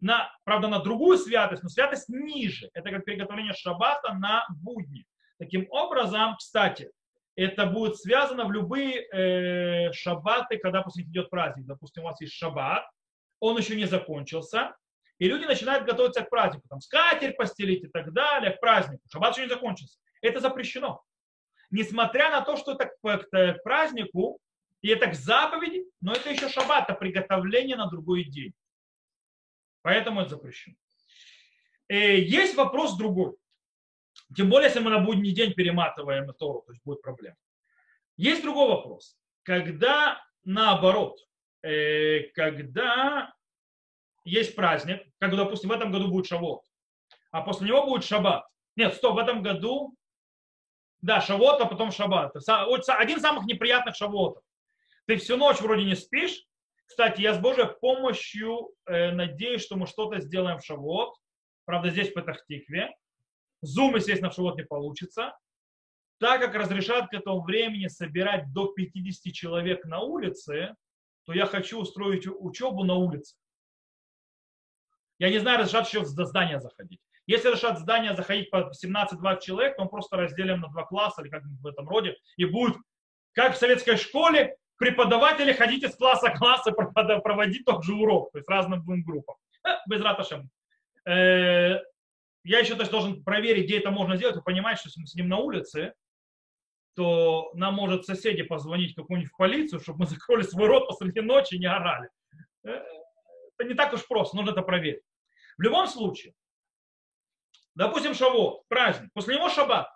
на, 0.00 0.28
правда, 0.42 0.66
на 0.66 0.80
другую 0.80 1.18
святость, 1.18 1.62
но 1.62 1.68
святость 1.68 2.08
ниже. 2.08 2.68
Это 2.74 2.90
как 2.90 3.04
приготовление 3.04 3.54
шаббата 3.54 4.12
на 4.14 4.44
будни. 4.48 5.04
Таким 5.38 5.68
образом, 5.70 6.34
кстати, 6.36 6.90
это 7.36 7.66
будет 7.66 7.96
связано 7.96 8.44
в 8.44 8.50
любые 8.50 9.06
э, 9.06 9.92
шаббаты, 9.92 10.58
когда 10.58 10.82
после 10.82 11.04
идет 11.04 11.30
праздник. 11.30 11.66
Допустим, 11.66 12.02
у 12.02 12.06
вас 12.06 12.20
есть 12.20 12.32
шаббат, 12.32 12.84
он 13.38 13.56
еще 13.56 13.76
не 13.76 13.84
закончился, 13.84 14.74
и 15.18 15.28
люди 15.28 15.44
начинают 15.44 15.86
готовиться 15.86 16.22
к 16.22 16.30
празднику. 16.30 16.68
Там 16.68 16.80
скатерть 16.80 17.36
постелить 17.36 17.84
и 17.84 17.88
так 17.88 18.12
далее, 18.12 18.52
к 18.52 18.60
празднику. 18.60 19.02
Шаббат 19.10 19.36
еще 19.36 19.46
не 19.46 19.52
закончился. 19.52 19.98
Это 20.20 20.40
запрещено. 20.40 21.02
Несмотря 21.70 22.30
на 22.30 22.42
то, 22.42 22.56
что 22.56 22.72
это 22.72 22.86
к, 22.86 23.62
празднику, 23.62 24.38
и 24.82 24.88
это 24.88 25.08
к 25.08 25.14
заповеди, 25.14 25.84
но 26.00 26.12
это 26.12 26.30
еще 26.30 26.48
шаббат, 26.48 26.84
это 26.84 26.98
приготовление 26.98 27.76
на 27.76 27.88
другой 27.88 28.24
день. 28.24 28.52
Поэтому 29.82 30.20
это 30.20 30.30
запрещено. 30.30 30.76
И 31.88 31.94
э, 31.94 32.20
есть 32.20 32.54
вопрос 32.56 32.96
другой. 32.96 33.36
Тем 34.34 34.50
более, 34.50 34.68
если 34.68 34.80
мы 34.80 34.90
на 34.90 34.98
будний 34.98 35.32
день 35.32 35.54
перематываем 35.54 36.32
Тору, 36.34 36.62
то 36.62 36.72
есть 36.72 36.84
будет 36.84 37.00
проблема. 37.02 37.36
Есть 38.16 38.42
другой 38.42 38.68
вопрос. 38.68 39.16
Когда 39.42 40.20
наоборот, 40.44 41.20
э, 41.62 42.30
когда 42.34 43.32
есть 44.26 44.56
праздник, 44.56 45.02
как, 45.18 45.34
допустим, 45.34 45.70
в 45.70 45.72
этом 45.72 45.92
году 45.92 46.08
будет 46.08 46.26
Шавот, 46.26 46.62
а 47.30 47.42
после 47.42 47.68
него 47.68 47.86
будет 47.86 48.04
Шаббат. 48.04 48.44
Нет, 48.74 48.94
стоп, 48.94 49.14
в 49.14 49.18
этом 49.18 49.40
году, 49.40 49.94
да, 51.00 51.20
Шавот, 51.20 51.60
а 51.60 51.66
потом 51.66 51.92
Шаббат. 51.92 52.34
Один 52.36 53.16
из 53.16 53.22
самых 53.22 53.46
неприятных 53.46 53.94
Шавотов. 53.94 54.42
Ты 55.06 55.16
всю 55.16 55.36
ночь 55.36 55.60
вроде 55.60 55.84
не 55.84 55.94
спишь. 55.94 56.44
Кстати, 56.86 57.20
я 57.20 57.34
с 57.34 57.38
Божьей 57.38 57.66
помощью 57.80 58.70
э, 58.86 59.12
надеюсь, 59.12 59.62
что 59.62 59.76
мы 59.76 59.86
что-то 59.86 60.20
сделаем 60.20 60.58
в 60.58 60.64
Шавот. 60.64 61.14
Правда, 61.64 61.90
здесь 61.90 62.10
в 62.10 62.14
Петахтикве. 62.14 62.94
Зум, 63.62 63.94
естественно, 63.96 64.30
в 64.30 64.34
Шавот 64.34 64.56
не 64.56 64.64
получится. 64.64 65.36
Так 66.18 66.40
как 66.40 66.54
разрешат 66.54 67.10
к 67.10 67.14
этому 67.14 67.42
времени 67.42 67.86
собирать 67.86 68.52
до 68.52 68.66
50 68.72 69.32
человек 69.32 69.84
на 69.84 70.00
улице, 70.00 70.74
то 71.24 71.32
я 71.32 71.46
хочу 71.46 71.80
устроить 71.80 72.26
учебу 72.26 72.84
на 72.84 72.94
улице. 72.94 73.36
Я 75.18 75.30
не 75.30 75.38
знаю, 75.38 75.60
разрешат 75.60 75.86
еще 75.86 76.00
в 76.00 76.06
здание 76.06 76.60
заходить. 76.60 77.00
Если 77.26 77.50
решат 77.50 77.78
здание 77.78 78.14
заходить 78.14 78.50
по 78.50 78.70
17-20 78.70 79.40
человек, 79.40 79.76
то 79.76 79.84
мы 79.84 79.88
просто 79.88 80.16
разделим 80.16 80.60
на 80.60 80.68
два 80.68 80.84
класса 80.84 81.22
или 81.22 81.28
как-нибудь 81.28 81.60
в 81.60 81.66
этом 81.66 81.88
роде. 81.88 82.16
И 82.36 82.44
будет, 82.44 82.76
как 83.32 83.54
в 83.54 83.58
советской 83.58 83.96
школе, 83.96 84.56
преподаватели 84.76 85.52
ходить 85.52 85.82
из 85.82 85.96
класса 85.96 86.30
в 86.30 86.38
класс 86.38 86.66
и 86.66 86.72
проводить 86.72 87.64
тот 87.64 87.84
же 87.84 87.94
урок, 87.94 88.30
то 88.32 88.38
есть 88.38 88.48
разным 88.48 88.82
двум 88.82 89.02
группам. 89.02 89.36
Э, 89.66 89.76
без 89.88 90.00
раташем. 90.00 90.50
Э, 91.04 91.80
я 92.44 92.60
еще 92.60 92.76
есть, 92.76 92.90
должен 92.90 93.24
проверить, 93.24 93.64
где 93.64 93.78
это 93.78 93.90
можно 93.90 94.16
сделать. 94.16 94.36
Вы 94.36 94.42
понимаете, 94.42 94.80
что 94.80 94.88
если 94.90 95.00
мы 95.00 95.06
сидим 95.06 95.28
на 95.28 95.38
улице, 95.38 95.94
то 96.94 97.50
нам 97.54 97.74
может 97.74 98.06
соседи 98.06 98.42
позвонить 98.42 98.94
какую-нибудь 98.94 99.32
в 99.32 99.36
полицию, 99.36 99.80
чтобы 99.80 100.00
мы 100.00 100.06
закрыли 100.06 100.42
свой 100.42 100.68
рот 100.68 100.88
посреди 100.88 101.20
ночи 101.20 101.54
и 101.54 101.58
не 101.58 101.66
орали. 101.66 102.08
Э, 102.64 102.82
это 103.58 103.68
не 103.68 103.74
так 103.74 103.92
уж 103.92 104.06
просто, 104.06 104.36
нужно 104.36 104.52
это 104.52 104.62
проверить. 104.62 105.02
В 105.58 105.62
любом 105.62 105.86
случае, 105.86 106.34
допустим, 107.74 108.14
Шавот, 108.14 108.66
праздник, 108.68 109.10
после 109.12 109.36
него 109.36 109.48
шаббат. 109.48 109.90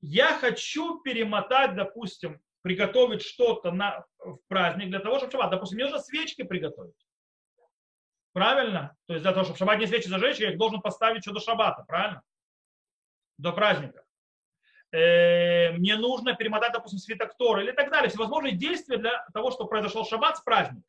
Я 0.00 0.36
хочу 0.36 1.00
перемотать, 1.00 1.74
допустим, 1.74 2.40
приготовить 2.62 3.22
что-то 3.22 3.70
на, 3.70 4.04
в 4.18 4.38
праздник 4.48 4.88
для 4.88 5.00
того, 5.00 5.18
чтобы 5.18 5.32
шаббат. 5.32 5.50
Допустим, 5.50 5.76
мне 5.76 5.84
нужно 5.84 6.00
свечки 6.00 6.42
приготовить. 6.42 7.06
Правильно? 8.32 8.96
То 9.06 9.14
есть 9.14 9.22
для 9.22 9.32
того, 9.32 9.44
чтобы 9.44 9.58
шаббат 9.58 9.78
не 9.78 9.86
свечи 9.86 10.08
зажечь, 10.08 10.38
я 10.38 10.50
их 10.50 10.58
должен 10.58 10.80
поставить 10.80 11.22
еще 11.24 11.32
до 11.32 11.40
шаббата, 11.40 11.84
правильно? 11.86 12.22
До 13.38 13.52
праздника. 13.52 14.04
Э, 14.90 15.72
мне 15.72 15.96
нужно 15.96 16.34
перемотать, 16.34 16.72
допустим, 16.72 16.98
свиток 16.98 17.36
Тора 17.36 17.62
или 17.62 17.72
так 17.72 17.90
далее. 17.90 18.10
Всевозможные 18.10 18.54
действия 18.54 18.98
для 18.98 19.26
того, 19.32 19.50
чтобы 19.50 19.70
произошел 19.70 20.04
шаббат 20.04 20.38
с 20.38 20.40
праздника. 20.42 20.86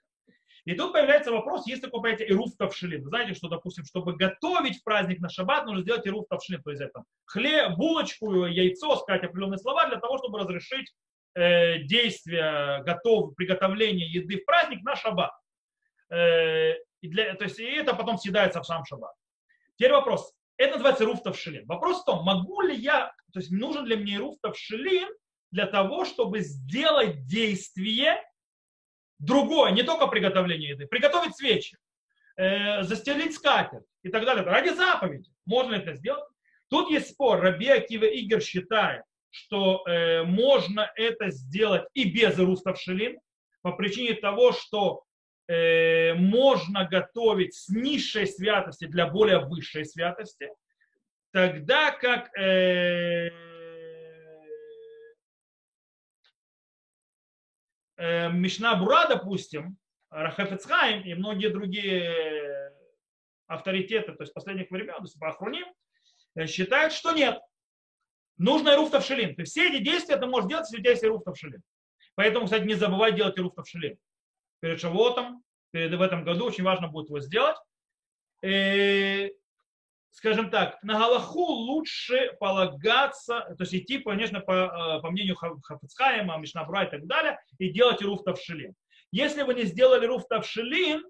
И 0.65 0.75
тут 0.75 0.93
появляется 0.93 1.31
вопрос, 1.31 1.67
есть 1.67 1.81
такое 1.81 2.01
понятие 2.01 2.29
ируф 2.29 2.55
тавшилин. 2.57 3.03
Знаете, 3.03 3.33
что, 3.33 3.49
допустим, 3.49 3.83
чтобы 3.83 4.15
готовить 4.15 4.79
в 4.79 4.83
праздник 4.83 5.19
на 5.19 5.29
шаббат, 5.29 5.65
нужно 5.65 5.81
сделать 5.81 6.07
ируф 6.07 6.27
тавшилин. 6.29 6.63
То 6.63 6.69
есть 6.69 6.81
это 6.81 7.03
хлеб, 7.25 7.75
булочку, 7.75 8.45
яйцо, 8.45 8.95
сказать 8.95 9.23
определенные 9.23 9.57
слова 9.57 9.87
для 9.87 9.99
того, 9.99 10.17
чтобы 10.19 10.39
разрешить 10.39 10.93
э, 11.35 11.79
действия 11.79 12.81
готов, 12.83 13.35
приготовления 13.35 14.07
еды 14.07 14.37
в 14.39 14.45
праздник 14.45 14.83
на 14.83 14.95
шаббат. 14.95 15.31
Э, 16.09 16.75
и 17.01 17.09
для, 17.09 17.35
то 17.35 17.43
есть 17.43 17.59
и 17.59 17.65
это 17.65 17.93
потом 17.93 18.17
съедается 18.17 18.61
в 18.61 18.65
сам 18.65 18.85
шаббат. 18.85 19.13
Теперь 19.75 19.91
вопрос. 19.91 20.33
Это 20.55 20.73
называется 20.73 21.03
ируф 21.03 21.23
тавшилин. 21.23 21.65
Вопрос 21.65 22.01
в 22.01 22.05
том, 22.05 22.23
могу 22.23 22.61
ли 22.61 22.75
я, 22.75 23.11
то 23.33 23.39
есть 23.39 23.51
нужен 23.51 23.85
ли 23.85 23.97
мне 23.97 24.15
ируф 24.15 24.37
тавшилин 24.41 25.09
для 25.51 25.65
того, 25.65 26.05
чтобы 26.05 26.39
сделать 26.39 27.25
действие, 27.25 28.23
другое, 29.19 29.71
не 29.71 29.83
только 29.83 30.07
приготовление 30.07 30.71
еды, 30.71 30.87
приготовить 30.87 31.35
свечи, 31.35 31.77
э, 32.35 32.83
застелить 32.83 33.35
скатерть 33.35 33.85
и 34.03 34.09
так 34.09 34.25
далее. 34.25 34.43
Ради 34.43 34.69
заповеди. 34.69 35.29
Можно 35.45 35.75
это 35.75 35.93
сделать? 35.93 36.23
Тут 36.69 36.89
есть 36.89 37.11
спор. 37.11 37.39
Раби 37.39 37.67
Акива 37.67 38.05
Игорь 38.05 38.41
считает, 38.41 39.03
что 39.29 39.83
э, 39.87 40.23
можно 40.23 40.91
это 40.95 41.31
сделать 41.31 41.85
и 41.93 42.09
без 42.09 42.37
руставшилин, 42.37 43.19
по 43.61 43.71
причине 43.71 44.13
того, 44.13 44.51
что 44.51 45.03
э, 45.47 46.13
можно 46.13 46.85
готовить 46.85 47.55
с 47.55 47.69
низшей 47.69 48.27
святости 48.27 48.85
для 48.85 49.07
более 49.07 49.39
высшей 49.39 49.85
святости, 49.85 50.49
тогда 51.31 51.91
как 51.91 52.29
э, 52.37 53.29
э, 57.97 58.31
Мишна 58.31 58.75
Бура, 58.75 59.07
допустим, 59.07 59.77
Рахафецхайм 60.09 61.03
и 61.03 61.13
многие 61.15 61.47
другие 61.47 62.71
авторитеты, 63.47 64.13
то 64.13 64.23
есть 64.23 64.33
последних 64.33 64.69
времен, 64.71 64.95
то 64.95 65.03
есть 65.03 65.21
Ахруним, 65.21 65.65
э, 66.35 66.47
считают, 66.47 66.93
что 66.93 67.11
нет. 67.11 67.39
Нужно 68.37 68.69
Ируф. 68.69 68.89
То 68.89 68.97
есть 68.97 69.51
все 69.51 69.69
эти 69.69 69.83
действия 69.83 70.17
ты 70.17 70.25
можешь 70.25 70.49
делать, 70.49 70.65
если 70.65 70.77
у 70.77 70.81
тебя 70.81 70.91
есть 70.91 71.03
Ируф. 71.03 71.23
Поэтому, 72.15 72.45
кстати, 72.45 72.63
не 72.63 72.75
забывай 72.75 73.13
делать 73.13 73.37
Ируф 73.37 73.55
Тавшилин. 73.55 73.97
Перед 74.59 74.79
Шавотом, 74.79 75.43
перед, 75.71 75.93
в 75.93 76.01
этом 76.01 76.23
году 76.23 76.45
очень 76.45 76.63
важно 76.63 76.87
будет 76.87 77.09
его 77.09 77.19
сделать. 77.19 77.57
Э, 78.41 79.29
скажем 80.13 80.51
так, 80.51 80.81
на 80.83 80.93
Галаху 80.93 81.43
лучше 81.43 82.33
полагаться, 82.39 83.41
то 83.57 83.63
есть 83.63 83.73
идти, 83.73 83.97
конечно, 83.97 84.39
по, 84.39 84.51
э, 84.51 85.01
по 85.01 85.09
мнению 85.09 85.35
Хафицхайма, 85.35 86.37
Мишнабра 86.37 86.83
и 86.83 86.89
так 86.89 87.07
далее, 87.07 87.39
и 87.57 87.69
делать 87.69 88.01
руф 88.01 88.23
тавшилин. 88.23 88.73
Если 89.11 89.41
вы 89.41 89.55
не 89.55 89.63
сделали 89.63 90.05
руф 90.05 90.27
тавшилин, 90.27 91.03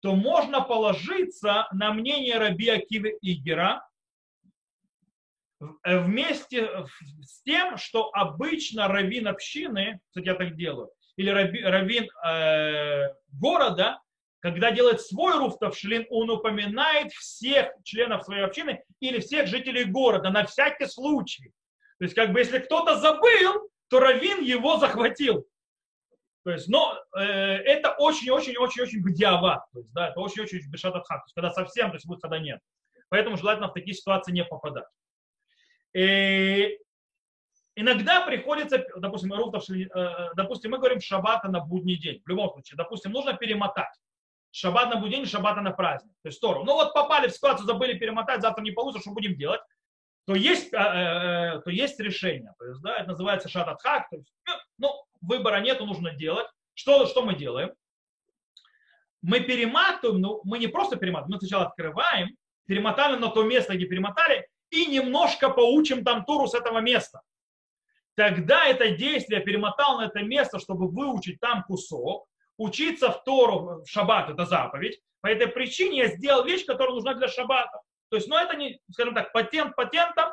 то 0.00 0.14
можно 0.14 0.60
положиться 0.60 1.66
на 1.72 1.92
мнение 1.94 2.38
Раби 2.38 2.68
Акивы 2.68 3.16
Игера 3.22 3.88
э, 5.84 5.98
вместе 5.98 6.86
с 7.22 7.42
тем, 7.42 7.78
что 7.78 8.10
обычно 8.12 8.86
раввин 8.86 9.28
общины, 9.28 10.00
кстати, 10.08 10.26
я 10.26 10.34
так 10.34 10.56
делаю, 10.56 10.90
или 11.16 11.30
раввин 11.30 12.06
э, 12.22 13.14
города 13.32 14.00
когда 14.42 14.72
делает 14.72 15.00
свой 15.00 15.38
руфтовшлин, 15.38 16.06
он 16.10 16.28
упоминает 16.28 17.12
всех 17.12 17.70
членов 17.84 18.24
своей 18.24 18.42
общины 18.42 18.82
или 18.98 19.20
всех 19.20 19.46
жителей 19.46 19.84
города 19.84 20.30
на 20.30 20.44
всякий 20.44 20.86
случай. 20.86 21.52
То 21.98 22.04
есть, 22.04 22.14
как 22.14 22.32
бы, 22.32 22.40
если 22.40 22.58
кто-то 22.58 22.96
забыл, 22.96 23.70
то 23.88 24.00
Равин 24.00 24.42
его 24.42 24.78
захватил. 24.78 25.46
То 26.44 26.50
есть, 26.50 26.66
но 26.66 26.98
э, 27.16 27.22
это 27.22 27.92
очень-очень-очень-очень 27.92 29.04
бдиава. 29.04 29.64
То 29.72 29.78
есть, 29.78 29.92
да, 29.92 30.08
это 30.08 30.18
очень-очень 30.18 30.68
бешататхак. 30.68 31.20
То 31.20 31.26
есть, 31.26 31.34
когда 31.34 31.50
совсем, 31.50 31.90
то 31.90 31.94
есть 31.94 32.06
выхода 32.06 32.40
нет. 32.40 32.58
Поэтому 33.10 33.36
желательно 33.36 33.68
в 33.68 33.74
такие 33.74 33.94
ситуации 33.94 34.32
не 34.32 34.44
попадать. 34.44 34.88
И 35.94 36.80
иногда 37.76 38.22
приходится, 38.22 38.84
допустим, 38.96 39.32
э, 39.32 40.30
допустим, 40.34 40.72
мы 40.72 40.78
говорим 40.78 41.00
шаббата 41.00 41.48
на 41.48 41.60
будний 41.60 41.96
день. 41.96 42.20
В 42.24 42.28
любом 42.28 42.50
случае, 42.50 42.76
допустим, 42.76 43.12
нужно 43.12 43.34
перемотать 43.34 43.94
шаббат 44.52 44.90
на 44.90 45.00
будень, 45.00 45.26
шаббата 45.26 45.60
на 45.60 45.72
праздник. 45.72 46.12
То 46.22 46.28
есть 46.28 46.40
Тору. 46.40 46.62
Ну 46.64 46.74
вот 46.74 46.94
попали 46.94 47.28
в 47.28 47.32
ситуацию, 47.32 47.66
забыли 47.66 47.98
перемотать, 47.98 48.42
завтра 48.42 48.62
не 48.62 48.70
получится, 48.70 49.02
что 49.02 49.14
будем 49.14 49.34
делать? 49.36 49.60
То 50.26 50.34
есть, 50.36 50.72
э, 50.72 50.76
э, 50.76 51.60
то 51.62 51.70
есть 51.70 51.98
решение. 51.98 52.54
То 52.58 52.66
есть, 52.66 52.80
да, 52.80 52.98
это 52.98 53.08
называется 53.10 53.48
шататхак. 53.48 54.08
То 54.08 54.16
есть, 54.16 54.32
ну, 54.78 54.90
выбора 55.20 55.60
нету, 55.60 55.84
нужно 55.84 56.12
делать. 56.14 56.46
Что, 56.74 57.06
что 57.06 57.22
мы 57.22 57.34
делаем? 57.34 57.72
Мы 59.20 59.40
перематываем, 59.40 60.20
ну, 60.20 60.40
мы 60.44 60.58
не 60.58 60.68
просто 60.68 60.96
перематываем, 60.96 61.34
мы 61.34 61.38
сначала 61.38 61.66
открываем, 61.66 62.36
перемотали 62.66 63.16
на 63.16 63.28
то 63.28 63.42
место, 63.42 63.74
где 63.74 63.86
перемотали, 63.86 64.48
и 64.70 64.86
немножко 64.86 65.48
поучим 65.48 66.04
там 66.04 66.24
туру 66.24 66.46
с 66.46 66.54
этого 66.54 66.78
места. 66.78 67.20
Тогда 68.14 68.66
это 68.66 68.90
действие 68.90 69.40
перемотал 69.40 69.98
на 69.98 70.06
это 70.06 70.22
место, 70.22 70.58
чтобы 70.58 70.88
выучить 70.88 71.40
там 71.40 71.62
кусок, 71.64 72.26
учиться 72.62 73.10
в 73.10 73.24
Тору 73.24 73.82
в 73.82 73.86
шаббат, 73.86 74.30
это 74.30 74.46
заповедь. 74.46 75.00
По 75.20 75.28
этой 75.28 75.46
причине 75.46 75.98
я 75.98 76.06
сделал 76.08 76.44
вещь, 76.44 76.66
которая 76.66 76.94
нужна 76.94 77.14
для 77.14 77.28
шаббата. 77.28 77.80
То 78.10 78.16
есть, 78.16 78.28
ну 78.28 78.36
это 78.36 78.56
не, 78.56 78.80
скажем 78.90 79.14
так, 79.14 79.32
патент 79.32 79.76
патентом, 79.76 80.32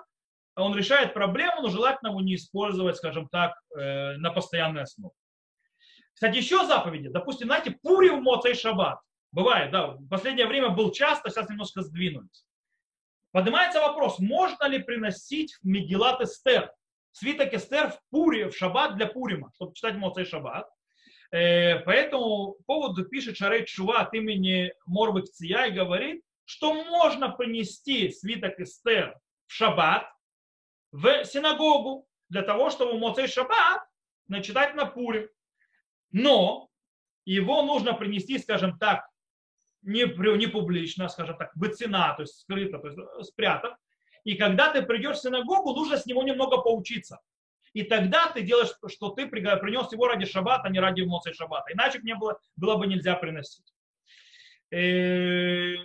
он 0.56 0.76
решает 0.76 1.14
проблему, 1.14 1.62
но 1.62 1.70
желательно 1.70 2.10
его 2.10 2.22
не 2.22 2.36
использовать, 2.36 2.98
скажем 2.98 3.30
так, 3.30 3.54
э, 3.76 4.18
на 4.18 4.32
постоянной 4.32 4.84
основе. 4.84 5.14
Кстати, 6.14 6.38
еще 6.38 6.66
заповеди. 6.66 7.08
Допустим, 7.08 7.48
знаете, 7.48 7.78
пури 7.82 8.10
в 8.10 8.22
Моцей 8.22 8.54
Шаббат. 8.54 9.00
Бывает, 9.32 9.72
да, 9.72 9.92
в 9.92 10.08
последнее 10.10 10.48
время 10.48 10.70
был 10.70 10.92
часто, 10.92 11.30
сейчас 11.30 11.50
немножко 11.50 11.82
сдвинулись. 11.82 12.46
Поднимается 13.32 13.80
вопрос, 13.80 14.20
можно 14.20 14.66
ли 14.66 14.80
приносить 14.80 15.54
в 15.62 15.66
Мегилат 15.66 16.20
Эстер, 16.20 16.74
свиток 17.12 17.54
Эстер 17.54 17.92
в 17.92 18.00
Пуре, 18.10 18.50
в 18.50 18.58
Шаббат 18.58 18.96
для 18.96 19.06
Пурима, 19.06 19.52
чтобы 19.54 19.74
читать 19.74 19.96
Моцей 19.96 20.26
Шаббат. 20.26 20.68
Э, 21.32 21.80
по 21.80 21.92
этому 21.92 22.56
поводу 22.66 23.06
пишет 23.06 23.38
Шарей 23.38 23.66
Чува 23.66 24.02
от 24.02 24.14
имени 24.14 24.74
Морвы 24.86 25.24
Кция 25.24 25.68
и 25.68 25.72
говорит, 25.72 26.24
что 26.46 26.74
можно 26.74 27.30
принести 27.30 28.10
свиток 28.12 28.60
Эстер 28.60 29.16
в 29.46 29.54
шаббат 29.54 30.12
в 30.92 31.24
синагогу 31.26 32.08
для 32.30 32.42
того, 32.42 32.72
чтобы 32.72 32.98
Моцей 32.98 33.28
шаббат 33.28 33.84
начитать 34.28 34.74
на 34.74 34.86
Пуре. 34.86 35.30
Но 36.12 36.70
его 37.26 37.62
нужно 37.62 37.94
принести, 37.94 38.40
скажем 38.40 38.80
так, 38.80 39.08
не, 39.84 40.06
не 40.38 40.48
публично, 40.48 41.08
скажем 41.10 41.38
так, 41.38 41.52
быцина, 41.56 42.14
то 42.16 42.24
есть 42.24 42.40
скрыто, 42.40 42.80
то 42.80 42.88
есть 42.88 43.00
спрятав. 43.30 43.78
И 44.24 44.36
когда 44.36 44.74
ты 44.74 44.82
придешь 44.82 45.18
в 45.18 45.22
синагогу, 45.22 45.74
нужно 45.74 45.98
с 45.98 46.08
него 46.08 46.24
немного 46.24 46.58
поучиться. 46.58 47.20
И 47.74 47.84
тогда 47.84 48.32
ты 48.32 48.42
делаешь, 48.42 48.72
что 48.88 49.10
ты 49.10 49.28
принес 49.28 49.92
его 49.92 50.08
ради 50.08 50.26
шаббата, 50.26 50.64
а 50.66 50.70
не 50.70 50.80
ради 50.80 51.02
эмоций 51.02 51.34
шаббата. 51.34 51.72
Иначе 51.74 52.00
мне 52.00 52.16
было, 52.16 52.40
было 52.56 52.78
бы 52.78 52.88
нельзя 52.88 53.16
приносить. 53.16 53.74
Э, 54.72 55.76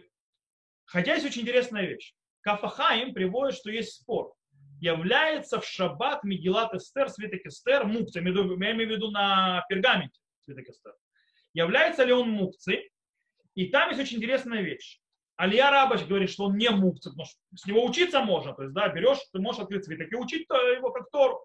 хотя 0.84 1.14
есть 1.14 1.26
очень 1.26 1.42
интересная 1.42 1.86
вещь. 1.86 2.14
Кафахаим 2.40 3.14
приводит, 3.14 3.56
что 3.56 3.70
есть 3.70 3.94
спор. 3.94 4.34
Является 4.80 5.60
в 5.60 5.66
шаббат 5.66 6.24
Мегилат 6.24 6.74
Эстер, 6.74 7.08
свиток 7.08 7.46
Эстер, 7.46 7.86
мукция, 7.86 8.22
я 8.22 8.30
имею 8.30 8.88
в 8.88 8.92
виду 8.92 9.10
на 9.10 9.64
пергаменте 9.68 10.20
свиток 10.40 10.68
Эстер. 10.68 10.94
Является 11.54 12.04
ли 12.04 12.12
он 12.12 12.30
мукцией? 12.30 12.90
И 13.54 13.68
там 13.68 13.90
есть 13.90 14.00
очень 14.00 14.18
интересная 14.18 14.60
вещь. 14.60 15.00
Алия 15.36 15.70
Рабаш 15.70 16.04
говорит, 16.04 16.30
что 16.30 16.44
он 16.44 16.56
не 16.56 16.68
мукция, 16.70 17.10
потому 17.10 17.26
что 17.26 17.38
с 17.54 17.66
него 17.66 17.84
учиться 17.84 18.20
можно. 18.20 18.52
То 18.52 18.62
есть, 18.62 18.74
да, 18.74 18.88
берешь, 18.88 19.18
ты 19.32 19.40
можешь 19.40 19.62
открыть 19.62 19.84
свиток 19.84 20.12
и 20.12 20.16
учить 20.16 20.46
его 20.48 20.90
как 20.90 21.10
Тору. 21.10 21.44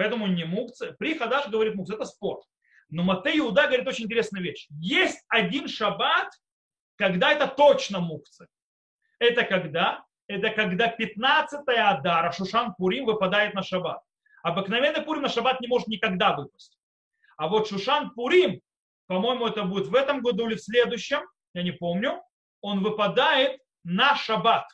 Поэтому 0.00 0.28
не 0.28 0.44
мукция. 0.44 0.94
При 0.94 1.12
Хадаш 1.12 1.48
говорит 1.48 1.74
мукция, 1.74 1.96
это 1.96 2.06
спор. 2.06 2.40
Но 2.88 3.02
Матей 3.02 3.38
Иуда 3.38 3.66
говорит 3.66 3.86
очень 3.86 4.06
интересную 4.06 4.42
вещь. 4.42 4.66
Есть 4.70 5.22
один 5.28 5.68
шаббат, 5.68 6.30
когда 6.96 7.32
это 7.32 7.46
точно 7.46 8.00
мукция. 8.00 8.48
Это 9.18 9.44
когда? 9.44 10.02
Это 10.26 10.48
когда 10.52 10.88
15 10.88 11.60
Адара, 11.66 12.32
Шушан 12.32 12.74
Пурим, 12.78 13.04
выпадает 13.04 13.52
на 13.52 13.62
шаббат. 13.62 14.00
Обыкновенный 14.42 15.02
Пурим 15.02 15.20
на 15.20 15.28
шаббат 15.28 15.60
не 15.60 15.68
может 15.68 15.86
никогда 15.86 16.34
выпасть. 16.34 16.78
А 17.36 17.48
вот 17.48 17.68
Шушан 17.68 18.14
Пурим, 18.14 18.62
по-моему, 19.06 19.48
это 19.48 19.64
будет 19.64 19.88
в 19.88 19.94
этом 19.94 20.22
году 20.22 20.48
или 20.48 20.54
в 20.54 20.62
следующем, 20.62 21.20
я 21.52 21.62
не 21.62 21.72
помню, 21.72 22.22
он 22.62 22.82
выпадает 22.82 23.60
на 23.84 24.16
шаббат. 24.16 24.66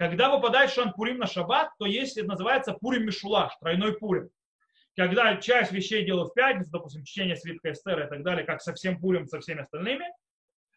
Когда 0.00 0.34
выпадает 0.34 0.70
Шушан 0.70 0.94
Пурим 0.94 1.18
на 1.18 1.26
шаббат, 1.26 1.72
то 1.78 1.84
есть 1.84 2.16
это 2.16 2.28
называется 2.28 2.72
Пурим 2.72 3.04
Мишулаш, 3.04 3.52
тройной 3.60 3.92
Пурим. 3.98 4.30
Когда 4.96 5.36
часть 5.36 5.72
вещей 5.72 6.06
делают 6.06 6.30
в 6.30 6.34
пятницу, 6.34 6.70
допустим, 6.70 7.04
чтение 7.04 7.36
свитка 7.36 7.72
Эстера 7.72 8.06
и 8.06 8.08
так 8.08 8.22
далее, 8.22 8.46
как 8.46 8.62
со 8.62 8.72
всем 8.72 8.98
Пурим, 8.98 9.26
со 9.26 9.40
всеми 9.40 9.60
остальными, 9.60 10.06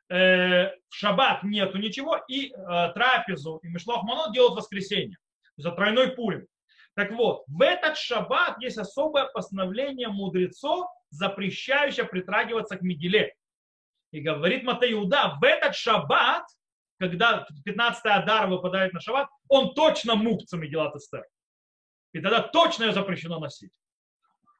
э, 0.09 0.71
в 0.89 0.93
шаббат 0.93 1.41
нету 1.43 1.77
ничего, 1.77 2.17
и 2.27 2.51
э, 2.51 2.53
трапезу 2.93 3.61
и 3.63 3.69
Мишлах 3.69 4.03
Манот 4.03 4.33
делают 4.33 4.55
в 4.55 4.57
воскресенье. 4.57 5.17
За 5.55 5.71
тройной 5.71 6.11
Пурим. 6.11 6.45
Так 6.93 7.13
вот, 7.13 7.45
в 7.47 7.61
этот 7.61 7.95
шаббат 7.95 8.59
есть 8.59 8.77
особое 8.77 9.27
постановление 9.27 10.09
мудрецов, 10.09 10.85
запрещающее 11.11 12.03
притрагиваться 12.03 12.75
к 12.75 12.81
Мигеле. 12.81 13.33
И 14.11 14.19
говорит 14.19 14.63
Матаюда, 14.63 15.37
в 15.39 15.45
этот 15.45 15.77
шаббат, 15.77 16.43
когда 17.09 17.45
15 17.65 18.05
Адар 18.05 18.47
выпадает 18.47 18.93
на 18.93 19.01
шаббат, 19.01 19.27
он 19.49 19.73
точно 19.73 20.15
мукца 20.15 20.57
Мегилат 20.57 20.95
Эстер. 20.95 21.25
И 22.13 22.21
тогда 22.21 22.41
точно 22.41 22.83
ее 22.85 22.93
запрещено 22.93 23.39
носить. 23.39 23.71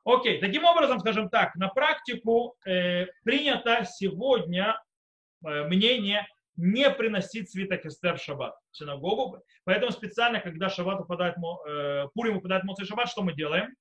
Окей, 0.04 0.42
таким 0.42 0.66
образом, 0.66 1.00
скажем 1.00 1.30
так, 1.30 1.56
на 1.56 1.70
практику 1.70 2.56
э, 2.66 3.06
принято 3.24 3.86
сегодня 3.86 4.78
э, 5.46 5.64
мнение 5.68 6.28
не 6.58 6.90
приносить 6.90 7.50
свиток 7.50 7.86
Эстер 7.86 8.18
в 8.18 8.22
шаббат 8.22 8.56
в 8.72 8.78
синагогу. 8.78 9.42
Поэтому 9.64 9.94
специально, 9.94 10.42
когда 10.42 10.70
шаббат 10.70 11.00
выпадает, 11.00 11.36
э, 11.38 12.08
Пурим 12.14 12.36
выпадает 12.36 12.66
Моцей 12.66 12.86
шаббат, 12.86 13.10
что 13.10 13.24
мы 13.24 13.34
делаем? 13.34 13.74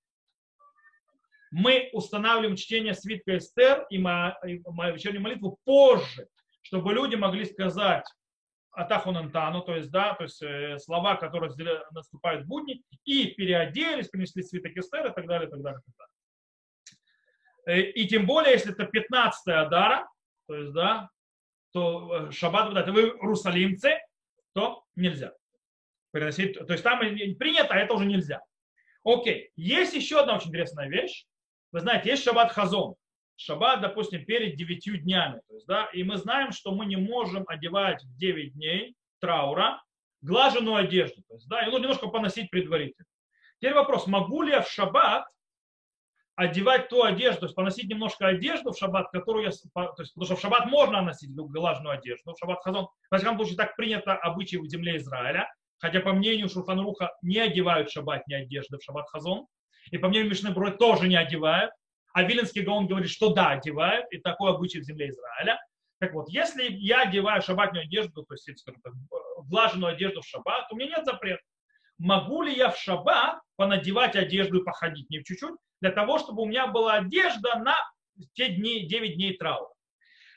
Мы 1.50 1.90
устанавливаем 1.92 2.56
чтение 2.56 2.94
свитка 2.94 3.36
Эстер 3.36 3.86
и 3.90 3.98
мою 3.98 4.94
вечернюю 4.94 5.22
молитву 5.22 5.58
позже, 5.64 6.28
чтобы 6.62 6.94
люди 6.94 7.16
могли 7.16 7.44
сказать 7.44 8.06
Атахунантану, 8.72 9.60
то 9.62 9.76
есть, 9.76 9.90
да, 9.90 10.14
то 10.14 10.24
есть 10.24 10.42
э, 10.42 10.78
слова, 10.78 11.16
которые 11.16 11.52
наступают 11.90 12.44
в 12.44 12.48
будни, 12.48 12.82
и 13.04 13.26
переоделись, 13.26 14.08
принесли 14.08 14.42
свиток 14.42 14.76
Эстер 14.76 15.06
и 15.06 15.14
так 15.14 15.26
далее, 15.26 15.48
и 15.48 15.50
так 15.50 15.60
далее, 15.60 15.80
и 15.80 15.90
так 15.90 15.94
далее. 15.98 16.12
Э, 17.66 17.90
и 17.90 18.08
тем 18.08 18.26
более, 18.26 18.52
если 18.52 18.72
это 18.72 18.86
15 18.86 19.48
Адара, 19.48 20.08
то 20.46 20.54
есть, 20.54 20.72
да, 20.72 21.10
то 21.72 22.28
э, 22.28 22.30
шаббат 22.32 22.68
выдать, 22.68 22.88
вы 22.88 23.10
русалимцы, 23.20 23.98
то 24.54 24.84
нельзя. 24.96 25.32
Приносить, 26.10 26.58
то 26.58 26.72
есть 26.72 26.84
там 26.84 26.98
принято, 27.00 27.74
а 27.74 27.78
это 27.78 27.94
уже 27.94 28.06
нельзя. 28.06 28.40
Окей. 29.04 29.50
Есть 29.56 29.94
еще 29.94 30.20
одна 30.20 30.36
очень 30.36 30.48
интересная 30.48 30.88
вещь. 30.88 31.26
Вы 31.72 31.80
знаете, 31.80 32.10
есть 32.10 32.22
шаббат 32.22 32.52
хазон. 32.52 32.94
Шаббат, 33.44 33.80
допустим, 33.80 34.24
перед 34.24 34.56
девятью 34.56 34.98
днями. 34.98 35.40
То 35.48 35.54
есть, 35.54 35.66
да, 35.66 35.86
и 35.92 36.02
мы 36.02 36.16
знаем, 36.16 36.52
что 36.52 36.72
мы 36.74 36.86
не 36.86 36.96
можем 36.96 37.44
одевать 37.46 38.02
в 38.02 38.16
9 38.16 38.54
дней 38.54 38.94
траура 39.20 39.82
глаженную 40.20 40.76
одежду. 40.76 41.22
То 41.28 41.34
есть, 41.34 41.48
да, 41.48 41.66
и 41.66 41.70
ну, 41.70 41.78
немножко 41.78 42.08
поносить 42.08 42.50
предварительно. 42.50 43.06
Теперь 43.60 43.74
вопрос, 43.74 44.06
могу 44.06 44.42
ли 44.42 44.52
я 44.52 44.62
в 44.62 44.70
шаббат 44.70 45.26
одевать 46.34 46.88
ту 46.88 47.02
одежду, 47.02 47.40
то 47.40 47.46
есть 47.46 47.54
поносить 47.54 47.88
немножко 47.88 48.26
одежду 48.26 48.72
в 48.72 48.78
шаббат, 48.78 49.10
которую 49.10 49.44
я, 49.44 49.50
то 49.50 49.94
есть, 49.98 50.14
потому 50.14 50.24
что 50.24 50.36
в 50.36 50.40
шаббат 50.40 50.66
можно 50.66 51.02
носить 51.02 51.34
глажную 51.34 51.98
одежду, 51.98 52.32
в 52.32 52.38
шаббат 52.38 52.62
хазон, 52.62 52.88
в 53.10 53.16
всяком 53.16 53.36
случае 53.36 53.56
так 53.56 53.76
принято 53.76 54.14
обычай 54.14 54.56
в 54.56 54.66
земле 54.66 54.96
Израиля, 54.96 55.52
хотя 55.78 56.00
по 56.00 56.12
мнению 56.12 56.48
Шурханруха 56.48 57.12
не 57.22 57.38
одевают 57.38 57.90
в 57.90 57.92
шаббат 57.92 58.26
не 58.28 58.34
одежды 58.34 58.78
в 58.78 58.82
шаббат 58.82 59.08
хазон, 59.10 59.46
и 59.90 59.98
по 59.98 60.08
мнению 60.08 60.30
Мишны 60.30 60.50
Брой 60.50 60.76
тоже 60.76 61.08
не 61.08 61.16
одевают, 61.16 61.72
а 62.12 62.22
Виленский 62.22 62.62
Гаон 62.62 62.86
говорит, 62.86 63.10
что 63.10 63.32
да, 63.32 63.50
одевают, 63.50 64.06
и 64.10 64.18
такой 64.18 64.50
обычай 64.52 64.80
в 64.80 64.84
земле 64.84 65.10
Израиля. 65.10 65.58
Так 65.98 66.14
вот, 66.14 66.28
если 66.28 66.64
я 66.64 67.02
одеваю 67.02 67.42
шаббатную 67.42 67.84
одежду, 67.84 68.24
то 68.24 68.34
есть, 68.34 68.58
скажем 68.58 68.80
так, 68.82 68.92
влажную 69.48 69.92
одежду 69.92 70.20
в 70.20 70.26
шаббат, 70.26 70.70
у 70.72 70.76
меня 70.76 70.96
нет 70.96 71.04
запрета. 71.04 71.42
Могу 71.98 72.42
ли 72.42 72.54
я 72.54 72.70
в 72.70 72.78
шаббат 72.78 73.40
понадевать 73.56 74.16
одежду 74.16 74.60
и 74.60 74.64
походить 74.64 75.08
не 75.10 75.20
в 75.20 75.24
чуть-чуть, 75.24 75.54
для 75.80 75.90
того, 75.90 76.18
чтобы 76.18 76.42
у 76.42 76.46
меня 76.46 76.66
была 76.66 76.94
одежда 76.94 77.56
на 77.58 77.76
те 78.34 78.48
дни, 78.48 78.86
9 78.86 79.14
дней 79.14 79.36
траура. 79.36 79.72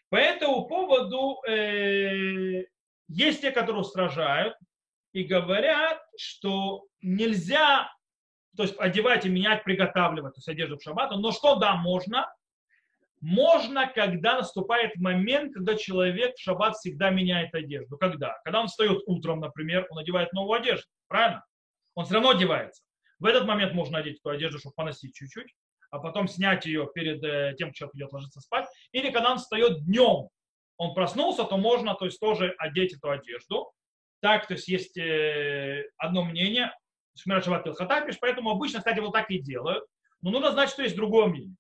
По 0.10 0.18
этому 0.18 0.68
поводу 0.68 1.42
э, 1.48 2.66
есть 3.08 3.42
те, 3.42 3.52
которые 3.52 3.82
устражают 3.82 4.56
и 5.14 5.24
говорят, 5.24 6.00
что 6.18 6.86
нельзя 7.02 7.92
то 8.56 8.63
есть 8.63 8.76
одевать 8.80 9.26
и 9.26 9.30
менять, 9.30 9.63
приготавливать 9.63 10.34
то 10.34 10.39
есть 10.39 10.48
одежду 10.48 10.78
в 10.78 10.84
шаббат, 10.84 11.12
но 11.12 11.32
что 11.32 11.56
да, 11.56 11.76
можно, 11.76 12.28
можно, 13.22 13.88
когда 13.88 14.36
наступает 14.36 14.96
момент, 14.98 15.54
когда 15.54 15.76
человек 15.76 16.36
в 16.36 16.41
шаббат 16.41 16.76
всегда 16.76 17.10
меняет 17.10 17.54
одежду. 17.56 17.98
Когда? 17.98 18.38
Когда 18.44 18.62
он 18.62 18.68
встает 18.68 19.02
утром, 19.08 19.39
например, 19.39 19.88
он 19.89 20.00
одевает 20.00 20.32
новую 20.34 20.60
одежду, 20.60 20.86
правильно? 21.08 21.44
Он 21.96 22.06
все 22.06 22.15
равно 22.15 22.32
одевается. 22.32 22.84
В 23.20 23.26
этот 23.26 23.46
момент 23.46 23.74
можно 23.74 24.00
одеть 24.00 24.20
эту 24.20 24.30
одежду, 24.30 24.60
чтобы 24.60 24.76
поносить 24.76 25.15
чуть-чуть, 25.15 25.56
а 25.89 26.00
потом 26.00 26.28
снять 26.28 26.65
ее 26.65 26.89
перед 26.94 27.24
э, 27.24 27.56
тем, 27.58 27.70
как 27.70 27.76
человек 27.76 27.96
идет 27.96 28.13
ложиться 28.13 28.41
спать. 28.41 28.68
Или 28.91 29.12
когда 29.12 29.32
он 29.32 29.38
встает 29.38 29.86
днем, 29.86 30.30
он 30.78 30.94
проснулся, 30.94 31.46
то 31.46 31.58
можно 31.58 31.96
то 31.96 32.06
есть, 32.06 32.20
тоже 32.20 32.54
одеть 32.58 32.94
эту 32.94 33.10
одежду. 33.10 33.72
Так, 34.22 34.48
то 34.48 34.54
есть 34.54 34.68
есть 34.68 34.98
э, 34.98 35.86
одно 35.98 36.26
мнение, 36.26 36.72
Шмират 37.15 37.45
Шаббат 37.45 37.75
Хатапиш, 37.78 38.19
поэтому 38.19 38.51
обычно, 38.51 38.80
кстати, 38.80 38.99
вот 38.99 39.13
так 39.13 39.30
и 39.32 39.39
делают. 39.39 39.86
Но 40.21 40.32
нужно 40.32 40.51
знать, 40.51 40.69
что 40.69 40.84
есть 40.84 40.95
другое 40.95 41.28
мнение. 41.28 41.56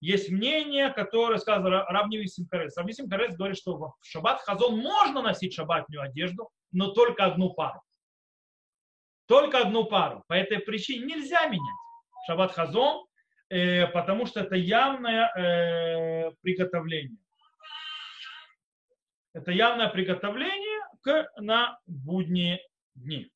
Есть 0.00 0.30
мнение, 0.30 0.90
которое 0.90 1.38
сказано 1.38 1.84
Равнивий 1.84 2.28
Симкарес. 2.28 2.76
Равнивий 2.76 2.94
Симкарес 2.94 3.36
говорит, 3.36 3.56
что 3.56 3.76
в 3.76 3.94
шаббат 4.02 4.40
хазон 4.42 4.78
можно 4.78 5.22
носить 5.22 5.54
шаббатную 5.54 6.02
одежду, 6.02 6.50
но 6.70 6.90
только 6.90 7.24
одну 7.24 7.54
пару. 7.54 7.80
Только 9.26 9.58
одну 9.60 9.84
пару. 9.84 10.22
По 10.28 10.34
этой 10.34 10.60
причине 10.60 11.06
нельзя 11.06 11.46
менять 11.46 11.86
шаббат 12.26 12.52
хазон, 12.52 13.06
э, 13.48 13.86
потому 13.86 14.26
что 14.26 14.40
это 14.40 14.56
явное 14.56 15.32
э, 15.34 16.30
приготовление. 16.42 17.18
Это 19.32 19.52
явное 19.52 19.88
приготовление 19.88 20.80
к, 21.02 21.30
на 21.38 21.78
будние 21.86 22.60
дни. 22.94 23.30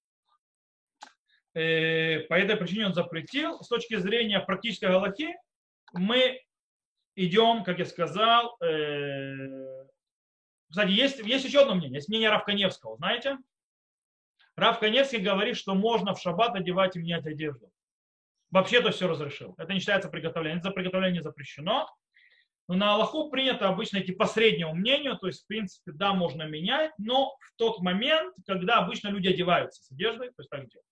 Э, 1.55 2.21
по 2.29 2.35
этой 2.35 2.57
причине 2.57 2.87
он 2.87 2.95
запретил. 2.95 3.61
С 3.63 3.69
точки 3.69 3.97
зрения 3.97 4.41
практической 4.41 4.87
галахи 4.87 5.37
мы 5.93 6.41
идем, 7.17 7.65
как 7.65 7.79
я 7.79 7.85
сказал, 7.85 8.57
э, 8.63 9.87
кстати, 10.69 10.91
есть, 10.91 11.19
есть 11.19 11.45
еще 11.45 11.63
одно 11.63 11.75
мнение, 11.75 11.97
есть 11.97 12.09
мнение 12.09 12.31
Равканевского, 12.31 12.97
знаете? 12.97 13.39
Рав 14.57 14.79
Каневский 14.79 15.19
говорит, 15.19 15.57
что 15.57 15.75
можно 15.75 16.15
в 16.15 16.21
шаббат 16.21 16.55
одевать 16.55 16.95
и 16.95 16.99
менять 16.99 17.27
одежду. 17.27 17.73
Вообще-то 18.51 18.91
все 18.91 19.09
разрешил. 19.09 19.55
Это 19.59 19.73
не 19.73 19.81
считается 19.81 20.09
приготовлением. 20.09 20.61
Это 20.61 20.71
приготовление 20.71 21.23
запрещено. 21.23 21.89
Но 22.69 22.75
на 22.75 22.95
Аллаху 22.95 23.31
принято 23.31 23.69
обычно 23.69 23.99
идти 23.99 24.13
по 24.13 24.27
среднему 24.27 24.75
мнению, 24.75 25.17
то 25.17 25.29
есть, 25.29 25.45
в 25.45 25.47
принципе, 25.47 25.93
да, 25.93 26.13
можно 26.13 26.43
менять, 26.43 26.93
но 26.99 27.37
в 27.41 27.57
тот 27.57 27.81
момент, 27.81 28.35
когда 28.47 28.79
обычно 28.79 29.09
люди 29.09 29.29
одеваются 29.29 29.83
с 29.83 29.91
одеждой, 29.91 30.29
то 30.29 30.35
есть 30.39 30.51
так 30.51 30.69
делают. 30.69 30.90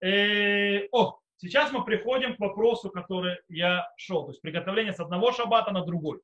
Э, 0.00 0.88
о, 0.92 1.20
Сейчас 1.40 1.72
мы 1.72 1.84
приходим 1.86 2.36
к 2.36 2.38
вопросу, 2.38 2.90
который 2.90 3.38
я 3.48 3.90
шел, 3.96 4.24
то 4.24 4.30
есть 4.30 4.42
приготовление 4.42 4.92
с 4.92 5.00
одного 5.00 5.32
шаббата 5.32 5.70
на 5.70 5.86
другой. 5.86 6.20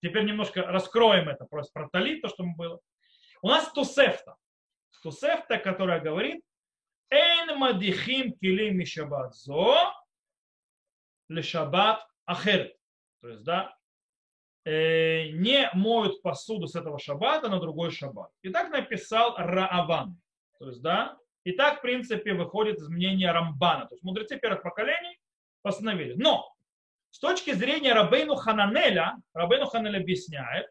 Теперь 0.00 0.24
немножко 0.24 0.62
раскроем 0.62 1.28
это, 1.28 1.44
просто 1.44 1.72
про 1.72 1.88
талит, 1.88 2.22
то, 2.22 2.28
что 2.28 2.44
мы 2.44 2.54
было. 2.54 2.80
У 3.42 3.48
нас 3.48 3.70
тусефта. 3.72 4.36
Тусефта, 5.02 5.58
которая 5.58 6.00
говорит, 6.00 6.44
Эйн 7.10 7.58
мадихим 7.58 8.32
килим 8.38 8.84
шаббат 8.86 9.34
зо 9.34 9.92
ле 11.28 11.42
шаббат 11.42 12.06
ахер. 12.26 12.72
То 13.22 13.28
есть, 13.28 13.42
да, 13.42 13.76
э, 14.64 15.30
не 15.30 15.68
моют 15.74 16.22
посуду 16.22 16.68
с 16.68 16.76
этого 16.76 17.00
шаббата 17.00 17.48
на 17.48 17.58
другой 17.58 17.90
шаббат. 17.90 18.30
И 18.42 18.50
так 18.50 18.70
написал 18.70 19.34
Рааван. 19.36 20.20
То 20.60 20.68
есть, 20.68 20.80
да, 20.80 21.18
и 21.44 21.52
так, 21.52 21.78
в 21.78 21.82
принципе, 21.82 22.34
выходит 22.34 22.78
из 22.78 22.88
мнения 22.88 23.32
Рамбана. 23.32 23.86
То 23.86 23.94
есть 23.94 24.04
мудрецы 24.04 24.38
первых 24.38 24.62
поколений 24.62 25.18
постановили. 25.62 26.14
Но 26.14 26.54
с 27.10 27.18
точки 27.18 27.52
зрения 27.52 27.92
Рабейну 27.92 28.36
Хананеля, 28.36 29.16
Рабейну 29.34 29.66
Хананель 29.66 30.02
объясняет, 30.02 30.70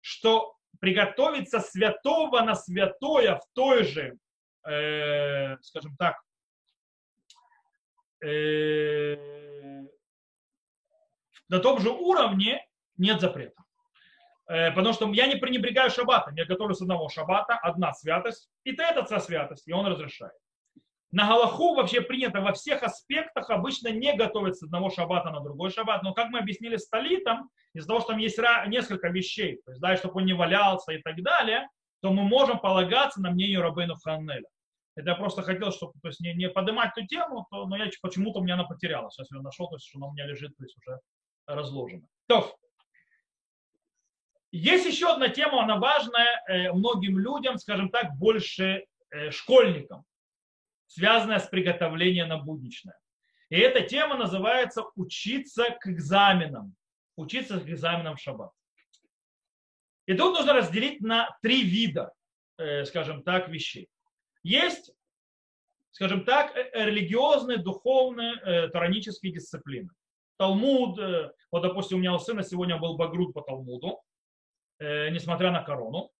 что 0.00 0.54
приготовиться 0.80 1.60
святого 1.60 2.40
на 2.42 2.54
святое 2.54 3.36
в 3.36 3.42
той 3.52 3.84
же, 3.84 4.16
э, 4.66 5.56
скажем 5.62 5.96
так, 5.96 6.22
э, 8.24 9.16
на 11.48 11.58
том 11.60 11.80
же 11.80 11.90
уровне 11.90 12.64
нет 12.96 13.20
запрета. 13.20 13.62
Э, 14.48 14.70
потому 14.72 14.94
что 14.94 15.10
я 15.12 15.26
не 15.26 15.36
пренебрегаю 15.36 15.90
шаббатом, 15.90 16.34
я 16.34 16.46
готовлю 16.46 16.74
с 16.74 16.80
одного 16.80 17.08
шаббата, 17.08 17.54
одна 17.54 17.92
святость, 17.92 18.48
и 18.64 18.72
то 18.72 18.82
это 18.82 19.20
святость, 19.20 19.68
и 19.68 19.72
он 19.72 19.86
разрешает. 19.86 20.32
На 21.10 21.26
Галаху 21.26 21.74
вообще 21.74 22.00
принято 22.00 22.40
во 22.40 22.52
всех 22.52 22.82
аспектах 22.82 23.48
обычно 23.50 23.88
не 23.88 24.14
готовить 24.14 24.56
с 24.56 24.62
одного 24.62 24.90
шаббата 24.90 25.30
на 25.30 25.40
другой 25.40 25.70
шаббат, 25.70 26.02
но 26.02 26.12
как 26.12 26.28
мы 26.28 26.38
объяснили 26.38 26.76
с 26.76 26.88
Талитом, 26.88 27.50
из-за 27.74 27.88
того, 27.88 28.00
что 28.00 28.10
там 28.10 28.18
есть 28.18 28.38
несколько 28.66 29.08
вещей, 29.08 29.60
то 29.64 29.70
есть, 29.70 29.80
да, 29.80 29.96
чтобы 29.96 30.20
он 30.20 30.26
не 30.26 30.34
валялся 30.34 30.92
и 30.92 31.00
так 31.00 31.22
далее, 31.22 31.68
то 32.00 32.12
мы 32.12 32.24
можем 32.24 32.58
полагаться 32.58 33.20
на 33.20 33.30
мнение 33.30 33.60
Рабейну 33.60 33.96
Ханнеля. 33.96 34.48
Это 34.96 35.10
я 35.10 35.16
просто 35.16 35.42
хотел, 35.42 35.72
чтобы 35.72 35.92
то 36.02 36.08
есть, 36.08 36.20
не, 36.20 36.34
не 36.34 36.48
поднимать 36.48 36.90
эту 36.96 37.06
тему, 37.06 37.46
то, 37.50 37.66
но 37.66 37.76
я 37.76 37.88
почему-то 38.02 38.40
у 38.40 38.42
меня 38.42 38.54
она 38.54 38.64
потерялась. 38.64 39.14
Сейчас 39.14 39.30
я 39.30 39.40
нашел, 39.40 39.68
то 39.68 39.76
есть, 39.76 39.86
что 39.86 39.98
она 39.98 40.08
у 40.08 40.12
меня 40.12 40.26
лежит, 40.26 40.56
то 40.56 40.64
есть 40.64 40.76
уже 40.76 40.98
разложена. 41.46 42.06
То, 42.26 42.54
есть 44.50 44.86
еще 44.86 45.12
одна 45.12 45.28
тема, 45.28 45.62
она 45.62 45.76
важная 45.76 46.42
э, 46.48 46.72
многим 46.72 47.18
людям, 47.18 47.58
скажем 47.58 47.90
так, 47.90 48.16
больше 48.16 48.86
э, 49.10 49.30
школьникам, 49.30 50.04
связанная 50.86 51.38
с 51.38 51.46
приготовлением 51.46 52.28
на 52.28 52.38
будничное. 52.38 52.98
И 53.50 53.58
эта 53.58 53.82
тема 53.82 54.16
называется 54.16 54.84
«Учиться 54.94 55.76
к 55.80 55.86
экзаменам». 55.88 56.74
Учиться 57.16 57.60
к 57.60 57.68
экзаменам 57.68 58.16
в 58.16 58.20
шаббат. 58.20 58.52
И 60.06 60.14
тут 60.14 60.34
нужно 60.34 60.54
разделить 60.54 61.00
на 61.00 61.36
три 61.42 61.62
вида, 61.62 62.12
э, 62.56 62.86
скажем 62.86 63.22
так, 63.22 63.48
вещей. 63.48 63.88
Есть, 64.42 64.92
скажем 65.90 66.24
так, 66.24 66.54
религиозные, 66.72 67.58
духовные, 67.58 68.68
таранические 68.68 69.32
дисциплины. 69.32 69.90
Талмуд, 70.38 70.98
вот, 71.50 71.60
допустим, 71.62 71.98
у 71.98 72.00
меня 72.00 72.14
у 72.14 72.18
сына 72.18 72.44
сегодня 72.44 72.78
был 72.78 72.96
багрут 72.96 73.34
по 73.34 73.42
Талмуду, 73.42 74.00
несмотря 74.80 75.50
на 75.50 75.62
корону. 75.62 76.10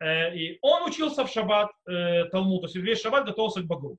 Э, 0.00 0.34
и 0.34 0.58
он 0.62 0.88
учился 0.88 1.24
в 1.24 1.30
шаббат 1.30 1.70
э, 1.86 2.24
Талмуд, 2.26 2.62
то 2.62 2.66
есть 2.66 2.76
весь 2.76 3.00
шаббат 3.00 3.26
готовился 3.26 3.62
к 3.62 3.66
Багру. 3.66 3.98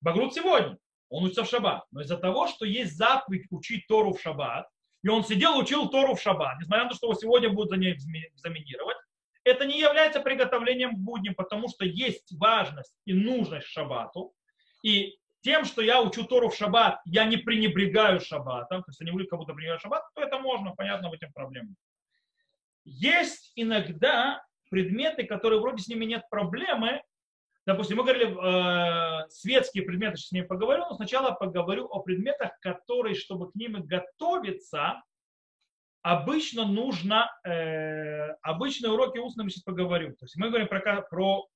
Багрут 0.00 0.34
сегодня, 0.34 0.78
он 1.08 1.24
учится 1.24 1.44
в 1.44 1.48
шаббат. 1.48 1.84
Но 1.90 2.02
из-за 2.02 2.16
того, 2.16 2.46
что 2.46 2.64
есть 2.64 2.96
заповедь 2.96 3.46
учить 3.50 3.86
Тору 3.86 4.12
в 4.12 4.20
шаббат, 4.20 4.68
и 5.02 5.08
он 5.08 5.24
сидел, 5.24 5.58
учил 5.58 5.88
Тору 5.88 6.14
в 6.14 6.20
шаббат, 6.20 6.58
несмотря 6.60 6.84
на 6.84 6.90
то, 6.90 6.96
что 6.96 7.06
его 7.06 7.14
сегодня 7.14 7.50
будут 7.50 7.70
за 7.70 7.76
ней 7.76 7.94
экзаменировать, 7.94 8.96
это 9.44 9.66
не 9.66 9.78
является 9.78 10.20
приготовлением 10.20 10.94
к 10.94 10.98
будням, 10.98 11.34
потому 11.34 11.68
что 11.68 11.84
есть 11.84 12.32
важность 12.38 12.94
и 13.04 13.12
нужность 13.12 13.66
шаббату. 13.66 14.32
И 14.82 15.18
тем, 15.42 15.66
что 15.66 15.82
я 15.82 16.00
учу 16.00 16.24
Тору 16.24 16.48
в 16.48 16.56
шаббат, 16.56 17.00
я 17.04 17.26
не 17.26 17.36
пренебрегаю 17.36 18.20
шаббатом, 18.20 18.82
то 18.82 18.88
есть 18.88 19.00
я 19.00 19.06
не 19.06 19.12
буду 19.12 19.26
кому-то 19.26 19.52
пренебрегать 19.52 19.82
шаббат, 19.82 20.04
то 20.14 20.22
это 20.22 20.38
можно, 20.38 20.74
понятно, 20.74 21.10
в 21.10 21.12
этом 21.12 21.30
проблем. 21.32 21.76
Есть 22.84 23.52
иногда 23.56 24.42
предметы, 24.70 25.24
которые 25.24 25.60
вроде 25.60 25.82
с 25.82 25.88
ними 25.88 26.04
нет 26.04 26.22
проблемы. 26.30 27.02
Допустим, 27.66 27.96
мы 27.96 28.02
говорили 28.02 28.26
э, 28.26 29.28
светские 29.30 29.84
предметы, 29.84 30.16
сейчас 30.16 30.28
с 30.28 30.32
ними 30.32 30.44
поговорю, 30.44 30.84
но 30.88 30.94
сначала 30.94 31.32
поговорю 31.32 31.86
о 31.86 32.00
предметах, 32.00 32.50
которые, 32.60 33.14
чтобы 33.14 33.50
к 33.50 33.54
ним 33.54 33.82
готовиться, 33.86 35.02
обычно 36.02 36.66
нужно, 36.66 37.30
э, 37.46 38.32
обычные 38.42 38.92
уроки 38.92 39.18
устные 39.18 39.44
мы 39.44 39.50
сейчас 39.50 39.62
поговорю. 39.62 40.10
То 40.16 40.26
есть 40.26 40.36
мы 40.36 40.48
говорим 40.48 40.68
про, 40.68 41.02
про 41.02 41.48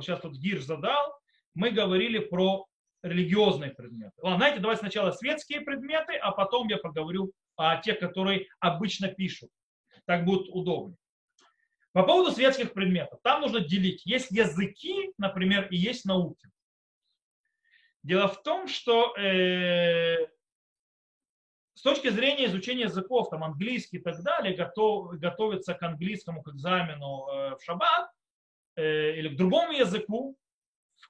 сейчас 0.00 0.20
тут 0.20 0.36
Гирш 0.36 0.62
задал, 0.62 1.12
мы 1.54 1.70
говорили 1.70 2.20
про 2.20 2.66
религиозные 3.02 3.72
предметы. 3.72 4.12
Ладно, 4.22 4.38
знаете, 4.38 4.60
давайте 4.60 4.80
сначала 4.80 5.10
светские 5.10 5.62
предметы, 5.62 6.14
а 6.14 6.30
потом 6.30 6.68
я 6.68 6.76
поговорю 6.78 7.32
о 7.56 7.76
тех, 7.78 7.98
которые 7.98 8.46
обычно 8.60 9.08
пишут. 9.08 9.50
Так 10.08 10.24
будет 10.24 10.48
удобнее. 10.48 10.96
По 11.92 12.02
поводу 12.02 12.32
светских 12.32 12.72
предметов. 12.72 13.20
Там 13.22 13.42
нужно 13.42 13.60
делить. 13.60 14.06
Есть 14.06 14.30
языки, 14.30 15.12
например, 15.18 15.68
и 15.70 15.76
есть 15.76 16.06
науки. 16.06 16.48
Дело 18.02 18.26
в 18.28 18.42
том, 18.42 18.68
что 18.68 19.14
э, 19.18 20.28
с 21.74 21.82
точки 21.82 22.08
зрения 22.08 22.46
изучения 22.46 22.84
языков, 22.84 23.28
там 23.28 23.44
английский 23.44 23.98
и 23.98 24.00
так 24.00 24.22
далее, 24.22 24.56
готов, 24.56 25.18
готовиться 25.18 25.74
к 25.74 25.82
английскому, 25.82 26.42
к 26.42 26.54
экзамену 26.54 27.28
э, 27.30 27.56
в 27.56 27.62
шаббат 27.62 28.10
э, 28.76 29.14
или 29.14 29.28
к 29.28 29.36
другому 29.36 29.72
языку, 29.72 30.38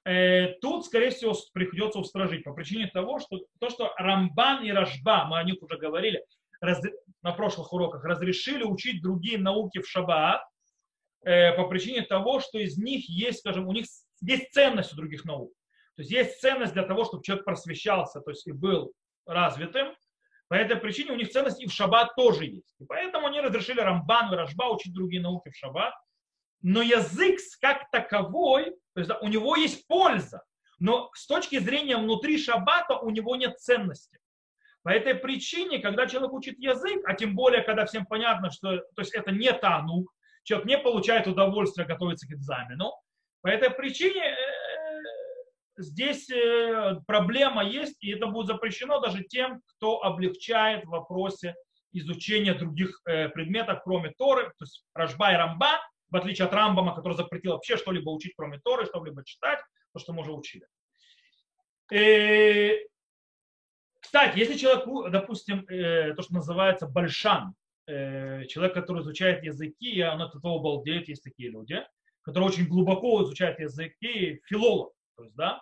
э, 0.03 0.55
тут, 0.59 0.85
скорее 0.85 1.11
всего, 1.11 1.33
приходится 1.53 1.99
устражить 1.99 2.43
по 2.43 2.53
причине 2.53 2.87
того, 2.87 3.19
что 3.19 3.45
то, 3.61 3.69
что 3.69 3.93
Рамбан 3.95 4.65
и 4.65 4.71
Рашба, 4.71 5.23
мы 5.23 5.39
о 5.39 5.43
них 5.45 5.61
уже 5.61 5.77
говорили, 5.77 6.25
раз, 6.61 6.81
на 7.21 7.31
прошлых 7.33 7.71
уроках, 7.73 8.03
разрешили 8.03 8.63
учить 8.63 9.01
другие 9.01 9.37
науки 9.37 9.79
в 9.79 9.87
шаббат 9.87 10.41
э, 11.23 11.53
по 11.53 11.67
причине 11.67 12.01
того, 12.03 12.39
что 12.39 12.59
из 12.59 12.77
них 12.77 13.09
есть, 13.09 13.39
скажем, 13.39 13.67
у 13.67 13.73
них 13.73 13.85
есть 14.21 14.51
ценность 14.51 14.93
у 14.93 14.95
других 14.95 15.25
наук. 15.25 15.51
То 15.95 16.01
есть 16.01 16.11
есть 16.11 16.39
ценность 16.39 16.73
для 16.73 16.83
того, 16.83 17.03
чтобы 17.05 17.23
человек 17.23 17.45
просвещался, 17.45 18.21
то 18.21 18.31
есть 18.31 18.47
и 18.47 18.51
был 18.51 18.93
развитым. 19.25 19.95
По 20.47 20.53
этой 20.53 20.77
причине 20.77 21.11
у 21.11 21.15
них 21.15 21.29
ценность 21.29 21.61
и 21.61 21.67
в 21.67 21.73
шаббат 21.73 22.15
тоже 22.15 22.45
есть. 22.45 22.75
И 22.79 22.85
поэтому 22.85 23.27
они 23.27 23.41
разрешили 23.41 23.81
Рамбан 23.81 24.33
и 24.33 24.35
Рашба 24.35 24.69
учить 24.73 24.93
другие 24.93 25.21
науки 25.21 25.49
в 25.49 25.55
шаббат. 25.55 25.93
Но 26.61 26.81
язык 26.81 27.39
как 27.61 27.89
таковой, 27.91 28.71
то 28.93 28.99
есть 28.99 29.11
у 29.21 29.27
него 29.27 29.55
есть 29.55 29.87
польза, 29.87 30.43
но 30.79 31.11
с 31.13 31.27
точки 31.27 31.59
зрения 31.59 31.97
внутри 31.97 32.37
шаббата 32.37 32.97
у 32.97 33.09
него 33.09 33.35
нет 33.35 33.59
ценности. 33.59 34.18
По 34.89 34.93
этой 34.93 35.13
причине, 35.13 35.77
когда 35.77 36.07
человек 36.07 36.33
учит 36.33 36.57
язык, 36.57 37.03
а 37.05 37.13
тем 37.13 37.35
более, 37.35 37.61
когда 37.61 37.85
всем 37.85 38.07
понятно, 38.07 38.49
что 38.49 38.77
то 38.77 39.01
есть 39.03 39.13
это 39.13 39.29
не 39.29 39.53
танук, 39.53 40.11
человек 40.41 40.65
не 40.65 40.79
получает 40.79 41.27
удовольствие 41.27 41.85
готовиться 41.85 42.25
к 42.25 42.31
экзамену, 42.31 42.91
по 43.43 43.49
этой 43.49 43.69
причине 43.69 44.23
э, 44.23 44.35
здесь 45.77 46.27
э, 46.31 46.95
проблема 47.05 47.63
есть, 47.63 48.03
и 48.03 48.13
это 48.13 48.25
будет 48.25 48.47
запрещено 48.47 48.99
даже 48.99 49.23
тем, 49.25 49.61
кто 49.67 50.01
облегчает 50.01 50.85
в 50.85 50.89
вопросе 50.89 51.53
изучения 51.91 52.55
других 52.55 52.99
э, 53.05 53.29
предметов, 53.29 53.81
кроме 53.83 54.09
Торы, 54.17 54.45
то 54.45 54.63
есть 54.63 54.85
Рашба 54.95 55.33
и 55.33 55.35
Рамба, 55.35 55.79
в 56.09 56.15
отличие 56.15 56.47
от 56.47 56.53
Рамбама, 56.55 56.95
который 56.95 57.13
запретил 57.13 57.51
вообще 57.51 57.77
что-либо 57.77 58.09
учить, 58.09 58.33
кроме 58.35 58.57
Торы, 58.57 58.87
что-либо 58.87 59.23
читать, 59.23 59.59
то, 59.93 59.99
что 59.99 60.13
мы 60.13 60.21
уже 60.21 60.31
учили. 60.31 60.65
Кстати, 64.09 64.39
если 64.39 64.55
человек, 64.55 65.11
допустим, 65.11 65.67
э, 65.69 66.15
то, 66.15 66.23
что 66.23 66.33
называется 66.33 66.87
большан, 66.87 67.53
э, 67.85 68.45
человек, 68.47 68.73
который 68.73 69.03
изучает 69.03 69.43
языки, 69.43 70.03
он 70.03 70.23
от 70.23 70.33
этого 70.33 70.57
балдеет, 70.57 71.07
есть 71.07 71.23
такие 71.23 71.51
люди, 71.51 71.85
которые 72.23 72.49
очень 72.49 72.67
глубоко 72.67 73.21
изучают 73.21 73.59
языки, 73.59 74.41
филолог, 74.47 74.93
то 75.15 75.25
есть, 75.25 75.35
да, 75.35 75.61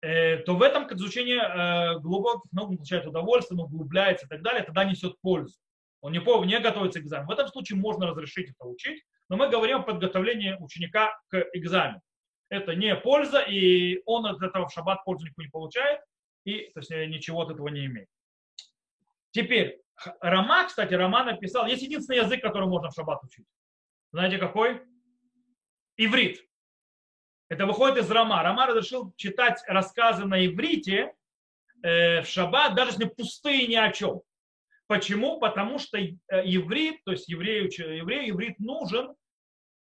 э, 0.00 0.38
то 0.38 0.56
в 0.56 0.62
этом 0.62 0.90
изучение 0.94 2.00
глубоких 2.00 2.50
наук 2.52 2.74
получает 2.74 3.06
удовольствие, 3.06 3.60
он 3.60 3.66
углубляется 3.66 4.24
и 4.24 4.28
так 4.30 4.40
далее, 4.40 4.62
тогда 4.62 4.84
несет 4.84 5.20
пользу. 5.20 5.58
Он 6.00 6.12
не, 6.12 6.46
не 6.46 6.58
готовится 6.58 7.00
к 7.00 7.02
экзамену. 7.02 7.28
В 7.28 7.32
этом 7.32 7.48
случае 7.48 7.78
можно 7.78 8.06
разрешить 8.06 8.48
это 8.48 8.66
учить, 8.66 9.02
но 9.28 9.36
мы 9.36 9.50
говорим 9.50 9.80
о 9.80 9.82
подготовлении 9.82 10.56
ученика 10.58 11.12
к 11.28 11.44
экзамену. 11.52 12.00
Это 12.48 12.74
не 12.74 12.96
польза, 12.96 13.40
и 13.40 14.00
он 14.06 14.24
от 14.24 14.40
этого 14.40 14.68
в 14.68 14.72
шаббат 14.72 15.04
пользу 15.04 15.26
никакую 15.26 15.48
не 15.48 15.50
получает, 15.50 16.00
и 16.46 16.70
то 16.72 16.80
есть, 16.80 16.90
э, 16.90 17.06
ничего 17.06 17.42
от 17.42 17.50
этого 17.50 17.68
не 17.68 17.86
имеет. 17.86 18.08
Теперь, 19.32 19.82
Рома, 20.20 20.64
кстати, 20.64 20.94
Рома 20.94 21.24
написал, 21.24 21.66
есть 21.66 21.82
единственный 21.82 22.18
язык, 22.18 22.40
который 22.40 22.68
можно 22.68 22.90
в 22.90 22.94
шаббат 22.94 23.22
учить. 23.24 23.46
Знаете 24.12 24.38
какой? 24.38 24.80
Иврит. 25.96 26.42
Это 27.48 27.66
выходит 27.66 27.98
из 27.98 28.10
Рома. 28.10 28.42
Рома 28.42 28.66
разрешил 28.66 29.12
читать 29.16 29.62
рассказы 29.66 30.24
на 30.24 30.46
иврите, 30.46 31.12
э, 31.82 32.22
в 32.22 32.26
шаббат, 32.26 32.74
даже 32.74 32.92
если 32.92 33.06
пустые 33.06 33.66
ни 33.66 33.74
о 33.74 33.90
чем. 33.92 34.22
Почему? 34.86 35.40
Потому 35.40 35.78
что 35.78 35.98
э, 35.98 36.12
еврит, 36.44 37.02
то 37.04 37.10
есть 37.10 37.28
еврею, 37.28 37.68
еврею 37.70 38.26
еврит 38.28 38.58
нужен, 38.60 39.14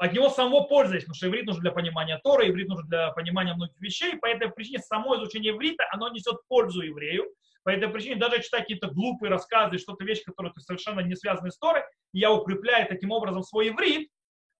от 0.00 0.14
него 0.14 0.30
самого 0.30 0.62
пользуясь, 0.62 1.02
потому 1.02 1.14
что 1.14 1.28
иврит 1.28 1.44
нужен 1.44 1.60
для 1.60 1.72
понимания 1.72 2.18
Тора, 2.24 2.48
иврит 2.48 2.68
нужен 2.68 2.86
для 2.88 3.10
понимания 3.12 3.52
многих 3.52 3.78
вещей, 3.80 4.16
по 4.16 4.24
этой 4.24 4.48
причине 4.48 4.78
само 4.78 5.14
изучение 5.16 5.52
иврита, 5.52 5.84
оно 5.92 6.08
несет 6.08 6.36
пользу 6.48 6.80
еврею, 6.80 7.26
по 7.64 7.68
этой 7.68 7.86
причине 7.88 8.16
даже 8.16 8.42
читать 8.42 8.62
какие-то 8.62 8.88
глупые 8.88 9.28
рассказы, 9.28 9.76
что-то 9.76 10.02
вещи, 10.04 10.24
которые 10.24 10.54
совершенно 10.56 11.00
не 11.00 11.14
связаны 11.16 11.50
с 11.50 11.58
Торой, 11.58 11.82
я 12.14 12.32
укрепляю 12.32 12.88
таким 12.88 13.10
образом 13.10 13.42
свой 13.42 13.68
иврит, 13.68 14.08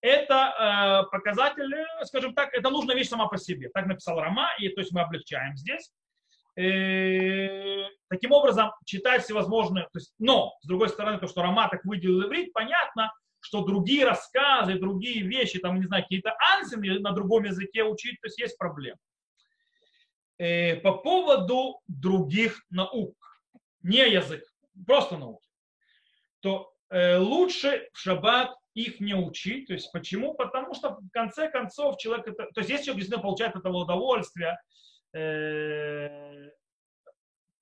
это 0.03 1.07
э, 1.07 1.11
показатель, 1.11 1.75
э, 1.75 2.05
скажем 2.05 2.35
так, 2.35 2.53
это 2.53 2.69
нужная 2.69 2.95
вещь 2.95 3.09
сама 3.09 3.27
по 3.27 3.39
себе. 3.39 3.71
Так 3.71 3.87
написал 3.87 4.21
Рома, 4.21 4.51
и 4.59 4.69
то 4.69 4.83
есть 4.83 4.93
мы 4.93 5.01
облегчаем 5.01 5.57
здесь. 5.57 5.91
Э, 6.59 7.89
таким 8.11 8.33
образом, 8.33 8.73
читать 8.85 9.23
всевозможные, 9.25 9.85
то 9.85 9.99
есть, 9.99 10.13
но, 10.19 10.53
с 10.61 10.67
другой 10.67 10.91
стороны, 10.91 11.19
то, 11.19 11.27
что 11.29 11.41
Рома 11.41 11.69
так 11.69 11.83
выделил 11.87 12.27
иврит, 12.27 12.53
понятно, 12.53 13.11
что 13.41 13.65
другие 13.65 14.05
рассказы, 14.05 14.79
другие 14.79 15.23
вещи, 15.23 15.59
там, 15.59 15.81
не 15.81 15.87
знаю, 15.87 16.03
какие-то 16.05 16.37
ансины 16.55 16.99
на 17.01 17.13
другом 17.13 17.45
языке 17.45 17.85
учить, 17.85 18.21
то 18.21 18.27
есть 18.27 18.39
есть 18.39 18.59
проблемы. 18.59 18.99
Э, 20.39 20.77
по 20.77 20.99
поводу 20.99 21.81
других 21.87 22.65
наук, 22.71 23.15
не 23.83 24.09
язык, 24.11 24.43
просто 24.87 25.19
науки, 25.19 25.49
то 26.41 26.73
э, 26.91 27.19
лучше 27.19 27.89
в 27.93 27.99
шаббат 27.99 28.55
их 28.75 29.01
не 29.01 29.15
учить. 29.15 29.67
То 29.67 29.75
есть 29.75 29.91
почему? 29.93 30.35
Потому 30.35 30.75
что 30.75 30.97
в 30.97 31.11
конце 31.13 31.51
концов 31.51 31.99
человек, 31.99 32.29
это, 32.29 32.49
то 32.55 32.61
есть 32.61 32.71
если 32.71 32.87
человек 32.87 33.01
действительно 33.01 33.23
получает 33.23 33.57
этого 33.57 33.79
удовольствие, 33.79 34.59
э, 35.15 36.51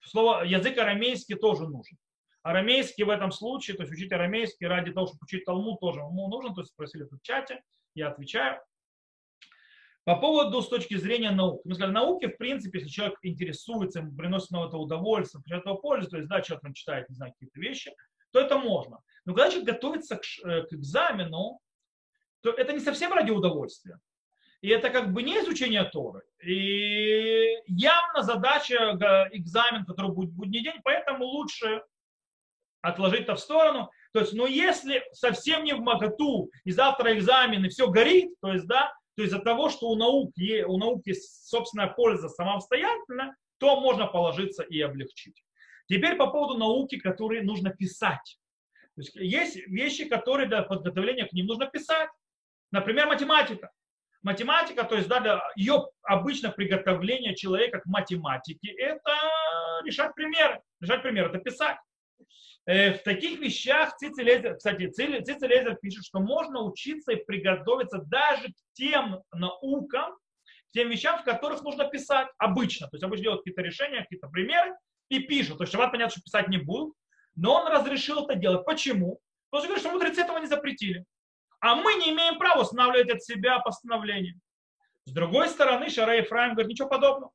слово 0.03 0.45
язык 0.45 0.79
арамейский 0.79 1.37
тоже 1.37 1.67
нужен. 1.67 1.99
Арамейский 2.43 3.05
в 3.05 3.11
этом 3.11 3.31
случае, 3.33 3.77
то 3.77 3.83
есть 3.83 3.93
учить 3.93 4.13
арамейский 4.13 4.67
ради 4.67 4.93
того, 4.93 5.07
чтобы 5.07 5.21
учить 5.23 5.45
Талмуд 5.45 5.81
тоже 5.81 6.01
ему 6.01 6.29
нужен, 6.29 6.55
то 6.55 6.61
есть 6.61 6.73
спросили 6.73 7.05
в 7.05 7.21
чате, 7.23 7.63
я 7.95 8.09
отвечаю. 8.09 8.61
По 10.05 10.17
поводу 10.17 10.63
с 10.63 10.69
точки 10.69 10.97
зрения 10.97 11.31
науки. 11.31 11.61
Мы 11.67 11.75
сказали, 11.75 11.93
науки, 11.93 12.29
в 12.29 12.39
принципе, 12.39 12.79
если 12.79 12.91
человек 12.91 13.19
интересуется, 13.23 13.99
ему 13.99 14.17
приносит 14.17 14.51
на 14.51 14.67
это 14.67 14.79
удовольствие, 14.79 15.43
получает 15.43 15.63
этого 15.65 15.77
пользу, 15.77 16.09
то 16.09 16.17
есть, 16.17 16.29
да, 16.29 16.41
человек 16.41 16.63
там 16.63 16.73
читает, 16.73 17.09
не 17.11 17.15
знаю, 17.15 17.33
какие-то 17.33 17.61
вещи, 17.61 17.93
то 18.33 18.41
это 18.41 18.57
можно. 18.57 19.01
Но 19.27 19.35
когда 19.35 19.51
человек 19.51 19.75
готовится 19.75 20.17
к, 20.17 20.23
э, 20.45 20.63
к 20.63 20.73
экзамену, 20.73 21.61
то 22.41 22.51
это 22.51 22.73
не 22.73 22.81
совсем 22.81 23.13
ради 23.13 23.31
удовольствия. 23.31 23.99
И 24.63 24.71
это 24.71 24.91
как 24.91 25.13
бы 25.13 25.23
не 25.23 25.39
изучение 25.41 25.85
Торы. 25.85 26.23
И 26.43 27.59
явно 27.67 28.23
задача 28.23 28.97
экзамен, 29.33 29.85
который 29.85 30.11
будет 30.11 30.31
будний 30.31 30.63
день, 30.63 30.81
поэтому 30.83 31.27
лучше 31.27 31.83
отложить 32.83 33.23
это 33.23 33.35
в 33.35 33.41
сторону. 33.41 33.91
То 34.13 34.21
есть, 34.21 34.33
ну 34.33 34.47
если 34.47 35.03
совсем 35.13 35.65
не 35.65 35.75
в 35.75 35.81
моготу, 35.81 36.51
и 36.65 36.71
завтра 36.71 37.15
экзамен, 37.15 37.65
и 37.65 37.69
все 37.69 37.89
горит, 37.89 38.33
то 38.41 38.53
есть, 38.53 38.67
да, 38.67 38.93
то 39.17 39.23
из-за 39.23 39.41
того, 39.41 39.69
что 39.69 39.89
у 39.89 39.97
науки, 39.97 40.63
у 40.63 40.79
науки 40.79 41.13
собственная 41.13 41.89
польза 41.89 42.29
самостоятельно, 42.29 43.35
то 43.59 43.81
можно 43.81 44.07
положиться 44.07 44.63
и 44.63 44.81
облегчить. 44.81 45.43
Теперь 45.89 46.17
по 46.17 46.29
поводу 46.29 46.59
науки, 46.59 46.99
которые 46.99 47.43
нужно 47.43 47.71
писать. 47.71 48.39
То 48.95 49.03
есть, 49.03 49.15
есть 49.17 49.57
вещи, 49.69 50.05
которые 50.05 50.49
для 50.49 50.63
подготовления 50.63 51.27
к 51.27 51.33
ним 51.33 51.47
нужно 51.47 51.67
писать. 51.67 52.11
Например, 52.71 53.07
математика. 53.07 53.71
Математика, 54.23 54.85
то 54.85 54.97
есть 54.97 55.09
да, 55.09 55.21
для 55.21 55.41
ее 55.57 55.87
обычно 56.03 56.51
приготовление 56.51 57.35
человека 57.37 57.81
к 57.81 57.87
математике, 57.87 58.73
это 58.73 59.13
решать 59.85 60.15
примеры. 60.15 60.61
Решать 60.81 61.03
примеры, 61.03 61.29
это 61.29 61.39
писать. 61.39 61.79
Э, 62.67 62.93
в 62.93 63.03
таких 63.03 63.41
вещах 63.41 63.97
Цицелезер, 63.97 64.57
кстати, 64.57 64.89
Цицелезер 64.89 65.77
пишет, 65.77 66.05
что 66.05 66.21
можно 66.21 66.63
учиться 66.63 67.13
и 67.13 67.25
приготовиться 67.25 67.99
даже 67.99 68.49
к 68.49 68.57
тем 68.75 69.23
наукам, 69.33 70.13
к 70.15 70.73
тем 70.73 70.91
вещам, 70.91 71.19
в 71.19 71.25
которых 71.25 71.63
нужно 71.63 71.89
писать 71.89 72.29
обычно. 72.37 72.89
То 72.89 72.97
есть 72.97 73.05
обычно 73.05 73.23
делают 73.23 73.43
какие-то 73.43 73.63
решения, 73.63 74.03
какие-то 74.03 74.29
примеры 74.29 74.75
и 75.09 75.21
пишут. 75.21 75.59
То 75.59 75.65
есть 75.65 75.73
Шаббат, 75.73 75.93
понятно, 75.93 76.11
что 76.11 76.21
писать 76.21 76.49
не 76.49 76.59
будут, 76.59 76.95
но 77.37 77.55
он 77.55 77.69
разрешил 77.73 78.27
это 78.27 78.35
делать. 78.35 78.67
Почему? 78.67 79.19
Потому 79.51 79.63
что 79.63 79.69
говорит, 79.69 79.85
что 79.85 79.93
мудрецы 79.93 80.21
этого 80.21 80.39
не 80.39 80.47
запретили. 80.47 81.05
А 81.61 81.75
мы 81.75 81.95
не 81.95 82.11
имеем 82.11 82.39
права 82.39 82.63
устанавливать 82.63 83.11
от 83.11 83.23
себя 83.23 83.59
постановление. 83.61 84.35
С 85.07 85.13
другой 85.13 85.49
стороны, 85.49 85.89
Шара 85.89 86.17
Ефраим 86.17 86.53
говорит, 86.53 86.71
ничего 86.71 86.89
подобного 86.89 87.33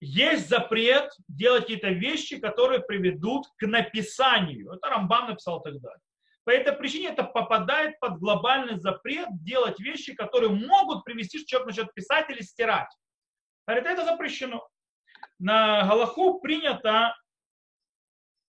есть 0.00 0.48
запрет 0.48 1.10
делать 1.28 1.62
какие-то 1.62 1.88
вещи, 1.88 2.38
которые 2.38 2.80
приведут 2.80 3.46
к 3.56 3.66
написанию. 3.66 4.72
Это 4.72 4.88
Рамбам 4.88 5.30
написал 5.30 5.62
тогда. 5.62 5.90
По 6.44 6.50
этой 6.50 6.74
причине 6.74 7.08
это 7.08 7.24
попадает 7.24 7.98
под 7.98 8.18
глобальный 8.18 8.78
запрет 8.78 9.28
делать 9.42 9.80
вещи, 9.80 10.14
которые 10.14 10.50
могут 10.50 11.04
привести, 11.04 11.38
что 11.38 11.48
человек 11.48 11.68
начнет 11.68 11.94
писать 11.94 12.30
или 12.30 12.42
стирать. 12.42 12.90
Говорит, 13.66 13.86
это 13.86 14.04
запрещено. 14.04 14.68
На 15.38 15.84
Галаху 15.88 16.40
принято, 16.40 17.16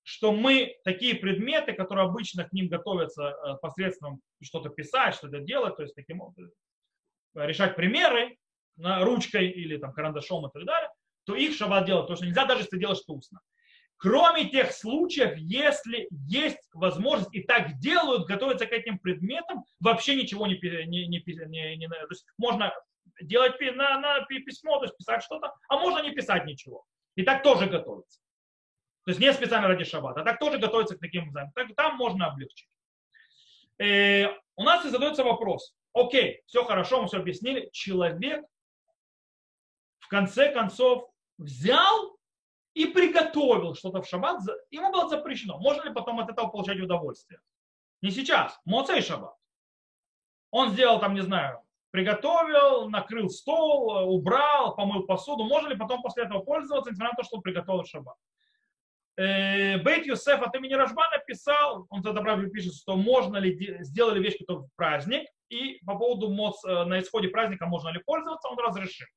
что 0.03 0.31
мы 0.31 0.75
такие 0.83 1.15
предметы, 1.15 1.73
которые 1.73 2.05
обычно 2.05 2.43
к 2.47 2.53
ним 2.53 2.67
готовятся 2.67 3.23
э, 3.23 3.55
посредством 3.61 4.21
что-то 4.43 4.69
писать, 4.69 5.15
что-то 5.15 5.39
делать, 5.39 5.75
то 5.75 5.83
есть 5.83 5.95
таким 5.95 6.21
образом 6.21 6.53
решать 7.33 7.75
примеры 7.75 8.37
ручкой 8.77 9.49
или 9.49 9.77
там 9.77 9.91
карандашом 9.93 10.47
и 10.47 10.51
так 10.51 10.65
далее, 10.65 10.89
то 11.27 11.35
их 11.35 11.55
шаббат 11.55 11.85
делать, 11.85 12.03
потому 12.03 12.17
что 12.17 12.25
нельзя 12.25 12.45
даже 12.45 12.61
если 12.61 12.79
делаешь 12.79 13.01
это 13.03 13.11
устно. 13.11 13.41
Кроме 13.97 14.45
тех 14.45 14.71
случаев, 14.71 15.35
если 15.37 16.07
есть 16.11 16.59
возможность, 16.73 17.33
и 17.33 17.43
так 17.43 17.79
делают, 17.79 18.27
готовятся 18.27 18.65
к 18.65 18.71
этим 18.71 18.97
предметам, 18.97 19.65
вообще 19.81 20.15
ничего 20.15 20.47
не, 20.47 20.55
не, 20.85 21.07
не, 21.07 21.23
не, 21.47 21.77
не 21.77 21.87
то 21.87 22.07
есть 22.09 22.25
можно 22.37 22.73
делать 23.21 23.59
на, 23.59 23.99
на 23.99 24.25
письмо, 24.25 24.77
то 24.77 24.85
есть 24.85 24.95
писать 24.97 25.21
что-то, 25.23 25.53
а 25.67 25.77
можно 25.77 26.01
не 26.01 26.11
писать 26.11 26.45
ничего. 26.45 26.85
И 27.15 27.23
так 27.23 27.43
тоже 27.43 27.65
готовиться. 27.65 28.21
То 29.03 29.11
есть 29.11 29.19
не 29.19 29.33
специально 29.33 29.67
ради 29.67 29.83
шаббата, 29.83 30.21
а 30.21 30.23
так 30.23 30.39
тоже 30.39 30.59
готовиться 30.59 30.95
к 30.95 30.99
таким 30.99 31.27
экзаменам. 31.27 31.51
Так, 31.53 31.75
там 31.75 31.97
можно 31.97 32.27
облегчить. 32.27 32.69
Э, 33.79 34.27
у 34.55 34.63
нас 34.63 34.85
и 34.85 34.89
задается 34.89 35.23
вопрос. 35.23 35.75
Окей, 35.93 36.41
все 36.45 36.63
хорошо, 36.63 37.01
мы 37.01 37.07
все 37.07 37.17
объяснили. 37.17 37.69
Человек 37.73 38.45
в 39.99 40.07
конце 40.07 40.53
концов 40.53 41.09
взял 41.37 42.17
и 42.73 42.85
приготовил 42.85 43.75
что-то 43.75 44.01
в 44.01 44.07
шаббат, 44.07 44.41
ему 44.69 44.91
было 44.91 45.09
запрещено. 45.09 45.57
Можно 45.59 45.83
ли 45.83 45.93
потом 45.93 46.19
от 46.19 46.29
этого 46.29 46.47
получать 46.47 46.79
удовольствие? 46.79 47.39
Не 48.01 48.11
сейчас, 48.11 48.59
моцей 48.65 49.01
шаббат. 49.01 49.35
Он 50.51 50.69
сделал 50.69 50.99
там, 50.99 51.13
не 51.13 51.21
знаю, 51.21 51.61
приготовил, 51.91 52.89
накрыл 52.89 53.29
стол, 53.29 54.13
убрал, 54.13 54.75
помыл 54.75 55.03
посуду. 55.03 55.43
Можно 55.43 55.69
ли 55.69 55.75
потом 55.75 56.01
после 56.01 56.23
этого 56.23 56.39
пользоваться, 56.39 56.91
несмотря 56.91 57.11
на 57.11 57.17
то, 57.17 57.23
что 57.23 57.37
он 57.37 57.41
приготовил 57.41 57.83
шаббат? 57.85 58.15
Э, 59.17 59.79
Бейт 59.79 60.05
Юсеф 60.05 60.41
от 60.43 60.55
имени 60.55 60.73
Рожба 60.73 61.09
написал, 61.11 61.87
он 61.89 62.03
тогда 62.03 62.21
правда 62.21 62.47
пишет, 62.49 62.75
что 62.75 62.95
можно 62.95 63.37
ли 63.37 63.83
сделали 63.83 64.21
вещь, 64.21 64.37
которая 64.37 64.65
в 64.65 64.75
праздник, 64.75 65.27
и 65.49 65.79
по 65.85 65.97
поводу 65.97 66.29
моц, 66.29 66.63
э, 66.63 66.83
на 66.83 66.99
исходе 66.99 67.29
праздника 67.29 67.65
можно 67.65 67.89
ли 67.89 67.99
пользоваться, 68.05 68.47
он 68.47 68.59
разрешил. 68.59 69.07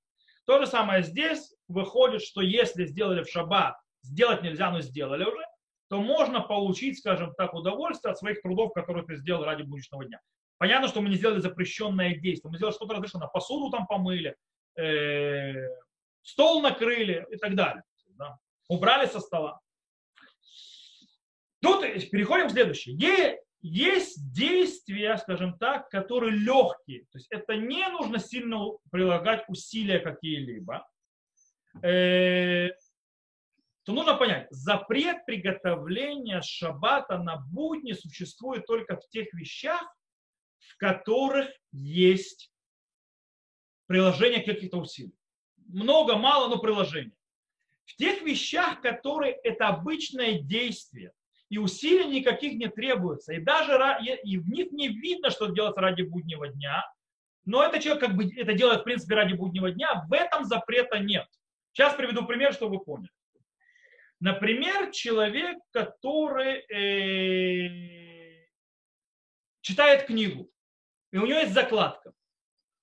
То 0.47 0.59
же 0.59 0.66
самое 0.66 1.03
здесь 1.03 1.55
выходит, 1.68 2.22
что 2.22 2.41
если 2.41 2.86
сделали 2.86 3.22
в 3.22 3.28
шаббат, 3.28 3.76
сделать 4.03 4.43
нельзя, 4.43 4.70
но 4.70 4.80
сделали 4.80 5.24
уже, 5.24 5.45
то 5.88 6.01
можно 6.01 6.41
получить, 6.41 6.99
скажем 6.99 7.34
так, 7.34 7.55
удовольствие 7.55 8.12
от 8.12 8.18
своих 8.18 8.41
трудов, 8.43 8.72
которые 8.72 9.05
ты 9.05 9.16
сделал 9.16 9.45
ради 9.45 9.62
будущего 9.62 10.05
дня. 10.05 10.20
Понятно, 10.59 10.88
что 10.88 11.01
мы 11.01 11.09
не 11.09 11.16
сделали 11.16 11.41
запрещенное 11.41 12.14
действие, 12.16 12.51
мы 12.51 12.59
сделали 12.59 12.74
что-то 12.74 12.95
разрешенное, 12.95 13.28
посуду 13.28 13.70
там 13.70 13.86
помыли, 13.86 14.36
э, 14.76 15.55
стол 16.22 16.62
накрыли 16.62 17.26
и 17.30 17.36
так 17.36 17.55
далее. 17.55 17.82
Да? 18.11 18.38
Убрали 18.68 19.07
со 19.07 19.20
стола. 19.20 19.61
Тут 21.61 21.82
переходим 22.11 22.49
к 22.49 22.53
следующему 22.53 22.97
есть 23.62 24.32
действия, 24.32 25.16
скажем 25.18 25.58
так, 25.58 25.88
которые 25.90 26.32
легкие. 26.32 27.04
То 27.11 27.18
есть 27.18 27.26
это 27.30 27.56
не 27.56 27.86
нужно 27.88 28.18
сильно 28.18 28.58
прилагать 28.90 29.44
усилия 29.48 29.98
какие-либо. 29.98 30.86
Э, 31.82 32.70
то 33.84 33.92
нужно 33.92 34.16
понять, 34.16 34.46
запрет 34.50 35.24
приготовления 35.26 36.42
шаббата 36.42 37.18
на 37.18 37.36
будни 37.36 37.92
существует 37.92 38.66
только 38.66 38.96
в 38.96 39.08
тех 39.08 39.32
вещах, 39.34 39.82
в 40.58 40.76
которых 40.76 41.48
есть 41.72 42.52
приложение 43.86 44.42
каких-то 44.42 44.78
усилий. 44.78 45.14
Много, 45.66 46.16
мало, 46.16 46.48
но 46.48 46.58
приложение. 46.58 47.16
В 47.84 47.96
тех 47.96 48.22
вещах, 48.22 48.80
которые 48.80 49.32
это 49.42 49.68
обычное 49.68 50.40
действие, 50.40 51.12
и 51.51 51.59
усилий 51.59 52.07
никаких 52.07 52.55
не 52.55 52.68
требуется. 52.68 53.34
И 53.34 53.40
даже 53.40 53.72
и 54.24 54.38
в 54.38 54.48
них 54.48 54.70
не 54.70 54.88
видно, 54.88 55.30
что 55.30 55.46
делается 55.46 55.80
ради 55.80 56.03
буднего 56.03 56.48
дня. 56.48 56.84
Но 57.44 57.64
это 57.64 57.80
человек 57.80 58.05
как 58.05 58.16
бы 58.16 58.32
это 58.36 58.53
делает 58.55 58.80
в 58.80 58.84
принципе 58.84 59.16
ради 59.16 59.34
буднего 59.34 59.70
дня. 59.72 60.07
В 60.09 60.12
этом 60.12 60.44
запрета 60.44 61.01
нет. 61.01 61.26
Сейчас 61.72 61.94
приведу 61.94 62.24
пример, 62.24 62.55
чтобы 62.55 62.78
вы 62.78 62.84
поняли. 62.84 63.11
Например, 64.20 64.90
человек, 64.92 65.59
который 65.72 66.61
э, 66.70 68.46
читает 69.62 70.07
книгу, 70.07 70.48
и 71.11 71.18
у 71.18 71.26
него 71.26 71.40
есть 71.40 71.55
закладка. 71.55 72.12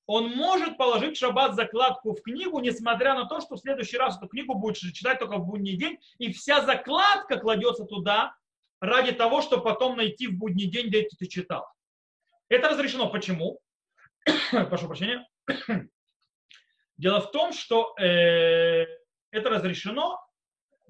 Он 0.08 0.32
может 0.32 0.78
положить 0.78 1.16
в 1.16 1.20
шаббат 1.20 1.56
закладку 1.56 2.16
в 2.16 2.22
книгу, 2.22 2.60
несмотря 2.60 3.14
на 3.14 3.26
то, 3.26 3.40
что 3.40 3.56
в 3.56 3.60
следующий 3.60 3.98
раз 3.98 4.18
эту 4.18 4.28
книгу 4.28 4.56
будет 4.56 4.78
читать 4.78 5.20
только 5.20 5.38
в 5.38 5.46
будний 5.46 5.78
день, 5.78 6.00
и 6.18 6.34
вся 6.34 6.66
закладка 6.66 7.38
кладется 7.38 7.86
туда 7.86 8.36
ради 8.80 9.12
того, 9.12 9.42
чтобы 9.42 9.64
потом 9.64 9.98
найти 9.98 10.28
в 10.28 10.38
будний 10.38 10.68
день, 10.68 10.88
где 10.88 11.08
ты 11.18 11.28
читал. 11.28 11.68
Это 12.50 12.70
разрешено. 12.70 13.10
Почему? 13.10 13.60
Прошу 14.52 14.88
прощения. 14.88 15.28
Дело 16.98 17.22
в 17.22 17.32
том, 17.32 17.54
что 17.54 17.96
э, 18.00 18.86
это 19.32 19.50
разрешено, 19.50 20.20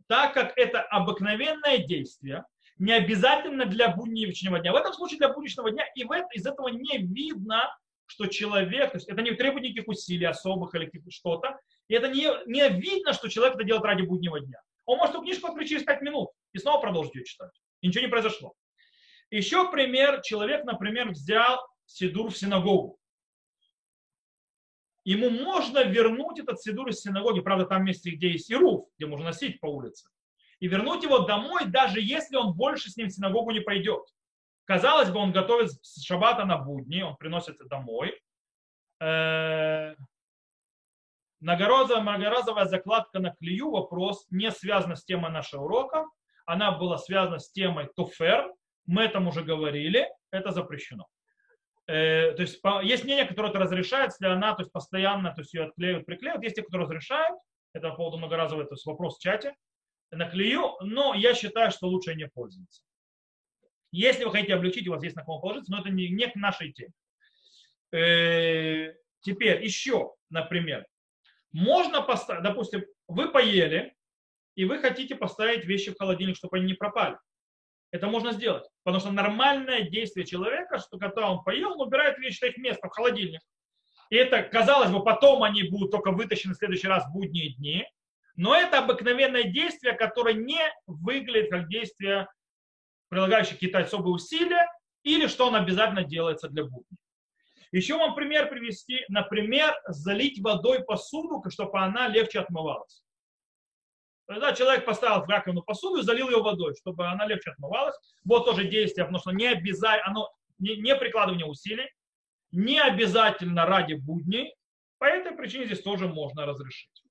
так 0.07 0.33
как 0.33 0.57
это 0.57 0.81
обыкновенное 0.81 1.79
действие, 1.79 2.45
не 2.77 2.93
обязательно 2.93 3.65
для 3.65 3.89
будничного 3.89 4.59
дня. 4.59 4.71
В 4.71 4.75
этом 4.75 4.93
случае 4.93 5.17
для 5.17 5.33
будничного 5.33 5.71
дня, 5.71 5.85
и 5.95 6.03
в 6.03 6.11
это, 6.11 6.27
из 6.33 6.45
этого 6.45 6.69
не 6.69 6.97
видно, 6.99 7.75
что 8.05 8.27
человек, 8.27 8.91
то 8.91 8.97
есть 8.97 9.09
это 9.09 9.21
не 9.21 9.31
требует 9.31 9.63
никаких 9.63 9.87
усилий 9.87 10.25
особых 10.25 10.75
или 10.75 10.89
что-то, 11.09 11.59
и 11.87 11.95
это 11.95 12.07
не, 12.07 12.29
не 12.45 12.69
видно, 12.69 13.13
что 13.13 13.27
человек 13.27 13.55
это 13.55 13.65
делает 13.65 13.83
ради 13.83 14.03
буднего 14.03 14.39
дня. 14.39 14.59
Он 14.85 14.97
может 14.97 15.15
эту 15.15 15.23
книжку 15.23 15.47
открыть 15.47 15.69
через 15.69 15.83
5 15.83 16.01
минут 16.01 16.29
и 16.53 16.59
снова 16.59 16.79
продолжить 16.79 17.15
ее 17.15 17.25
читать. 17.25 17.51
И 17.81 17.87
ничего 17.87 18.05
не 18.05 18.09
произошло. 18.09 18.53
Еще 19.29 19.69
пример. 19.71 20.21
Человек, 20.21 20.65
например, 20.65 21.09
взял 21.09 21.59
сидур 21.85 22.31
в 22.31 22.37
синагогу 22.37 22.99
ему 25.07 25.29
можно 25.29 25.83
вернуть 25.85 26.39
этот 26.39 26.61
сидур 26.61 26.89
из 26.89 26.99
синагоги, 26.99 27.39
правда, 27.39 27.65
там 27.65 27.85
месте, 27.85 28.11
где 28.11 28.29
есть 28.29 28.51
ируф, 28.51 28.89
где 28.97 29.07
можно 29.07 29.27
носить 29.27 29.61
по 29.61 29.67
улице, 29.67 30.09
и 30.59 30.67
вернуть 30.67 31.03
его 31.03 31.19
домой, 31.19 31.65
даже 31.65 32.01
если 32.01 32.35
он 32.35 32.53
больше 32.53 32.89
с 32.89 32.97
ним 32.97 33.07
в 33.07 33.11
синагогу 33.11 33.51
не 33.51 33.61
пойдет. 33.61 34.03
Казалось 34.65 35.09
бы, 35.09 35.19
он 35.19 35.31
готовит 35.31 35.71
с 35.81 36.03
шаббата 36.03 36.43
на 36.43 36.57
будни, 36.57 37.03
он 37.03 37.15
приносит 37.15 37.55
это 37.55 37.63
домой. 37.69 38.19
Многоразовая, 41.39 42.01
многоразовая 42.01 42.65
закладка 42.65 43.19
на 43.19 43.33
клею, 43.33 43.71
вопрос 43.71 44.27
не 44.29 44.51
связан 44.51 44.97
с 44.97 45.05
темой 45.05 45.31
нашего 45.31 45.63
урока, 45.63 46.05
она 46.47 46.71
была 46.71 46.97
связана 46.97 47.39
с 47.39 47.51
темой 47.51 47.89
туфер, 47.95 48.51
мы 48.85 49.03
этом 49.03 49.27
уже 49.27 49.43
говорили, 49.43 50.09
это 50.31 50.51
запрещено. 50.51 51.05
Э, 51.87 52.31
то 52.31 52.41
есть 52.41 52.61
по, 52.61 52.81
есть 52.81 53.03
мнение, 53.03 53.25
которое 53.25 53.49
это 53.49 53.59
разрешает, 53.59 54.11
если 54.13 54.27
она 54.27 54.55
то 54.55 54.61
есть, 54.61 54.71
постоянно 54.71 55.33
то 55.33 55.41
есть, 55.41 55.53
ее 55.53 55.65
отклеивают, 55.65 56.05
приклеивают. 56.05 56.43
Есть 56.43 56.55
те, 56.55 56.63
которые 56.63 56.85
разрешают, 56.85 57.37
это 57.73 57.89
по 57.89 57.97
поводу 57.97 58.17
многоразовый 58.17 58.65
то 58.65 58.75
есть, 58.75 58.85
вопрос 58.85 59.17
в 59.17 59.21
чате, 59.21 59.55
наклею, 60.09 60.77
но 60.79 61.13
я 61.13 61.33
считаю, 61.33 61.69
что 61.69 61.87
лучше 61.87 62.15
не 62.15 62.27
пользоваться. 62.27 62.81
Если 63.91 64.23
вы 64.23 64.31
хотите 64.31 64.55
облегчить, 64.55 64.87
у 64.87 64.91
вас 64.91 65.03
есть 65.03 65.17
на 65.17 65.23
кого 65.23 65.39
положиться, 65.39 65.71
но 65.71 65.81
это 65.81 65.89
не, 65.89 66.09
не 66.09 66.27
к 66.27 66.35
нашей 66.35 66.71
теме. 66.71 66.93
Э, 67.91 68.93
теперь 69.19 69.63
еще, 69.63 70.13
например, 70.29 70.85
можно 71.51 72.01
поставить, 72.01 72.43
допустим, 72.43 72.85
вы 73.09 73.29
поели, 73.29 73.96
и 74.57 74.65
вы 74.65 74.79
хотите 74.79 75.15
поставить 75.15 75.65
вещи 75.65 75.91
в 75.91 75.97
холодильник, 75.97 76.35
чтобы 76.35 76.57
они 76.57 76.65
не 76.65 76.73
пропали. 76.73 77.15
Это 77.91 78.07
можно 78.07 78.31
сделать. 78.31 78.65
Потому 78.83 78.99
что 78.99 79.11
нормальное 79.11 79.83
действие 79.83 80.25
человека, 80.25 80.79
что 80.79 80.97
когда 80.97 81.29
он 81.29 81.43
поел, 81.43 81.73
он 81.73 81.87
убирает 81.87 82.17
вещи 82.17 82.43
на 82.43 82.47
их 82.47 82.57
место 82.57 82.87
в 82.87 82.91
холодильник. 82.91 83.41
И 84.09 84.15
это, 84.15 84.41
казалось 84.41 84.89
бы, 84.89 85.03
потом 85.03 85.43
они 85.43 85.61
будут 85.63 85.91
только 85.91 86.11
вытащены 86.11 86.55
в 86.55 86.57
следующий 86.57 86.87
раз 86.87 87.05
в 87.05 87.13
будние 87.13 87.53
дни. 87.53 87.85
Но 88.35 88.55
это 88.55 88.79
обыкновенное 88.79 89.43
действие, 89.43 89.93
которое 89.93 90.33
не 90.33 90.59
выглядит 90.87 91.51
как 91.51 91.69
действие, 91.69 92.27
прилагающее 93.09 93.53
какие-то 93.53 93.79
особые 93.79 94.15
усилия, 94.15 94.65
или 95.03 95.27
что 95.27 95.47
он 95.47 95.55
обязательно 95.55 96.03
делается 96.03 96.49
для 96.49 96.63
будни. 96.63 96.97
Еще 97.71 97.95
вам 97.95 98.15
пример 98.15 98.49
привести. 98.49 99.05
Например, 99.07 99.75
залить 99.87 100.41
водой 100.41 100.83
посуду, 100.83 101.43
чтобы 101.51 101.79
она 101.79 102.07
легче 102.07 102.39
отмывалась. 102.39 103.03
Тогда 104.27 104.53
человек 104.53 104.85
поставил 104.85 105.25
в 105.25 105.29
раковину 105.29 105.63
посуду 105.63 105.99
и 105.99 106.03
залил 106.03 106.29
ее 106.29 106.43
водой, 106.43 106.75
чтобы 106.75 107.07
она 107.07 107.25
легче 107.25 107.51
отмывалась. 107.51 107.95
Вот 108.25 108.45
тоже 108.45 108.65
действие, 108.65 109.05
потому 109.05 109.19
что 109.19 109.31
не 109.31 109.47
обязательно, 109.47 110.09
оно 110.09 110.29
не, 110.59 110.75
не 110.75 110.95
прикладывание 110.97 111.45
усилий, 111.45 111.89
не 112.51 112.79
обязательно 112.79 113.65
ради 113.65 113.93
будней. 113.93 114.53
По 114.97 115.05
этой 115.05 115.31
причине 115.31 115.65
здесь 115.65 115.81
тоже 115.81 116.09
можно 116.09 116.45
разрешить. 116.45 117.03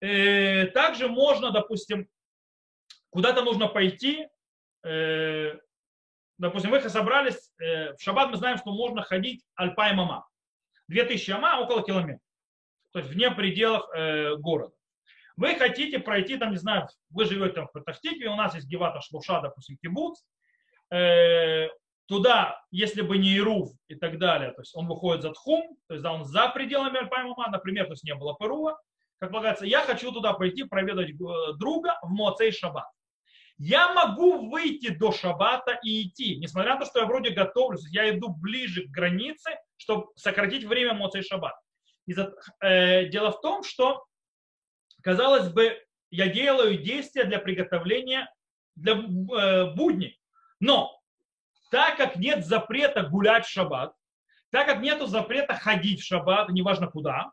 Э, 0.00 0.66
также 0.66 1.08
можно, 1.08 1.50
допустим, 1.50 2.08
куда-то 3.10 3.42
нужно 3.42 3.66
пойти, 3.66 4.28
э, 4.84 5.58
допустим, 6.38 6.70
вы 6.70 6.80
собрались, 6.88 7.50
э, 7.58 7.94
в 7.94 8.00
шаббат 8.00 8.30
мы 8.30 8.36
знаем, 8.36 8.56
что 8.56 8.72
можно 8.72 9.02
ходить 9.02 9.44
альпай 9.56 9.94
мама. 9.94 10.28
2000 10.86 11.30
ама 11.32 11.60
около 11.60 11.82
километра. 11.82 12.22
То 12.92 13.00
есть 13.00 13.10
вне 13.10 13.30
пределов 13.30 13.86
города. 14.40 14.74
Вы 15.40 15.54
хотите 15.54 15.98
пройти, 15.98 16.36
там, 16.36 16.50
не 16.50 16.58
знаю, 16.58 16.86
вы 17.08 17.24
живете 17.24 17.54
там 17.54 17.66
в 17.66 17.72
Петахтикве, 17.72 18.28
у 18.28 18.36
нас 18.36 18.54
есть 18.54 18.68
Гевата 18.68 19.00
Шлуша, 19.00 19.40
допустим, 19.40 19.78
Кибуц, 19.78 20.20
э, 20.92 21.68
туда, 22.06 22.62
если 22.70 23.00
бы 23.00 23.16
не 23.16 23.34
Ирув 23.38 23.70
и 23.88 23.94
так 23.94 24.18
далее, 24.18 24.52
то 24.52 24.60
есть 24.60 24.76
он 24.76 24.86
выходит 24.86 25.22
за 25.22 25.32
Тхум, 25.32 25.78
то 25.88 25.94
есть 25.94 26.02
да, 26.02 26.12
он 26.12 26.26
за 26.26 26.50
пределами 26.50 26.98
Альпаймума, 26.98 27.48
например, 27.50 27.86
то 27.86 27.92
есть 27.92 28.04
не 28.04 28.14
было 28.14 28.36
Перува, 28.38 28.78
как 29.18 29.30
полагается, 29.30 29.64
я 29.64 29.80
хочу 29.80 30.12
туда 30.12 30.34
пойти 30.34 30.64
проведать 30.64 31.08
э, 31.08 31.14
друга 31.58 31.98
в 32.02 32.10
Моцей 32.10 32.52
Шаббат. 32.52 32.90
Я 33.56 33.94
могу 33.94 34.50
выйти 34.50 34.90
до 34.90 35.10
Шаббата 35.10 35.80
и 35.82 36.02
идти, 36.02 36.36
несмотря 36.36 36.74
на 36.74 36.80
то, 36.80 36.86
что 36.86 37.00
я 37.00 37.06
вроде 37.06 37.30
готовлюсь, 37.30 37.88
я 37.90 38.10
иду 38.10 38.28
ближе 38.28 38.88
к 38.88 38.90
границе, 38.90 39.58
чтобы 39.78 40.08
сократить 40.16 40.64
время 40.64 40.92
Моцей 40.92 41.22
Шаббат. 41.22 41.54
Э, 42.60 43.06
дело 43.06 43.32
в 43.32 43.40
том, 43.40 43.62
что 43.62 44.04
казалось 45.02 45.48
бы, 45.48 45.78
я 46.10 46.28
делаю 46.28 46.78
действия 46.78 47.24
для 47.24 47.38
приготовления 47.38 48.32
для 48.76 48.94
э, 48.94 49.74
будней. 49.74 50.20
Но 50.58 51.00
так 51.70 51.96
как 51.96 52.16
нет 52.16 52.44
запрета 52.44 53.02
гулять 53.02 53.46
в 53.46 53.50
шаббат, 53.50 53.94
так 54.50 54.66
как 54.66 54.80
нет 54.80 55.06
запрета 55.08 55.54
ходить 55.54 56.00
в 56.00 56.06
шаббат, 56.06 56.48
неважно 56.50 56.88
куда, 56.88 57.30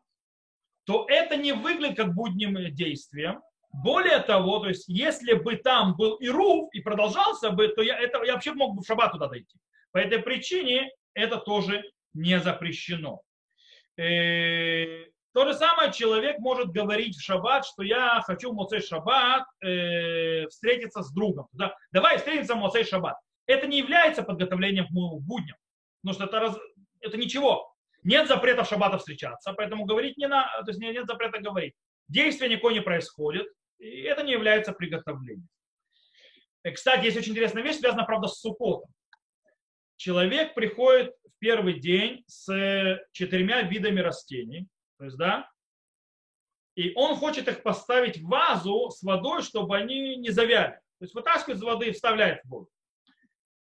то 0.85 1.05
это 1.09 1.35
не 1.35 1.53
выглядит 1.53 1.97
как 1.97 2.13
будним 2.13 2.73
действием. 2.73 3.41
Более 3.73 4.19
того, 4.19 4.59
то 4.59 4.69
есть 4.69 4.87
если 4.87 5.33
бы 5.33 5.57
там 5.57 5.95
был 5.95 6.15
и 6.15 6.29
руф 6.29 6.69
и 6.71 6.79
продолжался 6.79 7.51
бы, 7.51 7.67
то 7.67 7.81
я, 7.81 7.99
это, 7.99 8.23
я 8.23 8.33
вообще 8.33 8.53
мог 8.53 8.75
бы 8.75 8.81
в 8.81 8.85
шаббат 8.85 9.11
туда 9.11 9.27
дойти. 9.27 9.57
По 9.91 9.97
этой 9.97 10.19
причине 10.19 10.89
это 11.13 11.37
тоже 11.37 11.83
не 12.13 12.39
запрещено. 12.39 13.21
Э, 13.97 15.05
то 15.33 15.45
же 15.45 15.53
самое 15.53 15.91
человек 15.91 16.39
может 16.39 16.69
говорить 16.69 17.15
в 17.15 17.21
шаббат, 17.21 17.65
что 17.65 17.83
я 17.83 18.21
хочу 18.25 18.51
в 18.51 18.55
Моцей 18.55 18.81
шаббат 18.81 19.45
э, 19.61 20.47
встретиться 20.47 21.03
с 21.03 21.11
другом. 21.11 21.47
Да? 21.51 21.75
Давай 21.91 22.17
встретимся 22.17 22.55
в 22.55 22.57
Моцей 22.57 22.83
шаббат. 22.83 23.17
Это 23.45 23.67
не 23.67 23.77
является 23.77 24.23
подготовлением 24.23 24.87
к 24.87 24.91
будням. 24.91 25.57
Потому 26.01 26.13
что 26.13 26.25
это, 26.25 26.39
раз, 26.39 26.57
это 27.01 27.17
ничего. 27.17 27.73
Нет 28.03 28.27
запрета 28.27 28.63
в 28.63 28.69
шаббата 28.69 28.97
встречаться, 28.97 29.53
поэтому 29.53 29.85
говорить 29.85 30.17
не 30.17 30.27
надо, 30.27 30.63
то 30.63 30.71
есть 30.71 30.79
нет 30.79 31.05
запрета 31.07 31.39
говорить. 31.39 31.73
Действия 32.07 32.47
никакое 32.47 32.73
не 32.73 32.81
происходит, 32.81 33.47
и 33.79 34.01
это 34.03 34.23
не 34.23 34.31
является 34.31 34.71
приготовлением. 34.71 35.49
И, 36.63 36.71
кстати, 36.71 37.05
есть 37.05 37.17
очень 37.17 37.33
интересная 37.33 37.63
вещь, 37.63 37.77
связанная, 37.77 38.05
правда, 38.05 38.27
с 38.27 38.39
сукотом. 38.39 38.89
Человек 39.97 40.53
приходит 40.53 41.13
в 41.23 41.39
первый 41.39 41.79
день 41.79 42.23
с 42.27 42.99
четырьмя 43.11 43.63
видами 43.63 43.99
растений, 43.99 44.67
то 44.97 45.05
есть, 45.05 45.17
да, 45.17 45.49
и 46.75 46.93
он 46.95 47.15
хочет 47.15 47.47
их 47.47 47.63
поставить 47.63 48.19
в 48.19 48.27
вазу 48.27 48.91
с 48.91 49.01
водой, 49.01 49.41
чтобы 49.41 49.75
они 49.75 50.15
не 50.17 50.29
завяли. 50.29 50.73
То 50.99 51.05
есть 51.05 51.15
вытаскивает 51.15 51.57
из 51.57 51.63
воды 51.63 51.87
и 51.87 51.91
вставляет 51.91 52.43
в 52.43 52.49
воду. 52.49 52.69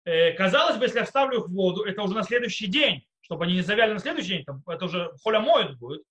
Э, 0.06 0.34
казалось 0.34 0.78
бы, 0.78 0.86
если 0.86 1.00
я 1.00 1.06
вставлю 1.06 1.40
их 1.40 1.48
в 1.48 1.54
воду, 1.54 1.84
это 1.84 2.02
уже 2.04 2.14
на 2.14 2.24
следующий 2.24 2.68
день, 2.68 3.06
чтобы 3.22 3.46
они 3.46 3.56
не 3.56 3.62
завяли 3.62 3.94
на 3.94 4.00
следующий 4.00 4.30
день, 4.30 4.46
там, 4.46 4.64
это 4.68 4.86
уже 4.86 5.12
холя 5.24 5.40
моет 5.40 5.78
будет. 5.78 6.04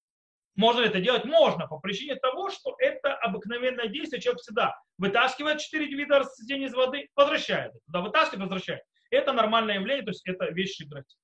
Можно 0.57 0.81
ли 0.81 0.89
это 0.89 1.01
делать? 1.01 1.25
Можно, 1.25 1.69
по 1.69 1.79
причине 1.79 2.17
того, 2.17 2.51
что 2.51 2.75
это 2.79 3.15
обыкновенное 3.15 3.87
действие. 3.87 4.21
Человек 4.21 4.43
всегда 4.43 4.77
вытаскивает 4.99 5.61
четыре 5.61 5.87
вида 5.87 6.19
растений 6.19 6.67
из 6.67 6.75
воды, 6.75 7.09
возвращает. 7.15 7.73
Туда 7.87 8.01
вытаскивает, 8.01 8.43
возвращает. 8.43 8.83
Это 9.11 9.33
нормальное 9.33 9.77
явление, 9.77 10.05
то 10.05 10.11
есть 10.11 10.27
это 10.27 10.47
вещь 10.47 10.77
шиграти. 10.77 11.17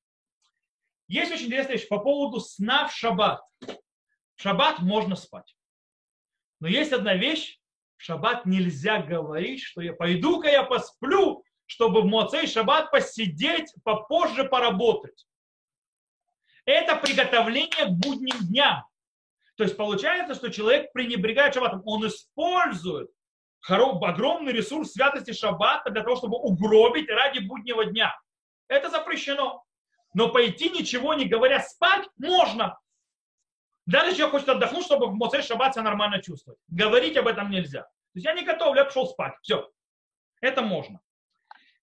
Есть 1.08 1.32
очень 1.32 1.46
интересная 1.46 1.76
вещь 1.76 1.88
по 1.88 1.98
поводу 1.98 2.40
сна 2.40 2.88
в 2.88 2.92
шаббат. 2.92 3.42
В 3.60 4.42
шаббат 4.42 4.80
можно 4.80 5.16
спать. 5.16 5.56
Но 6.60 6.68
есть 6.68 6.92
одна 6.92 7.14
вещь, 7.14 7.60
в 7.96 8.02
шаббат 8.02 8.46
нельзя 8.46 9.00
говорить, 9.00 9.62
что 9.62 9.80
я 9.80 9.92
пойду-ка 9.92 10.48
я 10.48 10.62
посплю, 10.62 11.44
чтобы 11.66 12.02
в 12.02 12.06
Моцей 12.06 12.46
шаббат 12.46 12.90
посидеть, 12.90 13.72
попозже 13.84 14.44
поработать. 14.44 15.26
Это 16.64 16.96
приготовление 16.96 17.86
к 17.86 17.90
будним 17.90 18.38
дням. 18.48 18.84
То 19.56 19.64
есть 19.64 19.76
получается, 19.76 20.34
что 20.34 20.50
человек 20.50 20.92
пренебрегает 20.92 21.54
шаббатом, 21.54 21.82
он 21.84 22.06
использует 22.06 23.10
огромный 23.68 24.52
ресурс 24.52 24.92
святости 24.92 25.32
шаббата 25.32 25.90
для 25.90 26.02
того, 26.02 26.16
чтобы 26.16 26.36
угробить 26.36 27.08
ради 27.08 27.40
буднего 27.40 27.84
дня. 27.84 28.16
Это 28.68 28.90
запрещено. 28.90 29.65
Но 30.16 30.30
пойти 30.30 30.70
ничего 30.70 31.12
не 31.12 31.26
говоря 31.26 31.60
спать 31.60 32.08
можно. 32.16 32.80
Даже 33.84 34.16
человек 34.16 34.30
хочет 34.30 34.48
отдохнуть, 34.48 34.86
чтобы 34.86 35.08
в 35.08 35.14
Моцей 35.14 35.42
Шаббат 35.42 35.74
себя 35.74 35.82
нормально 35.82 36.22
чувствовать. 36.22 36.58
Говорить 36.68 37.18
об 37.18 37.26
этом 37.26 37.50
нельзя. 37.50 37.82
То 37.82 37.90
есть 38.14 38.24
я 38.24 38.32
не 38.32 38.42
готов, 38.42 38.74
я 38.76 38.86
пошел 38.86 39.06
спать. 39.06 39.34
Все. 39.42 39.70
Это 40.40 40.62
можно. 40.62 41.02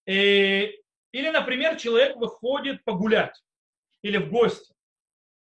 И, 0.08 0.82
или, 1.12 1.30
например, 1.30 1.76
человек 1.76 2.16
выходит 2.16 2.84
погулять 2.84 3.40
или 4.02 4.18
в 4.18 4.32
гости 4.32 4.74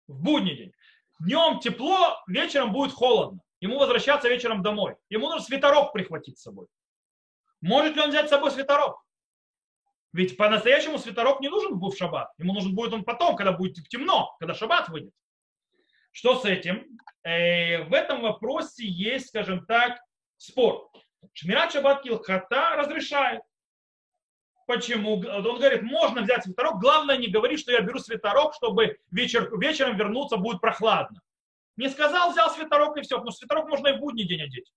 в 0.07 0.21
будний 0.21 0.55
день. 0.55 0.73
Днем 1.21 1.59
тепло, 1.61 2.21
вечером 2.27 2.71
будет 2.71 2.93
холодно. 2.93 3.41
Ему 3.61 3.79
возвращаться 3.79 4.29
вечером 4.29 4.61
домой. 4.61 4.95
Ему 5.09 5.25
нужно 5.27 5.43
свитерок 5.43 5.91
прихватить 5.91 6.37
с 6.37 6.43
собой. 6.43 6.67
Может 7.61 7.95
ли 7.95 8.01
он 8.03 8.11
взять 8.11 8.27
с 8.27 8.29
собой 8.29 8.51
свитерок? 8.51 9.03
Ведь 10.15 10.37
по-настоящему 10.37 10.97
свитерок 10.97 11.41
не 11.41 11.49
нужен 11.49 11.77
был 11.77 11.91
в 11.91 11.97
шаббат. 11.97 12.31
Ему 12.37 12.53
нужен 12.53 12.73
будет 12.73 12.93
он 12.93 13.03
потом, 13.03 13.35
когда 13.35 13.51
будет 13.51 13.85
темно, 13.89 14.33
когда 14.39 14.53
шаббат 14.53 14.87
выйдет. 14.87 15.11
Что 16.13 16.39
с 16.39 16.45
этим? 16.45 16.97
Э, 17.23 17.83
в 17.83 17.93
этом 17.93 18.21
вопросе 18.21 18.87
есть, 18.87 19.27
скажем 19.27 19.65
так, 19.65 19.99
спор. 20.37 20.89
Шмират 21.33 21.73
шаббат 21.73 22.01
килхата 22.01 22.77
разрешает. 22.77 23.41
Почему? 24.67 25.15
Он 25.15 25.57
говорит, 25.57 25.81
можно 25.81 26.21
взять 26.21 26.45
свитерок, 26.45 26.79
главное 26.79 27.17
не 27.17 27.27
говори, 27.27 27.57
что 27.57 27.73
я 27.73 27.81
беру 27.81 27.99
свитерок, 27.99 28.53
чтобы 28.53 28.97
вечер, 29.11 29.53
вечером 29.59 29.97
вернуться 29.97 30.37
будет 30.37 30.61
прохладно. 30.61 31.19
Не 31.75 31.89
сказал, 31.89 32.31
взял 32.31 32.49
свитерок 32.51 32.95
и 32.95 33.01
все, 33.01 33.17
потому 33.17 33.31
что 33.31 33.39
свитерок 33.39 33.67
можно 33.67 33.89
и 33.89 33.97
в 33.97 33.99
будний 33.99 34.25
день 34.25 34.43
одеть. 34.43 34.71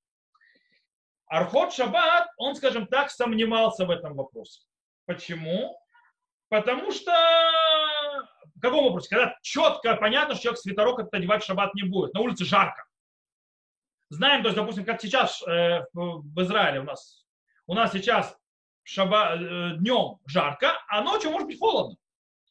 Архот 1.26 1.72
Шаббат, 1.72 2.26
он, 2.39 2.57
скажем 2.57 2.89
так, 2.89 3.12
сомневался 3.12 3.86
в 3.86 3.91
этом 3.91 4.16
вопросе. 4.16 4.68
Почему? 5.09 5.74
Потому 6.50 6.92
что 6.92 7.11
в 8.54 8.61
каком 8.61 8.84
вопросе? 8.84 9.09
Когда 9.09 9.34
четко 9.40 9.96
понятно, 9.96 10.34
что 10.34 10.42
человек 10.42 10.61
свитерок 10.61 10.98
этот 10.98 11.14
одевать 11.14 11.42
в 11.42 11.46
шаббат 11.46 11.74
не 11.74 11.84
будет. 11.84 12.12
На 12.12 12.20
улице 12.20 12.44
жарко. 12.44 12.84
Знаем, 14.11 14.42
то 14.42 14.48
есть, 14.48 14.56
допустим, 14.56 14.84
как 14.84 15.00
сейчас 15.00 15.42
э, 15.46 15.80
в 15.94 16.42
Израиле 16.42 16.80
у 16.80 16.82
нас. 16.82 17.24
У 17.66 17.72
нас 17.72 17.92
сейчас 17.92 18.36
шаба, 18.82 19.36
э, 19.36 19.76
днем 19.78 20.18
жарко, 20.26 20.72
а 20.88 21.00
ночью 21.00 21.30
может 21.30 21.48
быть 21.48 21.59
холодно. 21.59 21.96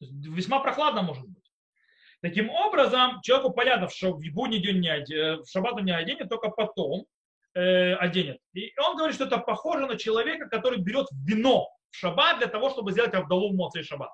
Весьма 0.00 0.58
прохладно 0.58 1.02
может 1.02 1.28
быть. 1.28 1.52
Таким 2.22 2.50
образом, 2.50 3.20
человеку 3.22 3.52
понятно, 3.52 3.88
что 3.88 4.14
в 4.14 4.32
будний 4.32 4.60
день 4.60 4.80
не 4.80 4.88
оденет, 4.88 5.10
э, 5.10 5.42
в 5.42 5.46
шаббат 5.46 5.80
не 5.80 5.92
оденет, 5.92 6.28
только 6.28 6.48
потом 6.48 7.06
э, 7.58 7.94
оденет. 7.94 8.38
И 8.52 8.72
он 8.78 8.96
говорит, 8.96 9.14
что 9.14 9.24
это 9.24 9.38
похоже 9.38 9.86
на 9.86 9.96
человека, 9.96 10.48
который 10.48 10.78
берет 10.78 11.06
вино 11.26 11.68
в 11.90 11.96
шаббат 11.96 12.38
для 12.38 12.46
того, 12.46 12.70
чтобы 12.70 12.92
сделать 12.92 13.14
Авдалу 13.14 13.52
в 13.52 13.56
Моцей 13.56 13.82
шаббат. 13.82 14.10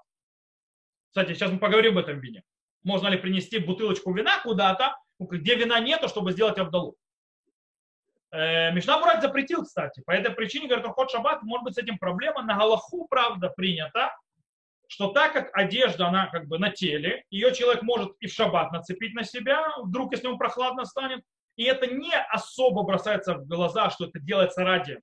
Кстати, 1.09 1.35
сейчас 1.35 1.51
мы 1.51 1.59
поговорим 1.59 1.99
об 1.99 2.05
этом 2.05 2.21
вине. 2.21 2.43
Можно 2.83 3.09
ли 3.09 3.19
принести 3.19 3.59
бутылочку 3.59 4.13
вина 4.13 4.41
куда-то, 4.43 4.97
где 5.19 5.55
вина 5.55 5.79
нету, 5.81 6.09
чтобы 6.09 6.33
сделать 6.33 6.59
Авдалу. 6.59 6.97
Э, 8.33 8.73
Мишна 8.73 9.21
запретил, 9.21 9.65
кстати. 9.65 10.03
По 10.07 10.13
этой 10.13 10.33
причине, 10.33 10.67
говорит, 10.67 10.87
ход 10.87 11.11
шаббат, 11.11 11.43
может 11.43 11.65
быть, 11.65 11.75
с 11.75 11.79
этим 11.79 11.99
проблема. 11.99 12.43
На 12.43 12.57
Галаху, 12.57 13.07
правда, 13.09 13.49
принято, 13.49 14.11
что 14.89 15.09
так 15.09 15.33
как 15.33 15.57
одежда, 15.57 16.09
она 16.09 16.27
как 16.27 16.49
бы 16.49 16.59
на 16.59 16.71
теле, 16.71 17.25
ее 17.31 17.55
человек 17.55 17.83
может 17.83 18.13
и 18.21 18.27
в 18.27 18.33
шаббат 18.33 18.73
нацепить 18.73 19.15
на 19.15 19.25
себя, 19.25 19.73
вдруг, 19.83 20.13
если 20.13 20.27
ему 20.27 20.39
прохладно 20.39 20.85
станет, 20.85 21.23
и 21.57 21.65
это 21.65 21.87
не 21.87 22.15
особо 22.15 22.83
бросается 22.83 23.35
в 23.35 23.47
глаза, 23.47 23.91
что 23.91 24.07
это 24.07 24.19
делается 24.21 24.65
ради 24.65 25.01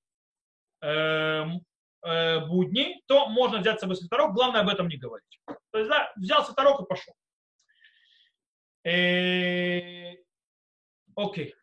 э, 0.82 1.46
э, 2.04 2.46
будней, 2.46 3.02
то 3.08 3.28
можно 3.28 3.60
взять 3.60 3.78
с 3.78 3.82
собой 3.82 3.96
свитерок, 3.96 4.34
главное 4.34 4.62
об 4.62 4.70
этом 4.70 4.88
не 4.88 4.98
говорить. 4.98 5.40
То 5.72 5.78
есть, 5.78 5.90
да, 5.90 6.12
взял 6.16 6.46
свитерок 6.46 6.82
и 6.82 6.86
пошел. 6.86 7.14
Э, 8.84 10.16
окей. 11.16 11.56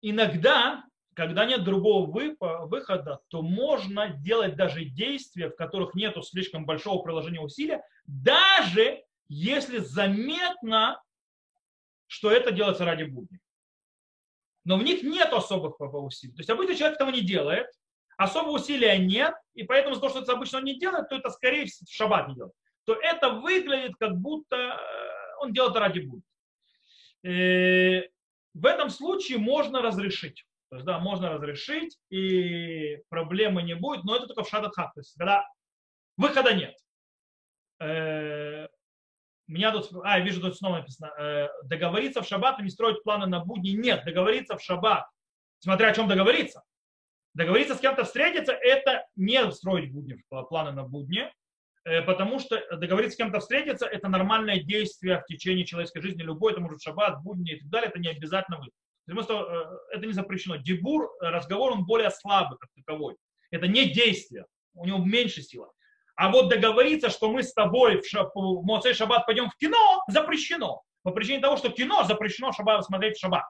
Иногда 0.00 0.84
когда 1.18 1.44
нет 1.46 1.64
другого 1.64 2.08
выхода, 2.68 3.18
то 3.26 3.42
можно 3.42 4.08
делать 4.08 4.54
даже 4.54 4.84
действия, 4.84 5.50
в 5.50 5.56
которых 5.56 5.94
нет 5.94 6.14
слишком 6.24 6.64
большого 6.64 7.02
приложения 7.02 7.40
усилия, 7.40 7.82
даже 8.06 9.02
если 9.28 9.78
заметно, 9.78 11.02
что 12.06 12.30
это 12.30 12.52
делается 12.52 12.84
ради 12.84 13.02
будни. 13.02 13.40
Но 14.68 14.76
в 14.76 14.82
них 14.82 15.02
нет 15.02 15.32
особых 15.32 15.80
усилий. 15.80 16.34
То 16.34 16.40
есть 16.40 16.50
обычно 16.50 16.74
человек 16.74 16.96
этого 16.96 17.08
не 17.08 17.22
делает, 17.22 17.68
особого 18.18 18.56
усилия 18.56 18.98
нет, 18.98 19.34
и 19.54 19.62
поэтому 19.62 19.94
за 19.94 20.02
то, 20.02 20.10
что 20.10 20.18
это 20.20 20.32
обычно 20.32 20.58
он 20.58 20.64
не 20.64 20.78
делает, 20.78 21.08
то 21.08 21.16
это 21.16 21.30
скорее 21.30 21.64
в 21.64 21.70
шаббат 21.88 22.28
не 22.28 22.34
делает. 22.34 22.52
То 22.84 22.92
это 22.92 23.30
выглядит 23.30 23.96
как 23.98 24.18
будто 24.18 24.56
э, 24.56 25.36
он 25.40 25.54
делает 25.54 25.74
ради 25.74 26.00
будни. 26.00 26.22
Э, 27.24 28.10
в 28.52 28.66
этом 28.66 28.90
случае 28.90 29.38
можно 29.38 29.80
разрешить. 29.80 30.44
То 30.68 30.76
есть, 30.76 30.84
да, 30.84 30.98
можно 30.98 31.30
разрешить, 31.30 31.98
и 32.10 32.98
проблемы 33.08 33.62
не 33.62 33.74
будет, 33.74 34.04
но 34.04 34.16
это 34.16 34.26
только 34.26 34.44
в 34.44 34.50
шадат 34.50 34.74
хак, 34.74 34.92
то 34.92 35.00
есть, 35.00 35.14
когда 35.16 35.48
выхода 36.18 36.52
нет. 36.52 36.76
Меня 39.48 39.72
тут, 39.72 39.90
а, 40.04 40.18
я 40.18 40.24
вижу, 40.24 40.42
тут 40.42 40.56
снова 40.56 40.76
написано, 40.76 41.10
э, 41.18 41.48
договориться 41.64 42.20
в 42.20 42.28
шаббат 42.28 42.60
и 42.60 42.62
не 42.62 42.68
строить 42.68 43.02
планы 43.02 43.26
на 43.26 43.42
будни. 43.42 43.70
Нет, 43.70 44.04
договориться 44.04 44.56
в 44.58 44.62
шаббат, 44.62 45.06
смотря 45.58 45.88
о 45.88 45.94
чем 45.94 46.06
договориться. 46.06 46.62
Договориться 47.32 47.74
с 47.74 47.80
кем-то 47.80 48.04
встретиться, 48.04 48.52
это 48.52 49.06
не 49.16 49.50
строить 49.52 49.90
будни, 49.90 50.22
планы 50.28 50.72
на 50.72 50.82
будни, 50.82 51.32
э, 51.84 52.02
потому 52.02 52.40
что 52.40 52.60
договориться 52.76 53.14
с 53.14 53.16
кем-то 53.16 53.40
встретиться, 53.40 53.86
это 53.86 54.08
нормальное 54.08 54.62
действие 54.62 55.20
в 55.20 55.24
течение 55.24 55.64
человеческой 55.64 56.02
жизни, 56.02 56.22
любой, 56.22 56.52
это 56.52 56.60
может 56.60 56.82
шаббат, 56.82 57.22
будни 57.22 57.52
и 57.52 57.60
так 57.60 57.68
далее, 57.70 57.88
это 57.88 57.98
не 57.98 58.08
обязательно 58.08 58.58
вы. 58.58 59.22
Что 59.22 59.80
э, 59.90 59.96
это 59.96 60.06
не 60.06 60.12
запрещено. 60.12 60.56
Дебур, 60.56 61.10
э, 61.22 61.28
разговор, 61.30 61.72
он 61.72 61.86
более 61.86 62.10
слабый 62.10 62.58
как 62.58 62.68
таковой. 62.74 63.16
Это 63.50 63.66
не 63.66 63.86
действие, 63.86 64.44
у 64.74 64.84
него 64.84 64.98
меньше 64.98 65.40
сила. 65.40 65.70
А 66.18 66.30
вот 66.30 66.48
договориться, 66.48 67.10
что 67.10 67.30
мы 67.30 67.44
с 67.44 67.54
тобой 67.54 68.00
в, 68.00 68.06
шаб, 68.08 68.34
в 68.34 68.64
Моцей 68.64 68.92
Шаббат 68.92 69.24
пойдем 69.24 69.48
в 69.48 69.56
кино, 69.56 70.02
запрещено. 70.08 70.82
По 71.04 71.12
причине 71.12 71.40
того, 71.40 71.56
что 71.56 71.70
кино 71.70 72.02
запрещено 72.02 72.50
шаббат, 72.50 72.84
смотреть 72.84 73.16
в 73.16 73.20
Шаббат. 73.20 73.44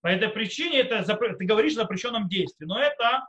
По 0.00 0.08
этой 0.08 0.28
причине 0.28 0.80
это, 0.80 1.04
ты 1.04 1.44
говоришь 1.44 1.74
о 1.74 1.82
запрещенном 1.82 2.28
действии. 2.28 2.66
Но 2.66 2.80
это 2.80 3.24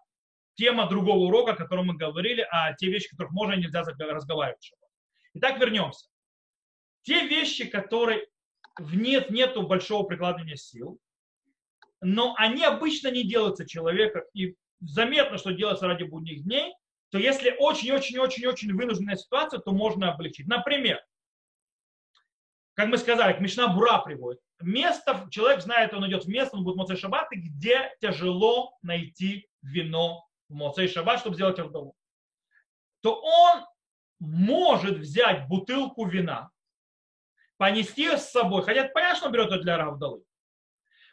тема 0.56 0.90
другого 0.90 1.28
урока, 1.28 1.52
о 1.52 1.56
котором 1.56 1.86
мы 1.86 1.96
говорили, 1.96 2.42
а 2.50 2.74
те 2.74 2.88
вещи, 2.88 3.08
которых 3.12 3.32
можно 3.34 3.54
и 3.54 3.60
нельзя 3.60 3.84
разговаривать 3.84 4.60
в 4.60 4.66
Шаббат. 4.66 4.90
Итак, 5.36 5.60
вернемся. 5.60 6.08
Те 7.04 7.28
вещи, 7.28 7.68
которые 7.68 8.26
в 8.80 8.96
нет, 8.96 9.30
нету 9.30 9.62
большого 9.62 10.08
прикладывания 10.08 10.56
сил, 10.56 10.98
но 12.02 12.34
они 12.40 12.64
обычно 12.64 13.12
не 13.12 13.24
делаются 13.26 13.68
человека, 13.68 14.26
и 14.34 14.56
заметно, 14.80 15.38
что 15.38 15.52
делается 15.52 15.86
ради 15.86 16.02
будних 16.02 16.46
дней, 16.46 16.74
то 17.16 17.20
если 17.20 17.56
очень-очень-очень-очень 17.58 18.74
вынужденная 18.74 19.16
ситуация, 19.16 19.62
то 19.62 19.72
можно 19.72 20.12
облегчить. 20.12 20.48
Например, 20.48 21.02
как 22.74 22.88
мы 22.88 22.98
сказали, 22.98 23.40
Мишна 23.40 23.70
Бура 23.70 24.00
приводит. 24.00 24.42
Место, 24.60 25.26
человек 25.32 25.62
знает, 25.62 25.94
он 25.94 26.06
идет 26.10 26.26
в 26.26 26.28
место, 26.28 26.58
он 26.58 26.66
будет 26.66 26.76
в 26.76 26.78
Моцей 26.78 26.98
Шаббат, 26.98 27.30
где 27.32 27.90
тяжело 28.02 28.78
найти 28.82 29.48
вино 29.62 30.28
в 30.50 30.56
Моцей 30.56 30.90
Шаббат, 30.90 31.22
чтобы 31.22 31.38
сделать 31.38 31.58
Авдалу. 31.58 31.96
То 33.00 33.18
он 33.22 33.64
может 34.20 34.98
взять 34.98 35.48
бутылку 35.48 36.06
вина, 36.06 36.50
понести 37.56 38.04
ее 38.04 38.18
с 38.18 38.30
собой, 38.30 38.62
хотя 38.64 38.90
понятно, 38.90 39.16
что 39.16 39.26
он 39.28 39.32
берет 39.32 39.48
это 39.54 39.62
для 39.62 39.78
Равдалы, 39.78 40.22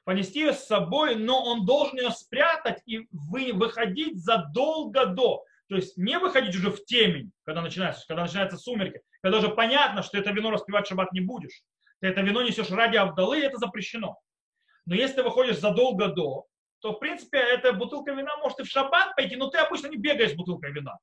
понести 0.02 0.40
ее 0.40 0.52
с 0.52 0.64
собой, 0.64 1.14
но 1.14 1.44
он 1.44 1.64
должен 1.64 1.96
ее 1.96 2.10
спрятать 2.10 2.82
и 2.86 3.06
вы, 3.12 3.52
выходить 3.52 4.18
задолго 4.18 5.06
до. 5.06 5.44
То 5.72 5.76
есть 5.76 5.96
не 5.96 6.18
выходить 6.18 6.54
уже 6.54 6.70
в 6.70 6.84
темень, 6.84 7.32
когда 7.46 7.62
начинается, 7.62 8.06
когда 8.06 8.24
начинаются 8.24 8.58
сумерки, 8.58 9.00
когда 9.22 9.38
уже 9.38 9.48
понятно, 9.48 10.02
что 10.02 10.18
это 10.18 10.30
вино 10.30 10.50
распивать 10.50 10.86
шаббат 10.86 11.14
не 11.14 11.22
будешь. 11.22 11.62
Ты 12.02 12.08
это 12.08 12.20
вино 12.20 12.42
несешь 12.42 12.68
ради 12.68 12.98
Авдалы, 12.98 13.40
это 13.40 13.56
запрещено. 13.56 14.18
Но 14.84 14.94
если 14.94 15.14
ты 15.14 15.22
выходишь 15.22 15.60
задолго 15.60 16.08
до, 16.08 16.44
то, 16.80 16.92
в 16.92 16.98
принципе, 16.98 17.38
эта 17.38 17.72
бутылка 17.72 18.12
вина 18.12 18.36
может 18.36 18.60
и 18.60 18.64
в 18.64 18.66
шаббат 18.68 19.16
пойти, 19.16 19.36
но 19.36 19.48
ты 19.48 19.56
обычно 19.56 19.86
не 19.86 19.96
бегаешь 19.96 20.32
с 20.32 20.34
бутылкой 20.34 20.72
вина. 20.72 20.98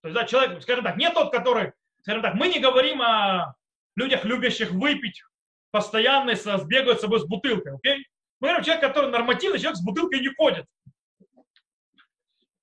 То 0.00 0.08
есть, 0.08 0.14
да, 0.14 0.24
человек, 0.24 0.62
скажем 0.62 0.84
так, 0.84 0.96
не 0.96 1.10
тот, 1.10 1.30
который, 1.30 1.72
скажем 2.00 2.22
так, 2.22 2.32
мы 2.32 2.48
не 2.48 2.60
говорим 2.60 3.02
о 3.02 3.56
людях, 3.94 4.24
любящих 4.24 4.70
выпить 4.70 5.22
постоянно 5.70 6.30
и 6.30 6.34
сбегают 6.36 6.96
с 6.96 7.02
собой 7.02 7.20
с 7.20 7.26
бутылкой, 7.26 7.74
окей? 7.74 8.06
Мы 8.40 8.48
говорим, 8.48 8.64
человек, 8.64 8.84
который 8.86 9.10
нормативный, 9.10 9.58
человек 9.58 9.76
с 9.76 9.84
бутылкой 9.84 10.20
не 10.20 10.34
ходит. 10.34 10.64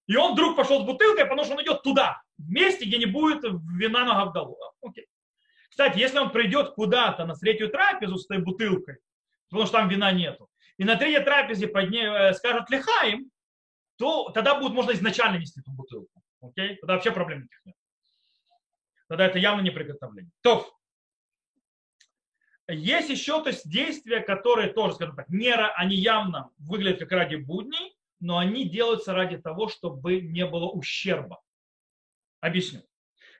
И 0.09 0.15
он 0.15 0.33
вдруг 0.33 0.55
пошел 0.55 0.81
с 0.81 0.85
бутылкой, 0.85 1.25
потому 1.25 1.43
что 1.43 1.53
он 1.53 1.61
идет 1.61 1.83
туда, 1.83 2.23
в 2.39 2.49
месте, 2.49 2.85
где 2.85 2.97
не 2.97 3.05
будет 3.05 3.43
вина 3.43 4.05
на 4.05 4.15
Гавдалу. 4.15 4.57
Окей. 4.81 5.05
Кстати, 5.69 5.99
если 5.99 6.17
он 6.17 6.31
придет 6.31 6.71
куда-то 6.71 7.25
на 7.25 7.35
третью 7.35 7.69
трапезу 7.69 8.17
с 8.17 8.25
этой 8.25 8.39
бутылкой, 8.39 8.97
потому 9.49 9.67
что 9.67 9.77
там 9.77 9.87
вина 9.87 10.11
нету, 10.11 10.49
и 10.77 10.83
на 10.83 10.95
третьей 10.95 11.23
трапезе 11.23 11.67
под 11.67 11.91
ней 11.91 12.05
э, 12.05 12.33
скажут 12.33 12.71
лихаем, 12.71 13.29
то 13.99 14.31
тогда 14.31 14.59
будет 14.59 14.73
можно 14.73 14.93
изначально 14.93 15.37
нести 15.37 15.59
эту 15.59 15.71
бутылку. 15.71 16.23
Окей? 16.41 16.77
Тогда 16.77 16.95
вообще 16.95 17.11
проблем 17.11 17.43
никаких 17.43 17.65
нет. 17.65 17.75
Тогда 19.09 19.27
это 19.27 19.37
явно 19.37 19.61
не 19.61 19.69
приготовление. 19.69 20.31
То, 20.41 20.67
есть 22.67 23.09
еще 23.09 23.43
то 23.43 23.49
есть, 23.49 23.69
действия, 23.69 24.21
которые 24.21 24.73
тоже, 24.73 24.95
скажем 24.95 25.15
так, 25.15 25.29
не, 25.29 25.53
они 25.53 25.97
явно 25.97 26.49
выглядят 26.57 27.01
как 27.01 27.11
ради 27.11 27.35
будней, 27.35 27.95
но 28.19 28.37
они 28.37 28.67
делаются 28.67 29.13
ради 29.13 29.37
того, 29.37 29.67
чтобы 29.67 30.21
не 30.21 30.45
было 30.45 30.69
ущерба. 30.69 31.41
Объясню. 32.41 32.81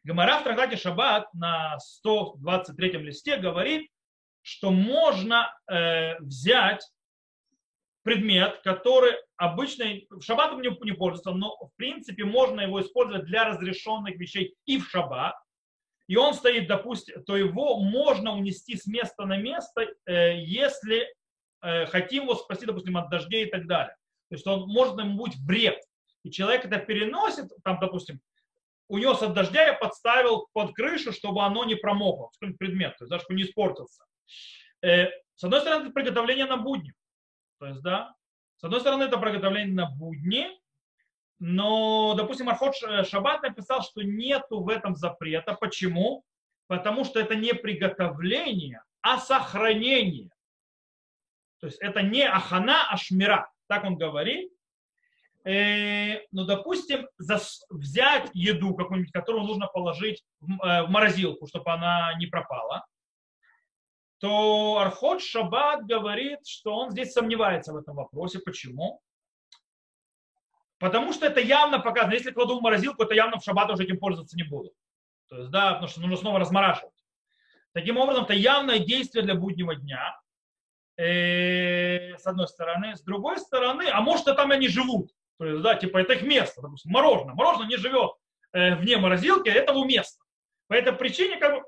Гамара 0.04 0.40
в 0.40 0.44
трактате 0.44 0.78
Шаббат 0.78 1.34
на 1.34 1.78
123 1.80 2.92
листе 3.00 3.38
говорит, 3.38 3.90
что 4.42 4.72
можно 4.72 5.54
э, 5.70 6.18
взять 6.20 6.84
предмет, 8.04 8.62
который 8.64 9.14
обычно 9.36 9.86
в 10.10 10.22
шаббат 10.22 10.58
не, 10.58 10.70
не 10.86 10.94
пользуется, 10.94 11.32
но 11.32 11.56
в 11.58 11.70
принципе 11.76 12.24
можно 12.24 12.62
его 12.62 12.82
использовать 12.82 13.26
для 13.26 13.46
разрешенных 13.46 14.16
вещей 14.16 14.56
и 14.66 14.80
в 14.80 14.90
шаббат, 14.90 15.36
и 16.08 16.16
он 16.16 16.34
стоит, 16.34 16.68
допустим, 16.68 17.24
то 17.24 17.38
его 17.38 17.80
можно 17.80 18.34
унести 18.34 18.76
с 18.76 18.88
места 18.88 19.26
на 19.26 19.38
место, 19.38 19.86
э, 20.06 20.40
если 20.40 21.08
э, 21.62 21.86
хотим 21.86 22.24
его 22.24 22.36
спасти, 22.36 22.66
допустим, 22.66 22.98
от 22.98 23.10
дождей 23.10 23.46
и 23.46 23.50
так 23.50 23.68
далее. 23.68 23.96
То 24.30 24.36
есть 24.36 24.48
он 24.48 24.68
может 24.68 24.98
ему 25.00 25.18
быть 25.24 25.36
вред. 25.38 25.80
И 26.24 26.32
человек 26.32 26.66
это 26.66 26.78
переносит, 26.78 27.50
там, 27.64 27.80
допустим, 27.80 28.22
унес 28.88 29.22
от 29.22 29.34
дождя, 29.34 29.64
я 29.64 29.74
подставил 29.74 30.48
под 30.54 30.74
крышу, 30.74 31.12
чтобы 31.12 31.44
оно 31.44 31.64
не 31.64 31.76
промокло, 31.76 32.30
какой-нибудь 32.34 32.60
предмет, 32.60 32.98
то 32.98 33.04
есть 33.04 33.10
даже 33.10 33.24
чтобы 33.24 33.38
не 33.38 33.44
испортился. 33.44 34.04
Э, 34.82 35.08
с 35.36 35.44
одной 35.44 35.62
стороны, 35.62 35.84
это 35.84 35.94
приготовление 35.94 36.46
на 36.46 36.58
будни. 36.58 36.94
То 37.60 37.68
есть, 37.68 37.82
да, 37.82 38.14
с 38.58 38.64
одной 38.64 38.82
стороны, 38.82 39.04
это 39.04 39.18
приготовление 39.18 39.74
на 39.74 39.90
будни, 39.90 40.48
но, 41.40 42.16
допустим, 42.16 42.50
Архот 42.50 42.76
Шаббат 42.76 43.42
написал, 43.44 43.82
что 43.82 44.02
нету 44.02 44.62
в 44.62 44.68
этом 44.68 44.96
запрета. 44.96 45.54
Почему? 45.54 46.26
Потому 46.68 47.06
что 47.06 47.20
это 47.20 47.36
не 47.36 47.54
приготовление, 47.54 48.84
а 49.02 49.18
сохранение. 49.18 50.32
То 51.62 51.68
есть 51.68 51.80
это 51.80 52.02
не 52.02 52.28
ахана, 52.28 52.90
а 52.90 52.98
шмира. 52.98 53.50
Так 53.70 53.86
он 53.86 53.97
говорит. 53.97 54.51
Э, 55.45 56.26
ну, 56.32 56.43
допустим, 56.43 57.07
взять 57.70 58.30
еду 58.34 58.76
какую-нибудь, 58.76 59.13
которую 59.13 59.45
нужно 59.45 59.67
положить 59.67 60.24
э, 60.41 60.84
в 60.84 60.89
морозилку, 60.89 61.47
чтобы 61.47 61.72
она 61.72 62.13
не 62.20 62.26
пропала, 62.26 62.86
то 64.20 64.80
Архот 64.80 65.22
Шаббат 65.22 65.86
говорит, 65.86 66.45
что 66.45 66.76
он 66.76 66.91
здесь 66.91 67.13
сомневается 67.13 67.72
в 67.72 67.78
этом 67.78 67.95
вопросе. 67.95 68.39
Почему? 68.39 69.01
Потому 70.80 71.13
что 71.13 71.26
это 71.26 71.39
явно 71.39 71.80
показано. 71.80 72.13
Если 72.13 72.32
кладу 72.32 72.59
в 72.59 72.61
морозилку, 72.61 73.03
это 73.03 73.13
явно 73.13 73.38
в 73.38 73.43
шаббат 73.43 73.70
уже 73.70 73.84
этим 73.84 73.99
пользоваться 73.99 74.36
не 74.36 74.43
буду. 74.43 74.72
То 75.28 75.38
есть, 75.38 75.51
да, 75.51 75.74
потому 75.74 75.88
что 75.88 76.01
нужно 76.01 76.17
снова 76.17 76.39
размораживать. 76.39 76.93
Таким 77.74 77.97
образом, 77.97 78.24
это 78.24 78.34
явное 78.34 78.80
действие 78.80 79.24
для 79.24 79.36
буднего 79.36 79.76
дня. 79.76 80.20
Э, 81.00 82.18
с 82.18 82.28
одной 82.28 82.50
стороны. 82.50 82.97
С 82.97 83.02
другой 83.02 83.39
стороны, 83.39 83.88
а 83.89 84.02
может, 84.02 84.28
и 84.28 84.36
там 84.36 84.52
они 84.52 84.68
живут. 84.68 85.12
То 85.38 85.45
есть, 85.45 85.62
да, 85.62 85.76
типа, 85.76 86.00
это 86.00 86.14
их 86.14 86.24
место. 86.24 86.62
Допустим, 86.62 86.91
мороженое. 86.91 87.36
Мороженое 87.36 87.70
не 87.70 87.78
живет 87.78 88.12
э, 88.52 88.76
вне 88.76 88.97
морозилки, 88.97 89.47
это 89.47 89.72
его 89.72 89.86
место. 89.86 90.22
По 90.68 90.74
этой 90.74 90.91
причине, 90.91 91.38
как 91.38 91.56
бы, 91.56 91.64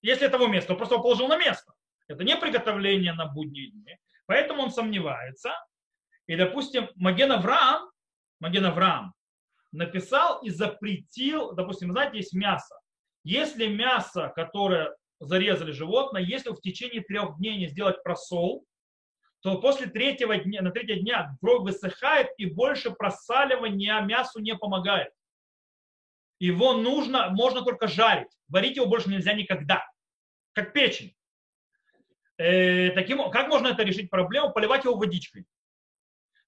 если 0.00 0.26
это 0.26 0.36
его 0.36 0.46
место, 0.46 0.68
то 0.68 0.76
просто 0.76 0.94
его 0.94 1.02
положил 1.02 1.28
на 1.28 1.36
место. 1.36 1.74
Это 2.08 2.24
не 2.24 2.34
приготовление 2.34 3.12
на 3.12 3.26
будние 3.26 3.70
дни. 3.70 3.98
Поэтому 4.24 4.62
он 4.62 4.70
сомневается. 4.70 5.52
И, 6.26 6.34
допустим, 6.34 6.88
Маген 6.94 7.32
Авраам, 7.32 7.90
Маген 8.40 8.64
Авраам 8.64 9.12
написал 9.72 10.40
и 10.40 10.48
запретил, 10.48 11.52
допустим, 11.52 11.92
знаете, 11.92 12.16
есть 12.16 12.32
мясо. 12.32 12.76
Если 13.24 13.66
мясо, 13.66 14.32
которое 14.34 14.96
зарезали 15.22 15.72
животное, 15.72 16.22
если 16.22 16.50
в 16.50 16.60
течение 16.60 17.02
трех 17.02 17.38
дней 17.38 17.56
не 17.56 17.68
сделать 17.68 18.02
просол, 18.02 18.66
то 19.40 19.60
после 19.60 19.86
третьего 19.86 20.36
дня, 20.36 20.62
на 20.62 20.70
третьего 20.70 21.00
дня 21.00 21.36
кровь 21.40 21.62
высыхает 21.62 22.28
и 22.38 22.46
больше 22.46 22.90
просаливания 22.90 24.00
мясу 24.00 24.40
не 24.40 24.54
помогает. 24.54 25.12
Его 26.38 26.74
нужно, 26.74 27.30
можно 27.30 27.62
только 27.62 27.86
жарить. 27.86 28.30
Варить 28.48 28.76
его 28.76 28.86
больше 28.86 29.08
нельзя 29.08 29.32
никогда. 29.32 29.84
Как 30.52 30.72
печень. 30.72 31.14
Э, 32.36 32.90
таким, 32.90 33.30
как 33.30 33.48
можно 33.48 33.68
это 33.68 33.82
решить 33.84 34.10
проблему? 34.10 34.52
Поливать 34.52 34.84
его 34.84 34.96
водичкой. 34.96 35.46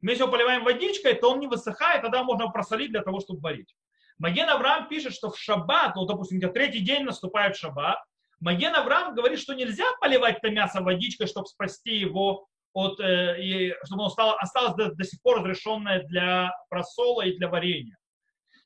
Мы 0.00 0.10
если 0.10 0.24
его 0.24 0.32
поливаем 0.32 0.64
водичкой, 0.64 1.14
то 1.14 1.30
он 1.30 1.40
не 1.40 1.46
высыхает, 1.46 2.02
тогда 2.02 2.24
можно 2.24 2.48
просолить 2.48 2.90
для 2.90 3.02
того, 3.02 3.20
чтобы 3.20 3.40
варить. 3.40 3.74
Маген 4.18 4.48
Авраам 4.48 4.88
пишет, 4.88 5.14
что 5.14 5.30
в 5.30 5.38
шаббат, 5.38 5.96
ну, 5.96 6.04
допустим, 6.06 6.40
третий 6.52 6.80
день 6.80 7.04
наступает 7.04 7.56
шаббат, 7.56 7.98
Маген 8.40 8.74
Авраам 8.74 9.14
говорит, 9.14 9.38
что 9.38 9.54
нельзя 9.54 9.84
поливать 10.00 10.38
это 10.38 10.50
мясо 10.50 10.80
водичкой, 10.80 11.26
чтобы 11.26 11.46
спасти 11.46 11.96
его 11.96 12.46
от, 12.72 13.00
э, 13.00 13.42
и, 13.42 13.74
чтобы 13.84 14.02
оно 14.02 14.10
стало, 14.10 14.36
осталось 14.38 14.74
до, 14.74 14.94
до 14.94 15.04
сих 15.04 15.20
пор 15.22 15.38
разрешенное 15.38 16.02
для 16.04 16.52
просола 16.68 17.22
и 17.22 17.36
для 17.36 17.48
варенья. 17.48 17.96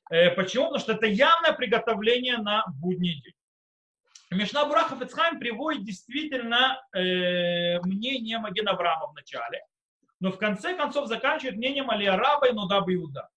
Э, 0.09 0.31
почему? 0.31 0.65
Потому 0.65 0.79
что 0.79 0.93
это 0.93 1.05
явное 1.05 1.53
приготовление 1.53 2.37
на 2.37 2.65
будний 2.79 3.21
день. 3.21 3.33
Мишна 4.31 4.65
Бурахов 4.65 5.01
Ицхайм 5.01 5.39
приводит 5.39 5.83
действительно 5.83 6.81
э, 6.93 7.79
мнение 7.81 8.39
Маген 8.39 8.67
Авраама 8.67 9.07
в 9.07 9.15
начале 9.15 9.61
но 10.19 10.31
в 10.31 10.37
конце 10.37 10.75
концов 10.75 11.07
заканчивает 11.07 11.57
мнением 11.57 11.89
Алиараба 11.89 12.49
и 12.49 12.53
Нудаба 12.53 12.93
Иуда. 12.93 13.29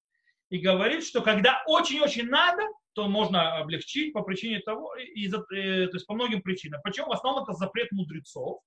И 0.50 0.58
говорит, 0.58 1.04
что 1.04 1.22
когда 1.22 1.62
очень-очень 1.66 2.28
надо, 2.28 2.62
то 2.94 3.08
можно 3.08 3.58
облегчить 3.58 4.12
по 4.12 4.22
причине 4.22 4.60
того, 4.60 4.94
и, 4.96 5.28
то 5.28 5.42
есть 5.50 6.06
по 6.06 6.14
многим 6.14 6.42
причинам. 6.42 6.80
Почему? 6.82 7.08
В 7.08 7.12
основном 7.12 7.44
это 7.44 7.52
запрет 7.54 7.90
мудрецов. 7.92 8.60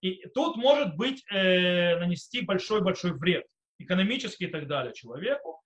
И 0.00 0.26
тут 0.34 0.56
может 0.56 0.96
быть 0.96 1.24
э, 1.30 1.96
нанести 1.98 2.40
большой-большой 2.40 3.12
вред, 3.12 3.46
экономический 3.78 4.46
и 4.46 4.50
так 4.50 4.66
далее 4.66 4.94
человеку. 4.94 5.60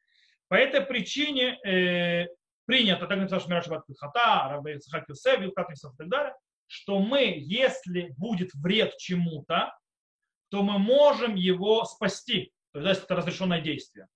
По 0.49 0.55
этой 0.55 0.81
причине 0.81 1.59
э, 1.65 2.27
принято, 2.67 3.07
так 3.07 3.19
написал 3.19 3.41
Шмираш 3.41 3.67
Хата, 3.67 4.49
Рабы 4.51 4.73
Ицхак 4.73 5.09
Юсеф, 5.09 5.41
и 5.41 5.51
так 5.51 6.09
далее, 6.09 6.35
что 6.67 6.99
мы, 6.99 7.35
если 7.37 8.15
будет 8.17 8.53
вред 8.55 8.97
чему-то, 8.97 9.73
то 10.51 10.63
мы 10.63 10.79
можем 10.79 11.35
его 11.35 11.85
спасти. 11.85 12.53
То 12.73 12.81
есть 12.81 13.05
это 13.05 13.17
разрешенное 13.17 13.61
действие. 13.61 14.09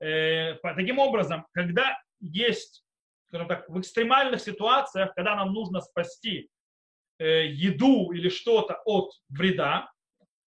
Э, 0.00 0.54
таким 0.54 0.98
образом, 0.98 1.46
когда 1.52 1.96
есть, 2.20 2.84
скажем 3.30 3.48
так, 3.48 3.68
в 3.68 3.80
экстремальных 3.80 4.40
ситуациях, 4.40 5.14
когда 5.14 5.36
нам 5.36 5.52
нужно 5.52 5.80
спасти 5.80 6.48
э, 7.18 7.46
еду 7.46 8.12
или 8.12 8.28
что-то 8.28 8.80
от 8.84 9.12
вреда, 9.28 9.90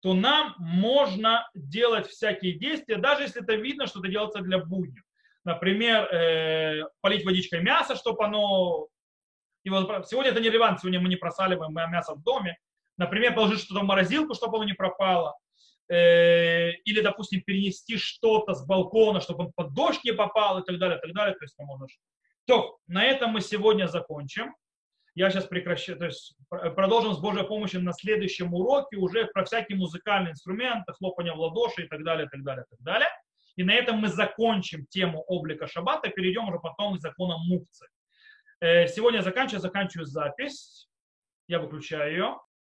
то 0.00 0.14
нам 0.14 0.54
можно 0.58 1.48
делать 1.54 2.08
всякие 2.08 2.54
действия, 2.54 2.96
даже 2.96 3.22
если 3.22 3.42
это 3.42 3.54
видно, 3.54 3.86
что 3.86 4.00
это 4.00 4.08
делается 4.08 4.40
для 4.40 4.58
будни. 4.58 5.00
Например, 5.44 6.04
э, 6.12 6.84
полить 7.00 7.24
водичкой 7.24 7.62
мясо, 7.62 7.94
чтобы 7.94 8.24
оно... 8.24 8.88
И 9.64 9.70
вот 9.70 10.08
сегодня 10.08 10.32
это 10.32 10.40
не 10.40 10.48
релевант, 10.48 10.80
сегодня 10.80 10.98
мы 10.98 11.08
не 11.08 11.16
просаливаем 11.16 11.72
мясо 11.72 12.14
в 12.14 12.22
доме, 12.22 12.56
Например, 12.98 13.34
положить 13.34 13.60
что-то 13.60 13.80
в 13.80 13.84
морозилку, 13.84 14.34
чтобы 14.34 14.56
оно 14.56 14.64
не 14.64 14.74
пропало. 14.74 15.34
Э, 15.88 16.72
или, 16.84 17.00
допустим, 17.00 17.42
перенести 17.42 17.96
что-то 17.96 18.54
с 18.54 18.64
балкона, 18.66 19.20
чтобы 19.20 19.46
он 19.46 19.52
под 19.52 19.74
дождь 19.74 20.04
не 20.04 20.12
попал 20.12 20.60
и 20.60 20.64
так 20.64 20.78
далее, 20.78 20.98
и 20.98 21.00
так 21.00 21.12
далее. 21.12 21.34
То 21.34 21.44
есть, 21.44 21.54
можно... 21.58 21.86
То, 22.46 22.78
на 22.86 23.04
этом 23.04 23.30
мы 23.30 23.40
сегодня 23.40 23.86
закончим. 23.86 24.54
Я 25.14 25.30
сейчас 25.30 25.44
прекращаю, 25.44 25.98
то 25.98 26.06
есть 26.06 26.34
продолжим 26.48 27.12
с 27.12 27.18
Божьей 27.18 27.46
помощью 27.46 27.82
на 27.82 27.92
следующем 27.92 28.54
уроке 28.54 28.96
уже 28.96 29.26
про 29.26 29.44
всякие 29.44 29.76
музыкальные 29.76 30.32
инструменты, 30.32 30.92
хлопание 30.94 31.34
в 31.34 31.38
ладоши 31.38 31.84
и 31.84 31.88
так 31.88 32.02
далее, 32.02 32.28
так 32.30 32.42
далее, 32.42 32.64
так 32.70 32.80
далее. 32.80 33.08
И 33.56 33.62
на 33.62 33.74
этом 33.74 33.98
мы 33.98 34.08
закончим 34.08 34.86
тему 34.86 35.22
облика 35.26 35.66
шаббата, 35.66 36.08
перейдем 36.08 36.48
уже 36.48 36.58
потом 36.58 36.96
к 36.96 37.00
законам 37.00 37.40
мукцы. 37.46 37.86
Э, 38.60 38.88
сегодня 38.88 39.18
я 39.18 39.22
заканчиваю, 39.22 39.60
заканчиваю 39.60 40.06
запись. 40.06 40.88
Я 41.48 41.58
выключаю 41.58 42.10
ее. 42.10 42.38